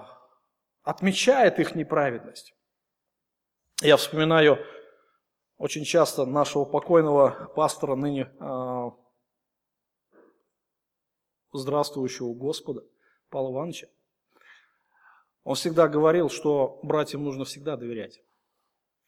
отмечает 0.84 1.60
их 1.60 1.76
неправедность. 1.76 2.56
Я 3.82 3.98
вспоминаю 3.98 4.58
очень 5.58 5.84
часто 5.84 6.26
нашего 6.26 6.66
покойного 6.66 7.52
пастора, 7.56 7.96
ныне 7.96 8.32
э, 8.40 8.92
здравствующего 11.54 12.34
Господа, 12.34 12.84
Павла 13.30 13.52
Ивановича. 13.52 13.88
Он 15.44 15.56
всегда 15.56 15.88
говорил, 15.88 16.30
что 16.30 16.80
братьям 16.84 17.24
нужно 17.24 17.46
всегда 17.46 17.78
доверять. 17.78 18.22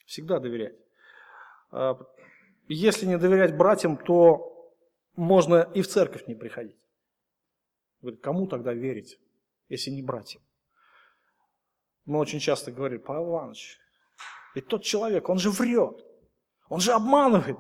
Всегда 0.06 0.40
доверять. 0.40 0.76
А, 1.72 2.00
если 2.68 3.06
не 3.06 3.18
доверять 3.18 3.56
братьям, 3.56 3.98
то 3.98 4.74
можно 5.16 5.70
и 5.74 5.82
в 5.82 5.88
церковь 5.88 6.28
не 6.28 6.36
приходить. 6.36 6.78
Говорит, 8.02 8.22
кому 8.22 8.48
тогда 8.48 8.74
верить, 8.74 9.20
если 9.70 9.92
не 9.92 10.02
братьям? 10.02 10.42
Мы 12.06 12.18
очень 12.18 12.40
часто 12.40 12.72
говорим, 12.72 13.02
Павел 13.02 13.30
Иванович, 13.30 13.78
ведь 14.56 14.68
тот 14.68 14.84
человек, 14.84 15.30
он 15.30 15.38
же 15.38 15.52
врет, 15.52 16.04
он 16.68 16.80
же 16.80 16.94
обманывает. 16.94 17.58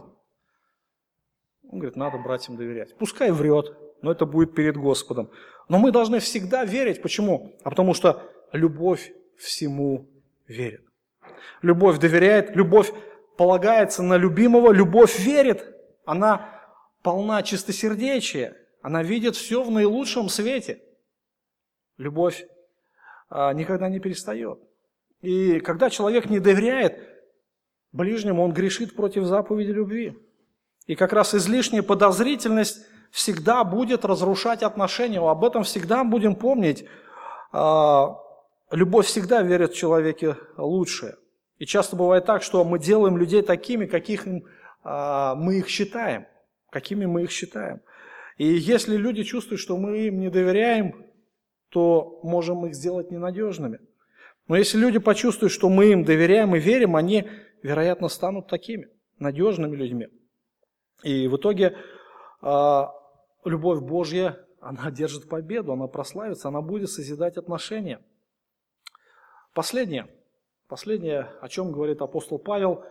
Он 1.63 1.79
говорит, 1.79 1.95
надо 1.95 2.17
братьям 2.17 2.57
доверять. 2.57 2.97
Пускай 2.97 3.31
врет, 3.31 3.77
но 4.01 4.11
это 4.11 4.25
будет 4.25 4.55
перед 4.55 4.75
Господом. 4.75 5.29
Но 5.69 5.77
мы 5.77 5.91
должны 5.91 6.19
всегда 6.19 6.65
верить. 6.65 7.01
Почему? 7.01 7.55
А 7.63 7.69
потому 7.69 7.93
что 7.93 8.29
любовь 8.51 9.13
всему 9.37 10.09
верит. 10.47 10.83
Любовь 11.61 11.99
доверяет, 11.99 12.55
любовь 12.55 12.91
полагается 13.37 14.03
на 14.03 14.17
любимого, 14.17 14.71
любовь 14.71 15.19
верит. 15.19 15.65
Она 16.05 16.61
полна 17.03 17.41
чистосердечия, 17.43 18.57
она 18.81 19.03
видит 19.03 19.35
все 19.35 19.63
в 19.63 19.71
наилучшем 19.71 20.29
свете. 20.29 20.81
Любовь 21.97 22.45
а, 23.29 23.53
никогда 23.53 23.89
не 23.89 23.99
перестает. 23.99 24.59
И 25.21 25.59
когда 25.59 25.89
человек 25.89 26.29
не 26.29 26.39
доверяет 26.39 26.97
ближнему, 27.91 28.43
он 28.43 28.53
грешит 28.53 28.95
против 28.95 29.25
заповеди 29.25 29.71
любви. 29.71 30.17
И 30.87 30.95
как 30.95 31.13
раз 31.13 31.35
излишняя 31.35 31.83
подозрительность 31.83 32.85
всегда 33.11 33.63
будет 33.63 34.03
разрушать 34.03 34.63
отношения. 34.63 35.19
Об 35.19 35.45
этом 35.45 35.63
всегда 35.63 36.03
будем 36.03 36.35
помнить. 36.35 36.85
А, 37.51 38.17
любовь 38.71 39.05
всегда 39.05 39.41
верит 39.43 39.73
в 39.73 39.77
человеке 39.77 40.37
лучшее. 40.57 41.15
И 41.59 41.65
часто 41.67 41.95
бывает 41.95 42.25
так, 42.25 42.41
что 42.41 42.63
мы 42.63 42.79
делаем 42.79 43.17
людей 43.17 43.43
такими, 43.43 43.85
каких 43.85 44.25
а, 44.83 45.35
мы 45.35 45.59
их 45.59 45.67
считаем. 45.67 46.25
Какими 46.71 47.05
мы 47.05 47.23
их 47.23 47.31
считаем. 47.31 47.81
И 48.41 48.55
если 48.57 48.97
люди 48.97 49.21
чувствуют, 49.21 49.61
что 49.61 49.77
мы 49.77 50.07
им 50.07 50.19
не 50.19 50.31
доверяем, 50.31 51.05
то 51.69 52.19
можем 52.23 52.65
их 52.65 52.73
сделать 52.73 53.11
ненадежными. 53.11 53.79
Но 54.47 54.55
если 54.55 54.79
люди 54.79 54.97
почувствуют, 54.97 55.53
что 55.53 55.69
мы 55.69 55.91
им 55.91 56.03
доверяем 56.03 56.55
и 56.55 56.59
верим, 56.59 56.95
они, 56.95 57.29
вероятно, 57.61 58.07
станут 58.07 58.47
такими, 58.47 58.89
надежными 59.19 59.75
людьми. 59.75 60.07
И 61.03 61.27
в 61.27 61.37
итоге 61.37 61.77
э, 62.41 62.81
любовь 63.45 63.83
Божья, 63.83 64.43
она 64.59 64.89
держит 64.89 65.29
победу, 65.29 65.73
она 65.73 65.85
прославится, 65.85 66.47
она 66.47 66.61
будет 66.61 66.89
созидать 66.89 67.37
отношения. 67.37 68.01
Последнее, 69.53 70.07
последнее, 70.67 71.29
о 71.41 71.47
чем 71.47 71.71
говорит 71.71 72.01
апостол 72.01 72.39
Павел, 72.39 72.85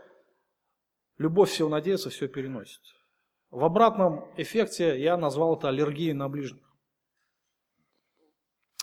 любовь 1.18 1.51
всего 1.51 1.68
надеется, 1.68 2.09
все 2.09 2.28
переносит. 2.28 2.99
В 3.51 3.64
обратном 3.64 4.30
эффекте 4.36 5.01
я 5.01 5.16
назвал 5.16 5.57
это 5.57 5.68
аллергией 5.68 6.12
на 6.12 6.28
ближних. 6.28 6.64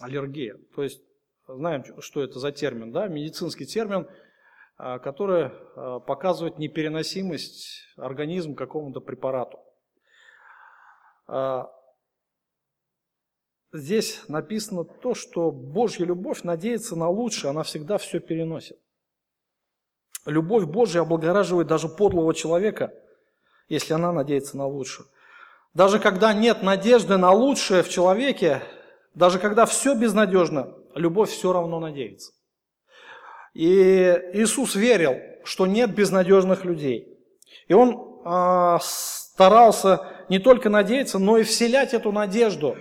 Аллергия. 0.01 0.57
То 0.76 0.84
есть, 0.84 1.01
знаем, 1.47 1.84
что 2.01 2.22
это 2.22 2.39
за 2.39 2.51
термин, 2.51 2.91
да? 2.91 3.07
Медицинский 3.07 3.65
термин, 3.65 4.07
а, 4.78 4.99
который 4.99 5.51
а, 5.76 5.99
показывает 6.01 6.59
непереносимость 6.59 7.95
организма 7.95 8.55
какому-то 8.55 8.99
препарату. 8.99 9.57
А, 11.28 11.72
здесь 13.72 14.22
написано 14.28 14.84
то, 14.84 15.13
что 15.13 15.49
Божья 15.51 16.03
любовь 16.03 16.43
надеется 16.43 16.97
на 16.97 17.09
лучшее, 17.09 17.51
она 17.51 17.63
всегда 17.63 17.97
все 17.97 18.20
переносит. 18.20 18.78
Любовь 20.26 20.65
Божья 20.65 21.01
облагораживает 21.01 21.68
даже 21.68 21.88
подлого 21.88 22.34
человека, 22.34 22.93
если 23.70 23.93
она 23.93 24.11
надеется 24.11 24.57
на 24.57 24.68
лучшее. 24.68 25.05
Даже 25.74 25.99
когда 25.99 26.34
нет 26.34 26.63
надежды 26.63 27.18
на 27.18 27.32
лучшее 27.32 27.84
в 27.84 27.89
человеке, 27.89 28.63
даже 29.13 29.39
когда 29.39 29.65
все 29.65 29.95
безнадежно, 29.95 30.74
любовь 30.95 31.30
все 31.30 31.53
равно 31.53 31.80
надеется. 31.80 32.32
И 33.53 34.22
Иисус 34.34 34.76
верил, 34.76 35.15
что 35.43 35.65
нет 35.65 35.93
безнадежных 35.93 36.65
людей. 36.65 37.18
И 37.68 37.74
Он 37.74 38.22
э, 38.26 38.78
старался 38.82 40.05
не 40.30 40.39
только 40.39 40.70
надеяться, 40.70 41.20
но 41.20 41.38
и 41.38 41.43
вселять 41.43 41.93
эту 41.93 42.11
надежду 42.11 42.78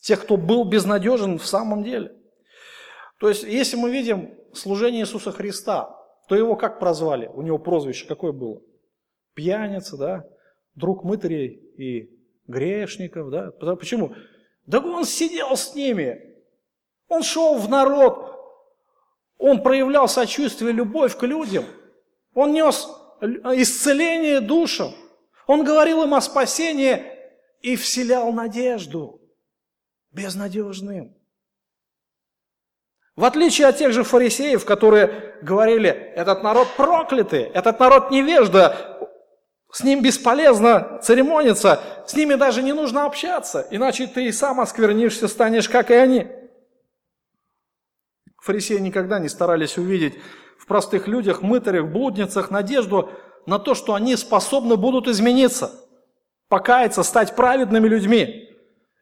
тех, 0.00 0.22
кто 0.22 0.36
был 0.36 0.64
безнадежен 0.64 1.38
в 1.38 1.46
самом 1.46 1.84
деле. 1.84 2.12
То 3.18 3.28
есть, 3.28 3.42
если 3.42 3.76
мы 3.76 3.90
видим 3.90 4.34
служение 4.54 5.02
Иисуса 5.02 5.30
Христа, 5.30 5.96
то 6.28 6.34
его 6.34 6.56
как 6.56 6.78
прозвали? 6.78 7.26
У 7.26 7.42
него 7.42 7.58
прозвище 7.58 8.06
какое 8.06 8.32
было? 8.32 8.60
Пьяница, 9.34 9.96
да? 9.96 10.24
Друг 10.74 11.04
мытарей 11.04 11.48
и 11.76 12.10
грешников, 12.46 13.30
да? 13.30 13.50
Почему? 13.76 14.14
Да 14.66 14.80
он 14.80 15.04
сидел 15.04 15.56
с 15.56 15.74
ними. 15.74 16.36
Он 17.08 17.22
шел 17.22 17.58
в 17.58 17.68
народ. 17.68 18.30
Он 19.38 19.62
проявлял 19.62 20.08
сочувствие, 20.08 20.72
любовь 20.72 21.16
к 21.16 21.22
людям. 21.24 21.64
Он 22.34 22.52
нес 22.52 22.88
исцеление 23.20 24.40
душам. 24.40 24.94
Он 25.46 25.64
говорил 25.64 26.04
им 26.04 26.14
о 26.14 26.20
спасении 26.20 27.02
и 27.62 27.76
вселял 27.76 28.32
надежду 28.32 29.20
безнадежным. 30.12 31.16
В 33.16 33.24
отличие 33.24 33.66
от 33.66 33.76
тех 33.76 33.92
же 33.92 34.04
фарисеев, 34.04 34.64
которые 34.64 35.36
говорили, 35.42 35.90
этот 35.90 36.42
народ 36.42 36.68
проклятый, 36.76 37.42
этот 37.42 37.78
народ 37.80 38.10
невежда, 38.10 38.89
с 39.72 39.84
ним 39.84 40.02
бесполезно 40.02 40.98
церемониться, 41.02 41.80
с 42.06 42.14
ними 42.14 42.34
даже 42.34 42.62
не 42.62 42.72
нужно 42.72 43.06
общаться, 43.06 43.66
иначе 43.70 44.06
ты 44.06 44.26
и 44.26 44.32
сам 44.32 44.60
осквернишься, 44.60 45.28
станешь 45.28 45.68
как 45.68 45.90
и 45.90 45.94
они. 45.94 46.26
Фарисеи 48.40 48.78
никогда 48.78 49.18
не 49.18 49.28
старались 49.28 49.78
увидеть 49.78 50.18
в 50.58 50.66
простых 50.66 51.06
людях, 51.06 51.42
мытарях, 51.42 51.86
блудницах 51.86 52.50
надежду 52.50 53.10
на 53.46 53.58
то, 53.58 53.74
что 53.74 53.94
они 53.94 54.16
способны 54.16 54.76
будут 54.76 55.06
измениться, 55.08 55.72
покаяться, 56.48 57.02
стать 57.02 57.36
праведными 57.36 57.86
людьми. 57.86 58.48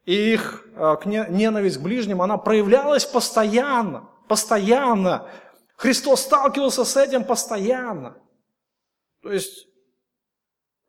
и 0.05 0.33
их 0.33 0.65
а, 0.75 0.99
ненависть 1.05 1.77
к 1.77 1.81
ближним, 1.81 2.21
она 2.21 2.37
проявлялась 2.37 3.05
постоянно, 3.05 4.09
постоянно. 4.27 5.29
Христос 5.75 6.21
сталкивался 6.21 6.83
с 6.83 6.97
этим 6.97 7.23
постоянно. 7.23 8.17
То 9.21 9.31
есть 9.31 9.68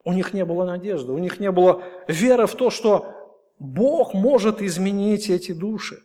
у 0.05 0.13
них 0.13 0.33
не 0.33 0.45
было 0.45 0.65
надежды, 0.65 1.13
у 1.13 1.19
них 1.19 1.41
не 1.41 1.51
было 1.51 1.83
веры 2.09 2.47
в 2.47 2.55
то, 2.55 2.71
что 2.71 3.15
Бог 3.59 4.15
может 4.15 4.63
изменить 4.63 5.29
эти 5.29 5.53
души. 5.53 6.03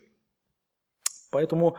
Поэтому 1.30 1.76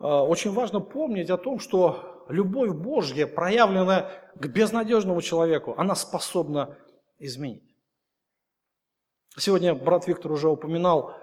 э, 0.00 0.04
очень 0.04 0.52
важно 0.52 0.80
помнить 0.80 1.30
о 1.30 1.38
том, 1.38 1.60
что 1.60 2.24
любовь 2.28 2.70
Божья, 2.70 3.26
проявленная 3.26 4.10
к 4.34 4.46
безнадежному 4.46 5.20
человеку, 5.22 5.74
она 5.76 5.94
способна 5.94 6.76
изменить. 7.18 7.62
Сегодня 9.36 9.74
брат 9.74 10.06
Виктор 10.06 10.32
уже 10.32 10.48
упоминал 10.48 11.14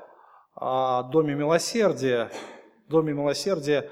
о 0.56 1.04
Доме 1.04 1.34
Милосердия, 1.34 2.30
Доме 2.88 3.14
Милосердия, 3.14 3.90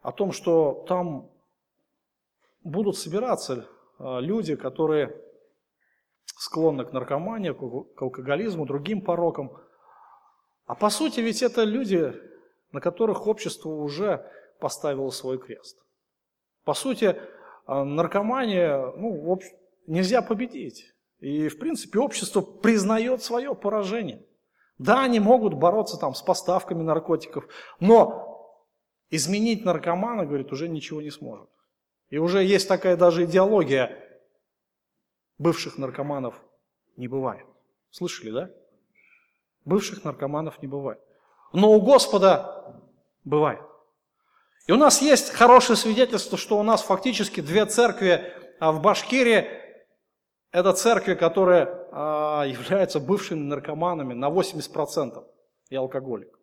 о 0.00 0.12
том, 0.12 0.32
что 0.32 0.84
там 0.88 1.30
будут 2.62 2.96
собираться 2.96 3.66
э, 3.98 4.20
люди, 4.20 4.56
которые 4.56 5.27
склонны 6.36 6.84
к 6.84 6.92
наркомании, 6.92 7.52
к 7.52 8.02
алкоголизму, 8.02 8.66
другим 8.66 9.00
порокам. 9.02 9.52
А 10.66 10.74
по 10.74 10.90
сути 10.90 11.20
ведь 11.20 11.42
это 11.42 11.64
люди, 11.64 12.14
на 12.72 12.80
которых 12.80 13.26
общество 13.26 13.70
уже 13.70 14.30
поставило 14.60 15.10
свой 15.10 15.38
крест. 15.38 15.78
По 16.64 16.74
сути, 16.74 17.16
а, 17.66 17.84
наркомания 17.84 18.92
ну, 18.96 19.38
нельзя 19.86 20.22
победить. 20.22 20.94
И, 21.20 21.48
в 21.48 21.58
принципе, 21.58 21.98
общество 21.98 22.40
признает 22.40 23.22
свое 23.22 23.54
поражение. 23.54 24.24
Да, 24.78 25.02
они 25.02 25.18
могут 25.18 25.54
бороться 25.54 25.98
там 25.98 26.14
с 26.14 26.22
поставками 26.22 26.82
наркотиков, 26.82 27.48
но 27.80 28.64
изменить 29.10 29.64
наркомана, 29.64 30.24
говорит, 30.24 30.52
уже 30.52 30.68
ничего 30.68 31.02
не 31.02 31.10
сможет. 31.10 31.48
И 32.10 32.18
уже 32.18 32.44
есть 32.44 32.68
такая 32.68 32.96
даже 32.96 33.24
идеология, 33.24 34.07
Бывших 35.38 35.78
наркоманов 35.78 36.34
не 36.96 37.08
бывает. 37.08 37.46
Слышали, 37.90 38.30
да? 38.30 38.50
Бывших 39.64 40.04
наркоманов 40.04 40.60
не 40.60 40.68
бывает. 40.68 41.00
Но 41.52 41.72
у 41.72 41.80
Господа 41.80 42.82
бывает. 43.24 43.60
И 44.66 44.72
у 44.72 44.76
нас 44.76 45.00
есть 45.00 45.30
хорошее 45.30 45.76
свидетельство, 45.76 46.36
что 46.36 46.58
у 46.58 46.62
нас 46.62 46.82
фактически 46.82 47.40
две 47.40 47.64
церкви 47.66 48.34
а 48.60 48.72
в 48.72 48.82
Башкирии. 48.82 49.46
Это 50.50 50.72
церкви, 50.72 51.14
которые 51.14 51.68
а, 51.92 52.44
являются 52.44 53.00
бывшими 53.00 53.40
наркоманами 53.40 54.14
на 54.14 54.28
80% 54.30 55.24
и 55.70 55.76
алкоголик. 55.76 56.38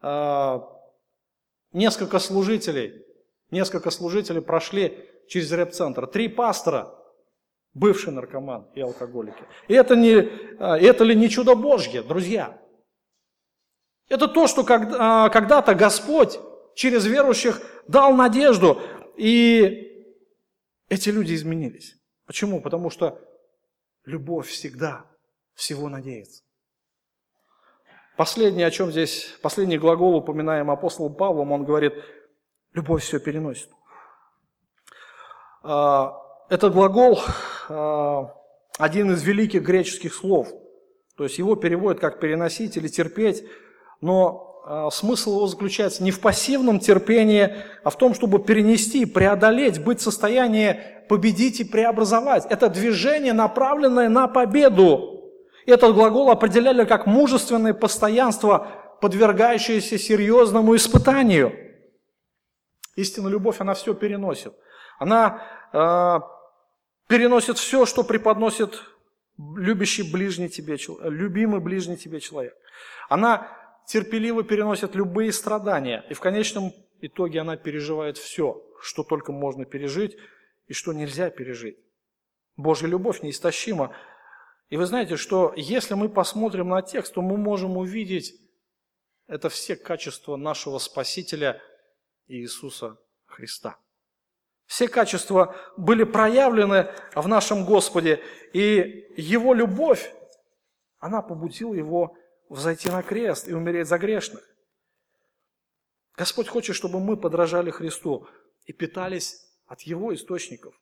А, 0.00 0.64
несколько 1.72 2.18
служителей, 2.18 3.04
несколько 3.50 3.90
служителей 3.90 4.40
прошли 4.40 5.08
через 5.28 5.52
реп-центр. 5.52 6.06
Три 6.06 6.28
пастора 6.28 6.97
бывший 7.78 8.12
наркоман 8.12 8.66
и 8.74 8.80
алкоголики. 8.80 9.42
И 9.68 9.74
это, 9.74 9.96
не, 9.96 10.28
а, 10.58 10.76
это 10.76 11.04
ли 11.04 11.14
не 11.14 11.28
чудо 11.28 11.54
Божье, 11.54 12.02
друзья? 12.02 12.60
Это 14.08 14.26
то, 14.26 14.46
что 14.46 14.64
а, 14.68 15.28
когда-то 15.28 15.74
Господь 15.74 16.38
через 16.74 17.06
верующих 17.06 17.60
дал 17.86 18.14
надежду, 18.14 18.80
и 19.16 20.12
эти 20.88 21.10
люди 21.10 21.34
изменились. 21.34 21.96
Почему? 22.26 22.60
Потому 22.60 22.90
что 22.90 23.20
любовь 24.04 24.48
всегда 24.48 25.04
всего 25.54 25.88
надеется. 25.88 26.42
Последнее, 28.16 28.66
о 28.66 28.70
чем 28.70 28.90
здесь, 28.90 29.36
последний 29.42 29.78
глагол 29.78 30.16
упоминаем 30.16 30.70
апостолом 30.70 31.14
Павлом, 31.14 31.52
он 31.52 31.64
говорит, 31.64 31.94
любовь 32.72 33.04
все 33.04 33.20
переносит. 33.20 33.70
А, 35.62 36.16
этот 36.48 36.72
глагол 36.72 37.20
один 37.68 39.12
из 39.12 39.22
великих 39.22 39.62
греческих 39.62 40.14
слов. 40.14 40.48
То 41.16 41.24
есть 41.24 41.38
его 41.38 41.56
переводят 41.56 42.00
как 42.00 42.20
переносить 42.20 42.76
или 42.76 42.88
терпеть, 42.88 43.44
но 44.00 44.62
а, 44.64 44.90
смысл 44.90 45.36
его 45.36 45.46
заключается 45.46 46.04
не 46.04 46.10
в 46.10 46.20
пассивном 46.20 46.78
терпении, 46.78 47.56
а 47.82 47.90
в 47.90 47.96
том, 47.96 48.14
чтобы 48.14 48.38
перенести, 48.38 49.06
преодолеть, 49.06 49.82
быть 49.82 50.00
в 50.00 50.02
состоянии 50.02 50.80
победить 51.08 51.60
и 51.60 51.64
преобразовать. 51.64 52.46
Это 52.50 52.68
движение, 52.68 53.32
направленное 53.32 54.08
на 54.08 54.28
победу. 54.28 55.32
Этот 55.66 55.94
глагол 55.94 56.30
определяли 56.30 56.84
как 56.84 57.06
мужественное 57.06 57.74
постоянство, 57.74 58.68
подвергающееся 59.00 59.98
серьезному 59.98 60.76
испытанию. 60.76 61.52
Истинная 62.94 63.32
любовь, 63.32 63.60
она 63.60 63.74
все 63.74 63.94
переносит. 63.94 64.54
Она 64.98 65.42
э, 65.72 66.20
переносит 67.08 67.58
все, 67.58 67.86
что 67.86 68.04
преподносит 68.04 68.84
любящий 69.36 70.02
ближний 70.02 70.48
тебе, 70.48 70.76
любимый 71.02 71.60
ближний 71.60 71.96
тебе 71.96 72.20
человек. 72.20 72.56
Она 73.08 73.48
терпеливо 73.86 74.44
переносит 74.44 74.94
любые 74.94 75.32
страдания, 75.32 76.04
и 76.10 76.14
в 76.14 76.20
конечном 76.20 76.72
итоге 77.00 77.40
она 77.40 77.56
переживает 77.56 78.18
все, 78.18 78.62
что 78.80 79.02
только 79.02 79.32
можно 79.32 79.64
пережить 79.64 80.16
и 80.68 80.74
что 80.74 80.92
нельзя 80.92 81.30
пережить. 81.30 81.78
Божья 82.56 82.86
любовь 82.86 83.22
неистощима. 83.22 83.96
И 84.68 84.76
вы 84.76 84.84
знаете, 84.84 85.16
что 85.16 85.54
если 85.56 85.94
мы 85.94 86.08
посмотрим 86.08 86.68
на 86.68 86.82
текст, 86.82 87.14
то 87.14 87.22
мы 87.22 87.36
можем 87.36 87.76
увидеть 87.76 88.34
это 89.26 89.48
все 89.48 89.76
качества 89.76 90.36
нашего 90.36 90.78
Спасителя 90.78 91.62
Иисуса 92.26 92.98
Христа. 93.26 93.78
Все 94.68 94.86
качества 94.86 95.56
были 95.78 96.04
проявлены 96.04 96.92
в 97.14 97.26
нашем 97.26 97.64
Господе, 97.64 98.22
и 98.52 99.06
Его 99.16 99.54
любовь, 99.54 100.12
она 100.98 101.22
побудила 101.22 101.72
Его 101.72 102.14
взойти 102.50 102.90
на 102.90 103.02
крест 103.02 103.48
и 103.48 103.54
умереть 103.54 103.88
за 103.88 103.96
грешных. 103.96 104.44
Господь 106.16 106.48
хочет, 106.48 106.76
чтобы 106.76 107.00
мы 107.00 107.16
подражали 107.16 107.70
Христу 107.70 108.28
и 108.66 108.74
питались 108.74 109.42
от 109.66 109.80
Его 109.82 110.14
источников. 110.14 110.74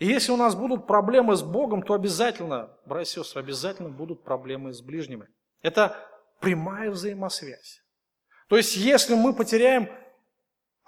И 0.00 0.06
если 0.06 0.32
у 0.32 0.36
нас 0.36 0.56
будут 0.56 0.88
проблемы 0.88 1.36
с 1.36 1.42
Богом, 1.42 1.82
то 1.82 1.94
обязательно, 1.94 2.76
братья 2.84 3.20
и 3.20 3.24
сестры, 3.24 3.42
обязательно 3.42 3.90
будут 3.90 4.24
проблемы 4.24 4.72
с 4.72 4.80
ближними. 4.80 5.28
Это 5.62 5.96
прямая 6.40 6.90
взаимосвязь. 6.90 7.80
То 8.48 8.56
есть, 8.56 8.76
если 8.76 9.14
мы 9.14 9.34
потеряем 9.34 9.88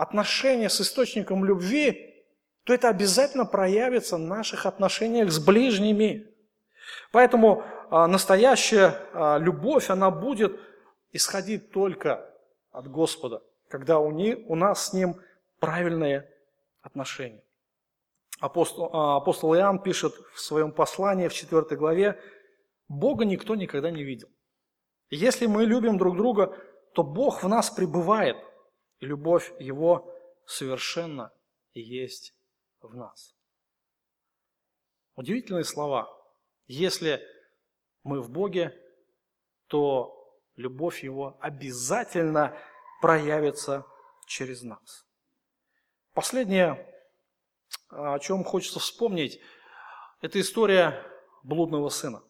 отношения 0.01 0.71
с 0.71 0.81
источником 0.81 1.45
любви, 1.45 2.25
то 2.65 2.73
это 2.73 2.89
обязательно 2.89 3.45
проявится 3.45 4.17
в 4.17 4.21
наших 4.21 4.65
отношениях 4.65 5.31
с 5.31 5.39
ближними. 5.39 6.27
Поэтому 7.13 7.63
а, 7.91 8.07
настоящая 8.07 8.97
а, 9.13 9.37
любовь, 9.37 9.91
она 9.91 10.11
будет 10.11 10.59
исходить 11.13 11.71
только 11.71 12.35
от 12.73 12.91
Господа, 12.91 13.43
когда 13.69 13.99
у, 13.99 14.11
не, 14.11 14.37
у 14.37 14.55
нас 14.55 14.87
с 14.87 14.93
Ним 14.95 15.17
правильные 15.59 16.31
отношения. 16.81 17.45
Апостол, 18.39 18.89
а, 18.95 19.17
апостол 19.19 19.55
Иоанн 19.55 19.81
пишет 19.81 20.15
в 20.33 20.41
своем 20.41 20.73
послании 20.73 21.29
в 21.29 21.35
4 21.35 21.77
главе, 21.77 22.19
Бога 22.89 23.27
никто 23.27 23.55
никогда 23.55 23.91
не 23.91 24.03
видел. 24.03 24.29
если 25.11 25.45
мы 25.45 25.67
любим 25.67 25.99
друг 25.99 26.17
друга, 26.17 26.57
то 26.95 27.03
Бог 27.03 27.43
в 27.43 27.49
нас 27.49 27.69
пребывает– 27.69 28.39
и 29.01 29.07
любовь 29.07 29.53
Его 29.59 30.15
совершенно 30.47 31.33
есть 31.75 32.35
в 32.81 32.95
нас. 32.95 33.35
Удивительные 35.17 35.65
слова. 35.65 36.09
Если 36.67 37.27
мы 38.05 38.21
в 38.21 38.31
Боге, 38.31 38.79
то 39.67 40.41
любовь 40.57 41.03
Его 41.03 41.37
обязательно 41.41 42.57
проявится 43.01 43.85
через 44.27 44.63
нас. 44.63 45.07
Последнее, 46.13 46.87
о 47.89 48.19
чем 48.19 48.45
хочется 48.45 48.79
вспомнить, 48.79 49.41
это 50.21 50.41
история 50.41 51.03
блудного 51.43 51.89
сына. 51.89 52.23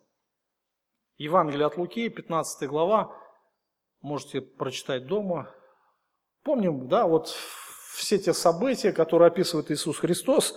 Евангелие 1.19 1.67
от 1.67 1.77
Луки, 1.77 2.09
15 2.09 2.69
глава, 2.69 3.15
можете 4.01 4.41
прочитать 4.41 5.07
дома, 5.07 5.55
Помним, 6.43 6.89
да, 6.89 7.07
вот 7.07 7.35
все 7.95 8.19
те 8.19 8.33
события, 8.33 8.93
которые 8.93 9.29
описывает 9.29 9.71
Иисус 9.71 9.99
Христос. 9.99 10.55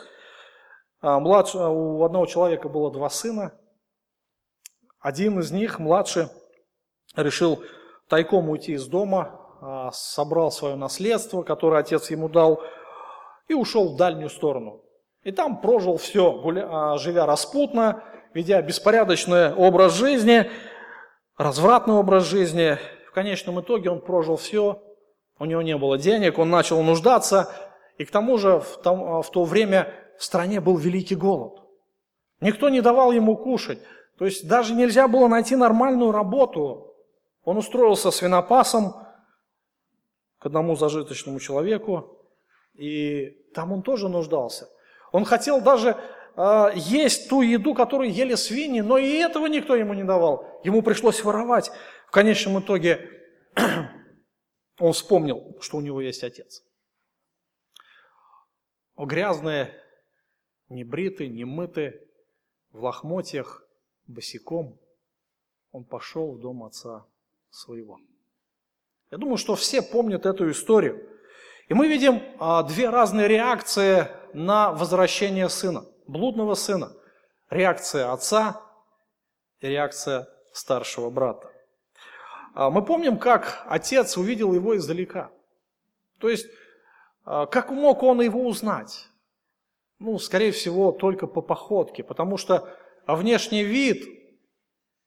А, 1.02 1.20
младше, 1.20 1.58
у 1.58 2.04
одного 2.04 2.26
человека 2.26 2.70
было 2.70 2.92
два 2.92 3.10
сына. 3.10 3.54
Один 5.00 5.40
из 5.40 5.52
них, 5.52 5.80
младший, 5.80 6.28
решил 7.16 7.64
тайком 8.08 8.50
уйти 8.50 8.74
из 8.74 8.88
дома, 8.88 9.40
а, 9.62 9.92
собрал 9.92 10.52
свое 10.52 10.76
наследство, 10.76 11.44
которое 11.44 11.82
отец 11.82 12.10
ему 12.10 12.30
дал, 12.30 12.62
и 13.50 13.54
ушел 13.54 13.94
в 13.94 13.98
дальнюю 13.98 14.30
сторону. 14.30 14.86
И 15.24 15.32
там 15.32 15.60
прожил 15.60 15.98
все, 15.98 16.42
а, 16.70 16.98
живя 16.98 17.26
распутно, 17.26 18.04
ведя 18.34 18.62
беспорядочный 18.62 19.54
образ 19.54 19.96
жизни. 19.96 20.50
развратный 21.36 21.96
образ 21.96 22.26
жизни. 22.26 22.78
В 23.08 23.12
конечном 23.12 23.60
итоге 23.60 23.90
он 23.90 24.00
прожил 24.00 24.38
все, 24.38 24.82
у 25.40 25.46
него 25.46 25.62
не 25.62 25.78
было 25.78 25.98
денег, 25.98 26.40
он 26.40 26.50
начал 26.50 26.82
нуждаться, 26.84 27.52
и 27.98 28.06
к 28.06 28.12
тому 28.12 28.38
же 28.38 28.60
в, 28.60 28.82
том, 28.82 29.22
в 29.22 29.30
то 29.32 29.44
время 29.44 29.94
в 30.18 30.24
стране 30.24 30.60
был 30.60 30.78
великий 30.78 31.16
голод. 31.16 31.62
Никто 32.42 32.70
не 32.70 32.82
давал 32.82 33.12
ему 33.12 33.38
кушать. 33.38 33.80
То 34.18 34.26
есть 34.26 34.48
даже 34.48 34.74
нельзя 34.74 35.08
было 35.08 35.28
найти 35.28 35.56
нормальную 35.56 36.12
работу. 36.12 36.94
Он 37.44 37.58
устроился 37.58 38.12
свинопасом 38.12 38.94
к 40.40 40.46
одному 40.46 40.76
зажиточному 40.76 41.40
человеку, 41.40 42.20
и 42.74 43.30
там 43.54 43.72
он 43.72 43.82
тоже 43.82 44.10
нуждался. 44.10 44.70
Он 45.12 45.26
хотел 45.26 45.62
даже 45.62 45.98
э, 46.36 46.72
есть 46.76 47.30
ту 47.30 47.42
еду, 47.42 47.74
которую 47.74 48.12
ели 48.12 48.36
свиньи, 48.36 48.82
но 48.82 48.98
и 48.98 49.18
этого 49.18 49.48
никто 49.48 49.76
ему 49.76 49.94
не 49.94 50.04
давал. 50.04 50.60
Ему 50.64 50.82
пришлось 50.82 51.24
воровать. 51.24 51.72
В 52.08 52.12
конечном 52.12 52.60
итоге 52.60 53.10
он 54.84 54.92
вспомнил, 54.92 55.56
что 55.62 55.78
у 55.78 55.82
него 55.82 56.02
есть 56.02 56.26
отец. 56.26 56.62
Грязные, 58.98 59.74
не 60.68 60.84
бритый, 60.84 61.30
не 61.30 61.46
мытый, 61.46 62.02
в 62.74 62.84
лохмотьях, 62.84 63.66
босиком, 64.08 64.78
он 65.72 65.86
пошел 65.86 66.34
в 66.34 66.42
дом 66.42 66.66
отца 66.66 67.06
своего. 67.50 67.98
Я 69.10 69.18
думаю, 69.20 69.38
что 69.38 69.56
все 69.56 69.82
помнят 69.82 70.26
эту 70.26 70.52
историю. 70.52 71.10
И 71.70 71.74
мы 71.74 71.88
видим 71.88 72.22
а, 72.38 72.64
две 72.64 72.90
разные 72.90 73.30
реакции 73.30 74.10
на 74.34 74.74
возвращение 74.74 75.48
сына, 75.48 75.86
блудного 76.08 76.56
сына. 76.56 76.92
Реакция 77.50 78.12
отца 78.12 78.62
и 79.62 79.68
реакция 79.68 80.28
старшего 80.52 81.10
брата. 81.10 81.53
А, 82.54 82.70
мы 82.70 82.84
помним, 82.84 83.18
как 83.18 83.64
отец 83.68 84.18
увидел 84.18 84.54
его 84.54 84.78
издалека. 84.78 85.32
То 86.20 86.30
есть, 86.30 86.48
а, 87.26 87.46
как 87.48 87.72
мог 87.72 88.04
он 88.04 88.22
его 88.22 88.46
узнать? 88.46 89.08
Ну, 90.00 90.20
скорее 90.20 90.52
всего, 90.52 90.92
только 90.92 91.28
по 91.28 91.42
походке, 91.42 92.04
потому 92.04 92.38
что 92.38 92.70
внешний 93.08 93.64
вид 93.64 94.06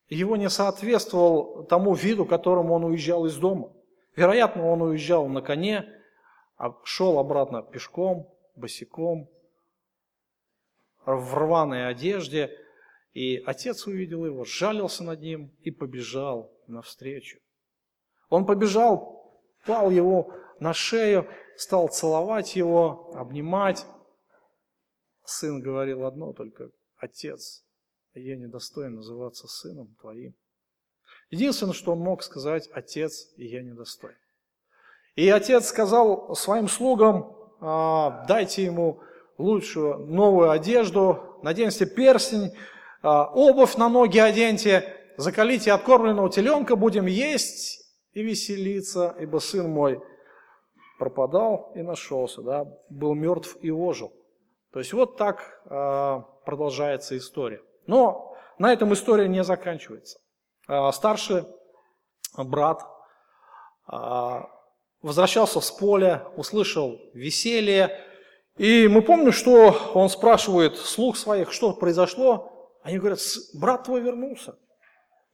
его 0.08 0.36
не 0.36 0.48
соответствовал 0.48 1.64
тому 1.64 1.94
виду, 1.94 2.24
которому 2.24 2.74
он 2.74 2.84
уезжал 2.84 3.26
из 3.26 3.36
дома. 3.36 3.72
Вероятно, 4.14 4.66
он 4.66 4.82
уезжал 4.82 5.28
на 5.28 5.42
коне, 5.42 5.86
а 6.56 6.74
шел 6.84 7.18
обратно 7.18 7.62
пешком, 7.62 8.32
босиком, 8.54 9.28
в 11.04 11.34
рваной 11.34 11.88
одежде. 11.88 12.50
И 13.12 13.36
отец 13.46 13.86
увидел 13.86 14.24
его, 14.24 14.44
сжалился 14.44 15.04
над 15.04 15.20
ним 15.20 15.52
и 15.62 15.70
побежал 15.70 16.55
навстречу. 16.68 17.38
Он 18.28 18.46
побежал, 18.46 19.40
пал 19.64 19.90
его 19.90 20.32
на 20.60 20.72
шею, 20.72 21.28
стал 21.56 21.88
целовать 21.88 22.56
его, 22.56 23.12
обнимать. 23.14 23.86
Сын 25.24 25.60
говорил 25.60 26.04
одно 26.04 26.32
только, 26.32 26.70
отец, 26.96 27.64
я 28.14 28.36
недостоин 28.36 28.96
называться 28.96 29.48
сыном 29.48 29.94
твоим. 30.00 30.34
Единственное, 31.30 31.74
что 31.74 31.92
он 31.92 31.98
мог 31.98 32.22
сказать, 32.22 32.68
отец, 32.72 33.32
я 33.36 33.62
недостоин. 33.62 34.16
И 35.16 35.28
отец 35.28 35.66
сказал 35.66 36.34
своим 36.36 36.68
слугам, 36.68 37.34
«А, 37.60 38.24
дайте 38.26 38.64
ему 38.64 39.00
лучшую 39.38 40.06
новую 40.06 40.50
одежду, 40.50 41.38
наденьте 41.42 41.86
перстень, 41.86 42.52
а, 43.02 43.26
обувь 43.32 43.76
на 43.76 43.88
ноги 43.88 44.18
оденьте, 44.18 44.95
закалите 45.16 45.72
откормленного 45.72 46.30
теленка, 46.30 46.76
будем 46.76 47.06
есть 47.06 47.82
и 48.12 48.22
веселиться, 48.22 49.14
ибо 49.18 49.38
сын 49.38 49.68
мой 49.68 50.00
пропадал 50.98 51.72
и 51.74 51.82
нашелся, 51.82 52.42
да, 52.42 52.66
был 52.88 53.14
мертв 53.14 53.56
и 53.60 53.70
ожил. 53.70 54.12
То 54.72 54.78
есть 54.78 54.92
вот 54.92 55.16
так 55.16 55.60
э, 55.64 56.20
продолжается 56.44 57.16
история. 57.16 57.60
Но 57.86 58.36
на 58.58 58.72
этом 58.72 58.92
история 58.92 59.28
не 59.28 59.44
заканчивается. 59.44 60.18
Э, 60.68 60.90
старший 60.92 61.44
брат 62.36 62.82
э, 63.90 63.96
возвращался 65.02 65.60
с 65.60 65.70
поля, 65.70 66.26
услышал 66.36 66.98
веселье, 67.14 68.00
и 68.56 68.88
мы 68.88 69.02
помним, 69.02 69.32
что 69.32 69.92
он 69.94 70.08
спрашивает 70.08 70.76
слух 70.76 71.16
своих, 71.16 71.52
что 71.52 71.74
произошло. 71.74 72.70
Они 72.82 72.98
говорят, 72.98 73.18
брат 73.54 73.84
твой 73.84 74.00
вернулся. 74.00 74.58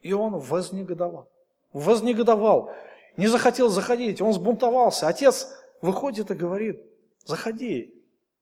И 0.02 0.12
он 0.12 0.38
вознегодовал. 0.38 1.28
Вознегодовал. 1.72 2.72
Не 3.16 3.28
захотел 3.28 3.68
заходить, 3.68 4.20
он 4.20 4.32
сбунтовался. 4.32 5.08
Отец 5.08 5.48
выходит 5.80 6.30
и 6.30 6.34
говорит, 6.34 6.82
заходи, 7.24 7.94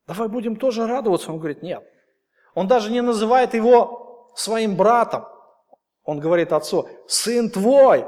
давай 0.06 0.28
будем 0.28 0.56
тоже 0.56 0.86
радоваться. 0.86 1.30
Он 1.30 1.38
говорит, 1.38 1.62
нет. 1.62 1.84
Он 2.54 2.66
даже 2.66 2.90
не 2.90 3.00
называет 3.00 3.54
его 3.54 4.32
своим 4.34 4.76
братом. 4.76 5.26
Он 6.04 6.18
говорит 6.18 6.52
отцу, 6.52 6.88
сын 7.06 7.50
твой 7.50 8.06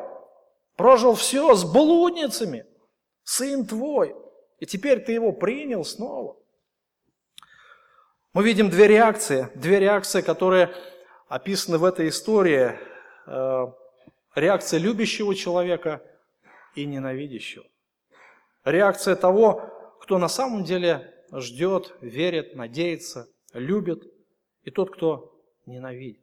прожил 0.77 1.15
все 1.15 1.55
с 1.55 1.65
блудницами, 1.65 2.67
сын 3.23 3.65
твой. 3.67 4.17
И 4.59 4.67
теперь 4.67 5.01
ты 5.01 5.13
его 5.13 5.33
принял 5.33 5.85
снова. 5.85 6.37
Мы 8.33 8.45
видим 8.45 8.71
две 8.71 8.89
реакции, 8.89 9.49
две 9.55 9.79
реакции, 9.79 10.23
которые 10.23 10.75
описаны 11.29 11.79
в 11.79 11.85
этой 11.85 12.09
истории. 12.09 12.73
Э, 13.27 13.67
реакция 14.35 14.81
любящего 14.81 15.35
человека 15.35 16.03
и 16.75 16.85
ненавидящего. 16.85 17.65
Реакция 18.65 19.17
того, 19.17 19.97
кто 20.01 20.19
на 20.19 20.29
самом 20.29 20.65
деле 20.65 21.15
ждет, 21.33 21.95
верит, 22.01 22.55
надеется, 22.55 23.29
любит, 23.53 24.03
и 24.63 24.71
тот, 24.71 24.95
кто 24.95 25.41
ненавидит. 25.67 26.21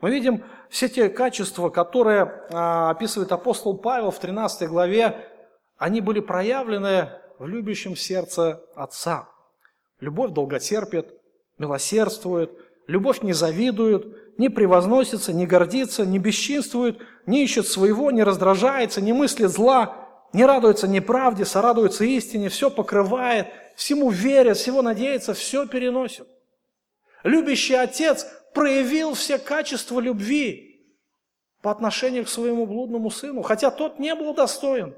Мы 0.00 0.10
видим 0.10 0.44
все 0.68 0.88
те 0.88 1.08
качества, 1.08 1.68
которые 1.68 2.22
а, 2.50 2.90
описывает 2.90 3.32
апостол 3.32 3.76
Павел 3.76 4.10
в 4.10 4.18
13 4.18 4.68
главе, 4.68 5.28
они 5.76 6.00
были 6.00 6.20
проявлены 6.20 7.10
в 7.38 7.46
любящем 7.46 7.96
сердце 7.96 8.64
Отца. 8.74 9.28
Любовь 9.98 10.32
долготерпит, 10.32 11.14
милосердствует, 11.58 12.50
любовь 12.90 13.22
не 13.22 13.32
завидует, 13.32 14.38
не 14.38 14.48
превозносится, 14.48 15.32
не 15.32 15.46
гордится, 15.46 16.04
не 16.04 16.18
бесчинствует, 16.18 17.00
не 17.24 17.44
ищет 17.44 17.66
своего, 17.68 18.10
не 18.10 18.22
раздражается, 18.22 19.00
не 19.00 19.12
мыслит 19.12 19.50
зла, 19.50 20.08
не 20.32 20.44
радуется 20.44 20.88
неправде, 20.88 21.44
сорадуется 21.44 22.04
истине, 22.04 22.48
все 22.48 22.68
покрывает, 22.70 23.46
всему 23.76 24.10
верит, 24.10 24.56
всего 24.56 24.82
надеется, 24.82 25.34
все 25.34 25.66
переносит. 25.66 26.26
Любящий 27.22 27.74
отец 27.74 28.26
проявил 28.54 29.14
все 29.14 29.38
качества 29.38 30.00
любви 30.00 30.84
по 31.62 31.70
отношению 31.70 32.24
к 32.24 32.28
своему 32.28 32.66
блудному 32.66 33.10
сыну, 33.10 33.42
хотя 33.42 33.70
тот 33.70 34.00
не 34.00 34.14
был 34.16 34.34
достоин. 34.34 34.96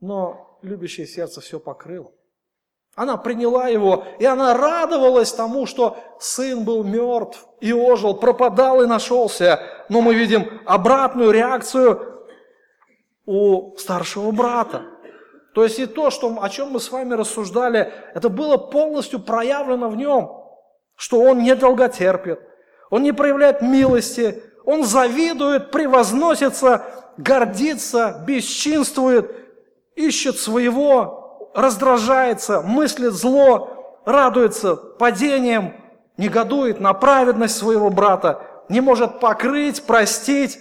Но 0.00 0.58
любящее 0.62 1.06
сердце 1.06 1.40
все 1.40 1.60
покрыло. 1.60 2.12
Она 2.94 3.16
приняла 3.16 3.68
его, 3.68 4.04
и 4.18 4.26
она 4.26 4.54
радовалась 4.54 5.32
тому, 5.32 5.66
что 5.66 5.96
сын 6.20 6.64
был 6.64 6.84
мертв 6.84 7.46
и 7.60 7.72
ожил, 7.72 8.14
пропадал 8.14 8.82
и 8.82 8.86
нашелся. 8.86 9.60
Но 9.88 10.02
мы 10.02 10.14
видим 10.14 10.60
обратную 10.66 11.30
реакцию 11.30 12.22
у 13.24 13.76
старшего 13.78 14.30
брата. 14.30 14.82
То 15.54 15.64
есть 15.64 15.78
и 15.78 15.86
то, 15.86 16.10
что, 16.10 16.38
о 16.42 16.48
чем 16.50 16.72
мы 16.72 16.80
с 16.80 16.90
вами 16.90 17.14
рассуждали, 17.14 17.92
это 18.14 18.28
было 18.28 18.56
полностью 18.58 19.20
проявлено 19.20 19.88
в 19.88 19.96
нем, 19.96 20.30
что 20.94 21.20
он 21.20 21.42
не 21.42 21.54
долготерпит, 21.54 22.40
он 22.90 23.02
не 23.02 23.12
проявляет 23.12 23.62
милости, 23.62 24.42
он 24.64 24.84
завидует, 24.84 25.70
превозносится, 25.70 26.84
гордится, 27.16 28.22
бесчинствует, 28.26 29.30
ищет 29.94 30.38
своего, 30.38 31.21
раздражается, 31.54 32.62
мыслит 32.62 33.12
зло, 33.12 34.00
радуется 34.04 34.76
падением, 34.76 35.74
негодует 36.16 36.80
на 36.80 36.94
праведность 36.94 37.56
своего 37.56 37.90
брата, 37.90 38.42
не 38.68 38.80
может 38.80 39.20
покрыть, 39.20 39.84
простить, 39.84 40.58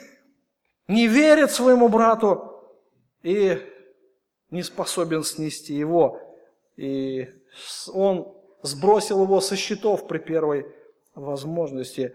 не 0.88 1.08
верит 1.08 1.52
своему 1.52 1.88
брату 1.88 2.64
и 3.24 3.62
не 4.50 4.64
способен 4.64 5.24
снести 5.24 5.74
его. 5.74 6.20
И 6.76 7.30
он 7.94 8.34
сбросил 8.62 9.24
его 9.24 9.42
со 9.42 9.56
счетов 9.56 10.08
при 10.08 10.18
первой 10.18 10.66
возможности. 11.16 12.14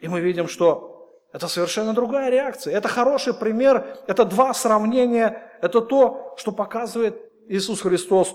И 0.00 0.08
мы 0.08 0.20
видим, 0.20 0.48
что 0.48 0.94
это 1.32 1.48
совершенно 1.48 1.92
другая 1.92 2.30
реакция. 2.30 2.76
Это 2.76 2.88
хороший 2.88 3.34
пример, 3.34 3.98
это 4.06 4.24
два 4.24 4.54
сравнения, 4.54 5.52
это 5.60 5.80
то, 5.80 6.34
что 6.36 6.52
показывает 6.52 7.23
Иисус 7.48 7.80
Христос 7.80 8.34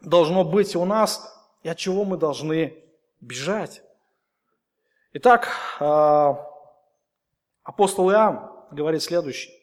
должно 0.00 0.44
быть 0.44 0.76
у 0.76 0.84
нас 0.84 1.34
и 1.62 1.68
от 1.68 1.78
чего 1.78 2.04
мы 2.04 2.16
должны 2.16 2.74
бежать. 3.20 3.82
Итак, 5.12 5.48
а, 5.80 6.46
Апостол 7.62 8.10
Иоанн 8.10 8.50
говорит 8.70 9.02
следующее. 9.02 9.54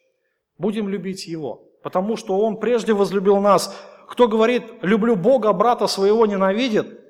Будем 0.58 0.88
любить 0.88 1.26
Его, 1.26 1.64
потому 1.82 2.16
что 2.16 2.38
Он 2.38 2.58
прежде 2.58 2.92
возлюбил 2.92 3.38
нас. 3.38 3.76
Кто 4.08 4.28
говорит, 4.28 4.62
люблю 4.82 5.16
Бога, 5.16 5.52
брата 5.52 5.86
своего 5.86 6.26
ненавидит, 6.26 7.00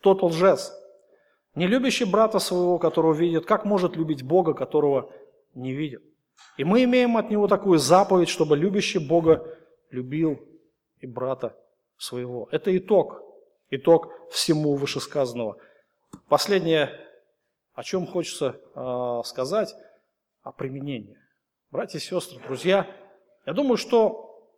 тот 0.00 0.22
лжец. 0.22 0.72
Не 1.54 1.66
любящий 1.66 2.04
брата 2.04 2.38
своего, 2.38 2.78
которого 2.78 3.14
видит, 3.14 3.46
как 3.46 3.64
может 3.64 3.96
любить 3.96 4.22
Бога, 4.22 4.54
которого 4.54 5.10
не 5.54 5.72
видит? 5.72 6.02
И 6.56 6.64
мы 6.64 6.84
имеем 6.84 7.16
от 7.16 7.30
Него 7.30 7.48
такую 7.48 7.78
заповедь, 7.78 8.28
чтобы 8.28 8.56
любящий 8.56 8.98
Бога 8.98 9.44
любил 9.90 10.38
и 11.04 11.06
брата 11.06 11.54
своего. 11.98 12.48
Это 12.50 12.76
итог, 12.76 13.22
итог 13.70 14.10
всему 14.30 14.74
вышесказанного. 14.74 15.58
Последнее, 16.28 16.90
о 17.74 17.84
чем 17.84 18.06
хочется 18.06 18.60
э, 18.74 19.20
сказать, 19.24 19.74
о 20.42 20.52
применении. 20.52 21.18
Братья 21.70 21.98
и 21.98 22.00
сестры, 22.00 22.40
друзья, 22.40 22.88
я 23.44 23.52
думаю, 23.52 23.76
что 23.76 24.50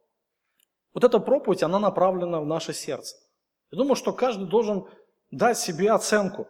вот 0.95 1.03
эта 1.03 1.19
проповедь, 1.19 1.63
она 1.63 1.79
направлена 1.79 2.41
в 2.41 2.47
наше 2.47 2.73
сердце. 2.73 3.17
Я 3.73 3.79
думаю, 3.79 3.97
что 3.97 4.13
каждый 4.13 4.49
должен 4.49 4.87
дать 5.31 5.59
себе 5.59 5.91
оценку. 5.91 6.47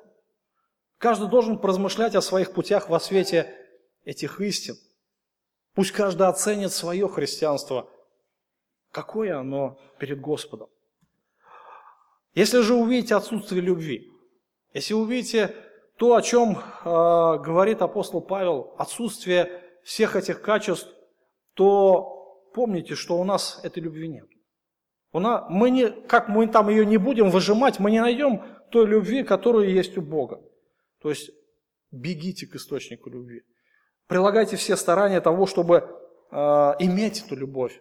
Каждый 0.99 1.29
должен 1.29 1.59
поразмышлять 1.59 2.15
о 2.15 2.21
своих 2.21 2.53
путях 2.53 2.91
во 2.91 3.01
свете 3.01 3.55
этих 4.05 4.41
истин. 4.41 4.77
Пусть 5.75 5.93
каждый 5.93 6.27
оценит 6.27 6.73
свое 6.73 7.09
христианство, 7.09 7.89
какое 8.91 9.39
оно 9.39 9.79
перед 9.99 10.21
Господом. 10.21 10.69
Если 12.35 12.61
же 12.61 12.75
увидите 12.75 13.15
отсутствие 13.15 13.63
любви, 13.63 14.11
если 14.75 14.95
увидите 14.95 15.55
то, 15.97 16.15
о 16.15 16.23
чем 16.23 16.59
э, 16.59 16.59
говорит 16.85 17.81
апостол 17.81 18.21
Павел, 18.21 18.75
отсутствие 18.79 19.63
всех 19.83 20.17
этих 20.17 20.43
качеств, 20.43 20.89
то 21.55 22.51
помните, 22.55 22.95
что 22.95 23.19
у 23.19 23.25
нас 23.25 23.61
этой 23.63 23.83
любви 23.83 24.09
нет. 24.09 24.27
У 25.13 25.19
нас, 25.19 25.47
мы 25.49 25.71
не, 25.71 25.89
как 25.89 26.29
мы 26.29 26.47
там 26.47 26.69
ее 26.69 26.85
не 26.85 26.99
будем 26.99 27.31
выжимать, 27.31 27.79
мы 27.79 27.91
не 27.91 28.01
найдем 28.01 28.43
той 28.71 28.87
любви, 28.87 29.23
которая 29.23 29.67
есть 29.67 29.97
у 29.97 30.03
Бога. 30.03 30.43
То 31.01 31.09
есть 31.09 31.31
бегите 31.91 32.47
к 32.47 32.57
источнику 32.57 33.09
любви. 33.09 33.43
Прилагайте 34.09 34.57
все 34.57 34.77
старания 34.77 35.21
того, 35.21 35.47
чтобы 35.47 35.89
э, 36.31 36.37
иметь 36.81 37.25
эту 37.25 37.37
любовь. 37.37 37.81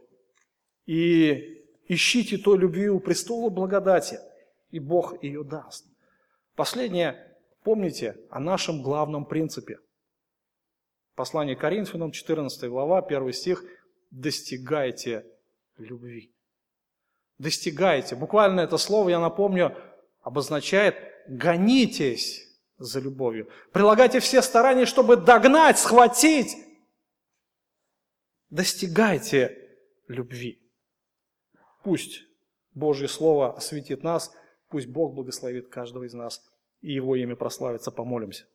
И 0.86 1.64
ищите 1.88 2.38
той 2.38 2.58
любви 2.58 2.90
у 2.90 3.00
престола 3.00 3.50
благодати, 3.50 4.20
и 4.72 4.80
Бог 4.80 5.24
ее 5.24 5.44
даст. 5.44 5.86
Последнее, 6.56 7.36
помните 7.64 8.18
о 8.30 8.40
нашем 8.40 8.82
главном 8.82 9.26
принципе. 9.26 9.80
Послание 11.16 11.56
Коринфянам, 11.56 12.12
14 12.12 12.70
глава, 12.70 13.00
1 13.00 13.34
стих. 13.34 13.64
Достигайте 14.12 15.26
любви. 15.78 16.34
Достигайте. 17.38 18.16
Буквально 18.16 18.62
это 18.62 18.78
слово, 18.78 19.10
я 19.10 19.20
напомню, 19.20 19.76
обозначает 20.22 20.96
гонитесь 21.28 22.46
за 22.78 23.00
любовью. 23.00 23.50
Прилагайте 23.72 24.20
все 24.20 24.42
старания, 24.42 24.86
чтобы 24.86 25.18
догнать, 25.18 25.80
схватить. 25.80 26.56
Достигайте 28.50 29.58
любви. 30.08 30.65
Пусть 31.86 32.24
Божье 32.74 33.08
Слово 33.08 33.56
осветит 33.56 34.02
нас, 34.02 34.34
пусть 34.70 34.88
Бог 34.88 35.14
благословит 35.14 35.68
каждого 35.70 36.06
из 36.06 36.16
нас 36.16 36.44
и 36.82 36.92
Его 36.94 37.16
имя 37.16 37.36
прославится. 37.36 37.92
Помолимся. 37.92 38.48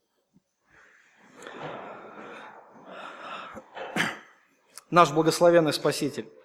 Наш 4.90 5.12
благословенный 5.12 5.72
Спаситель, 5.72 6.28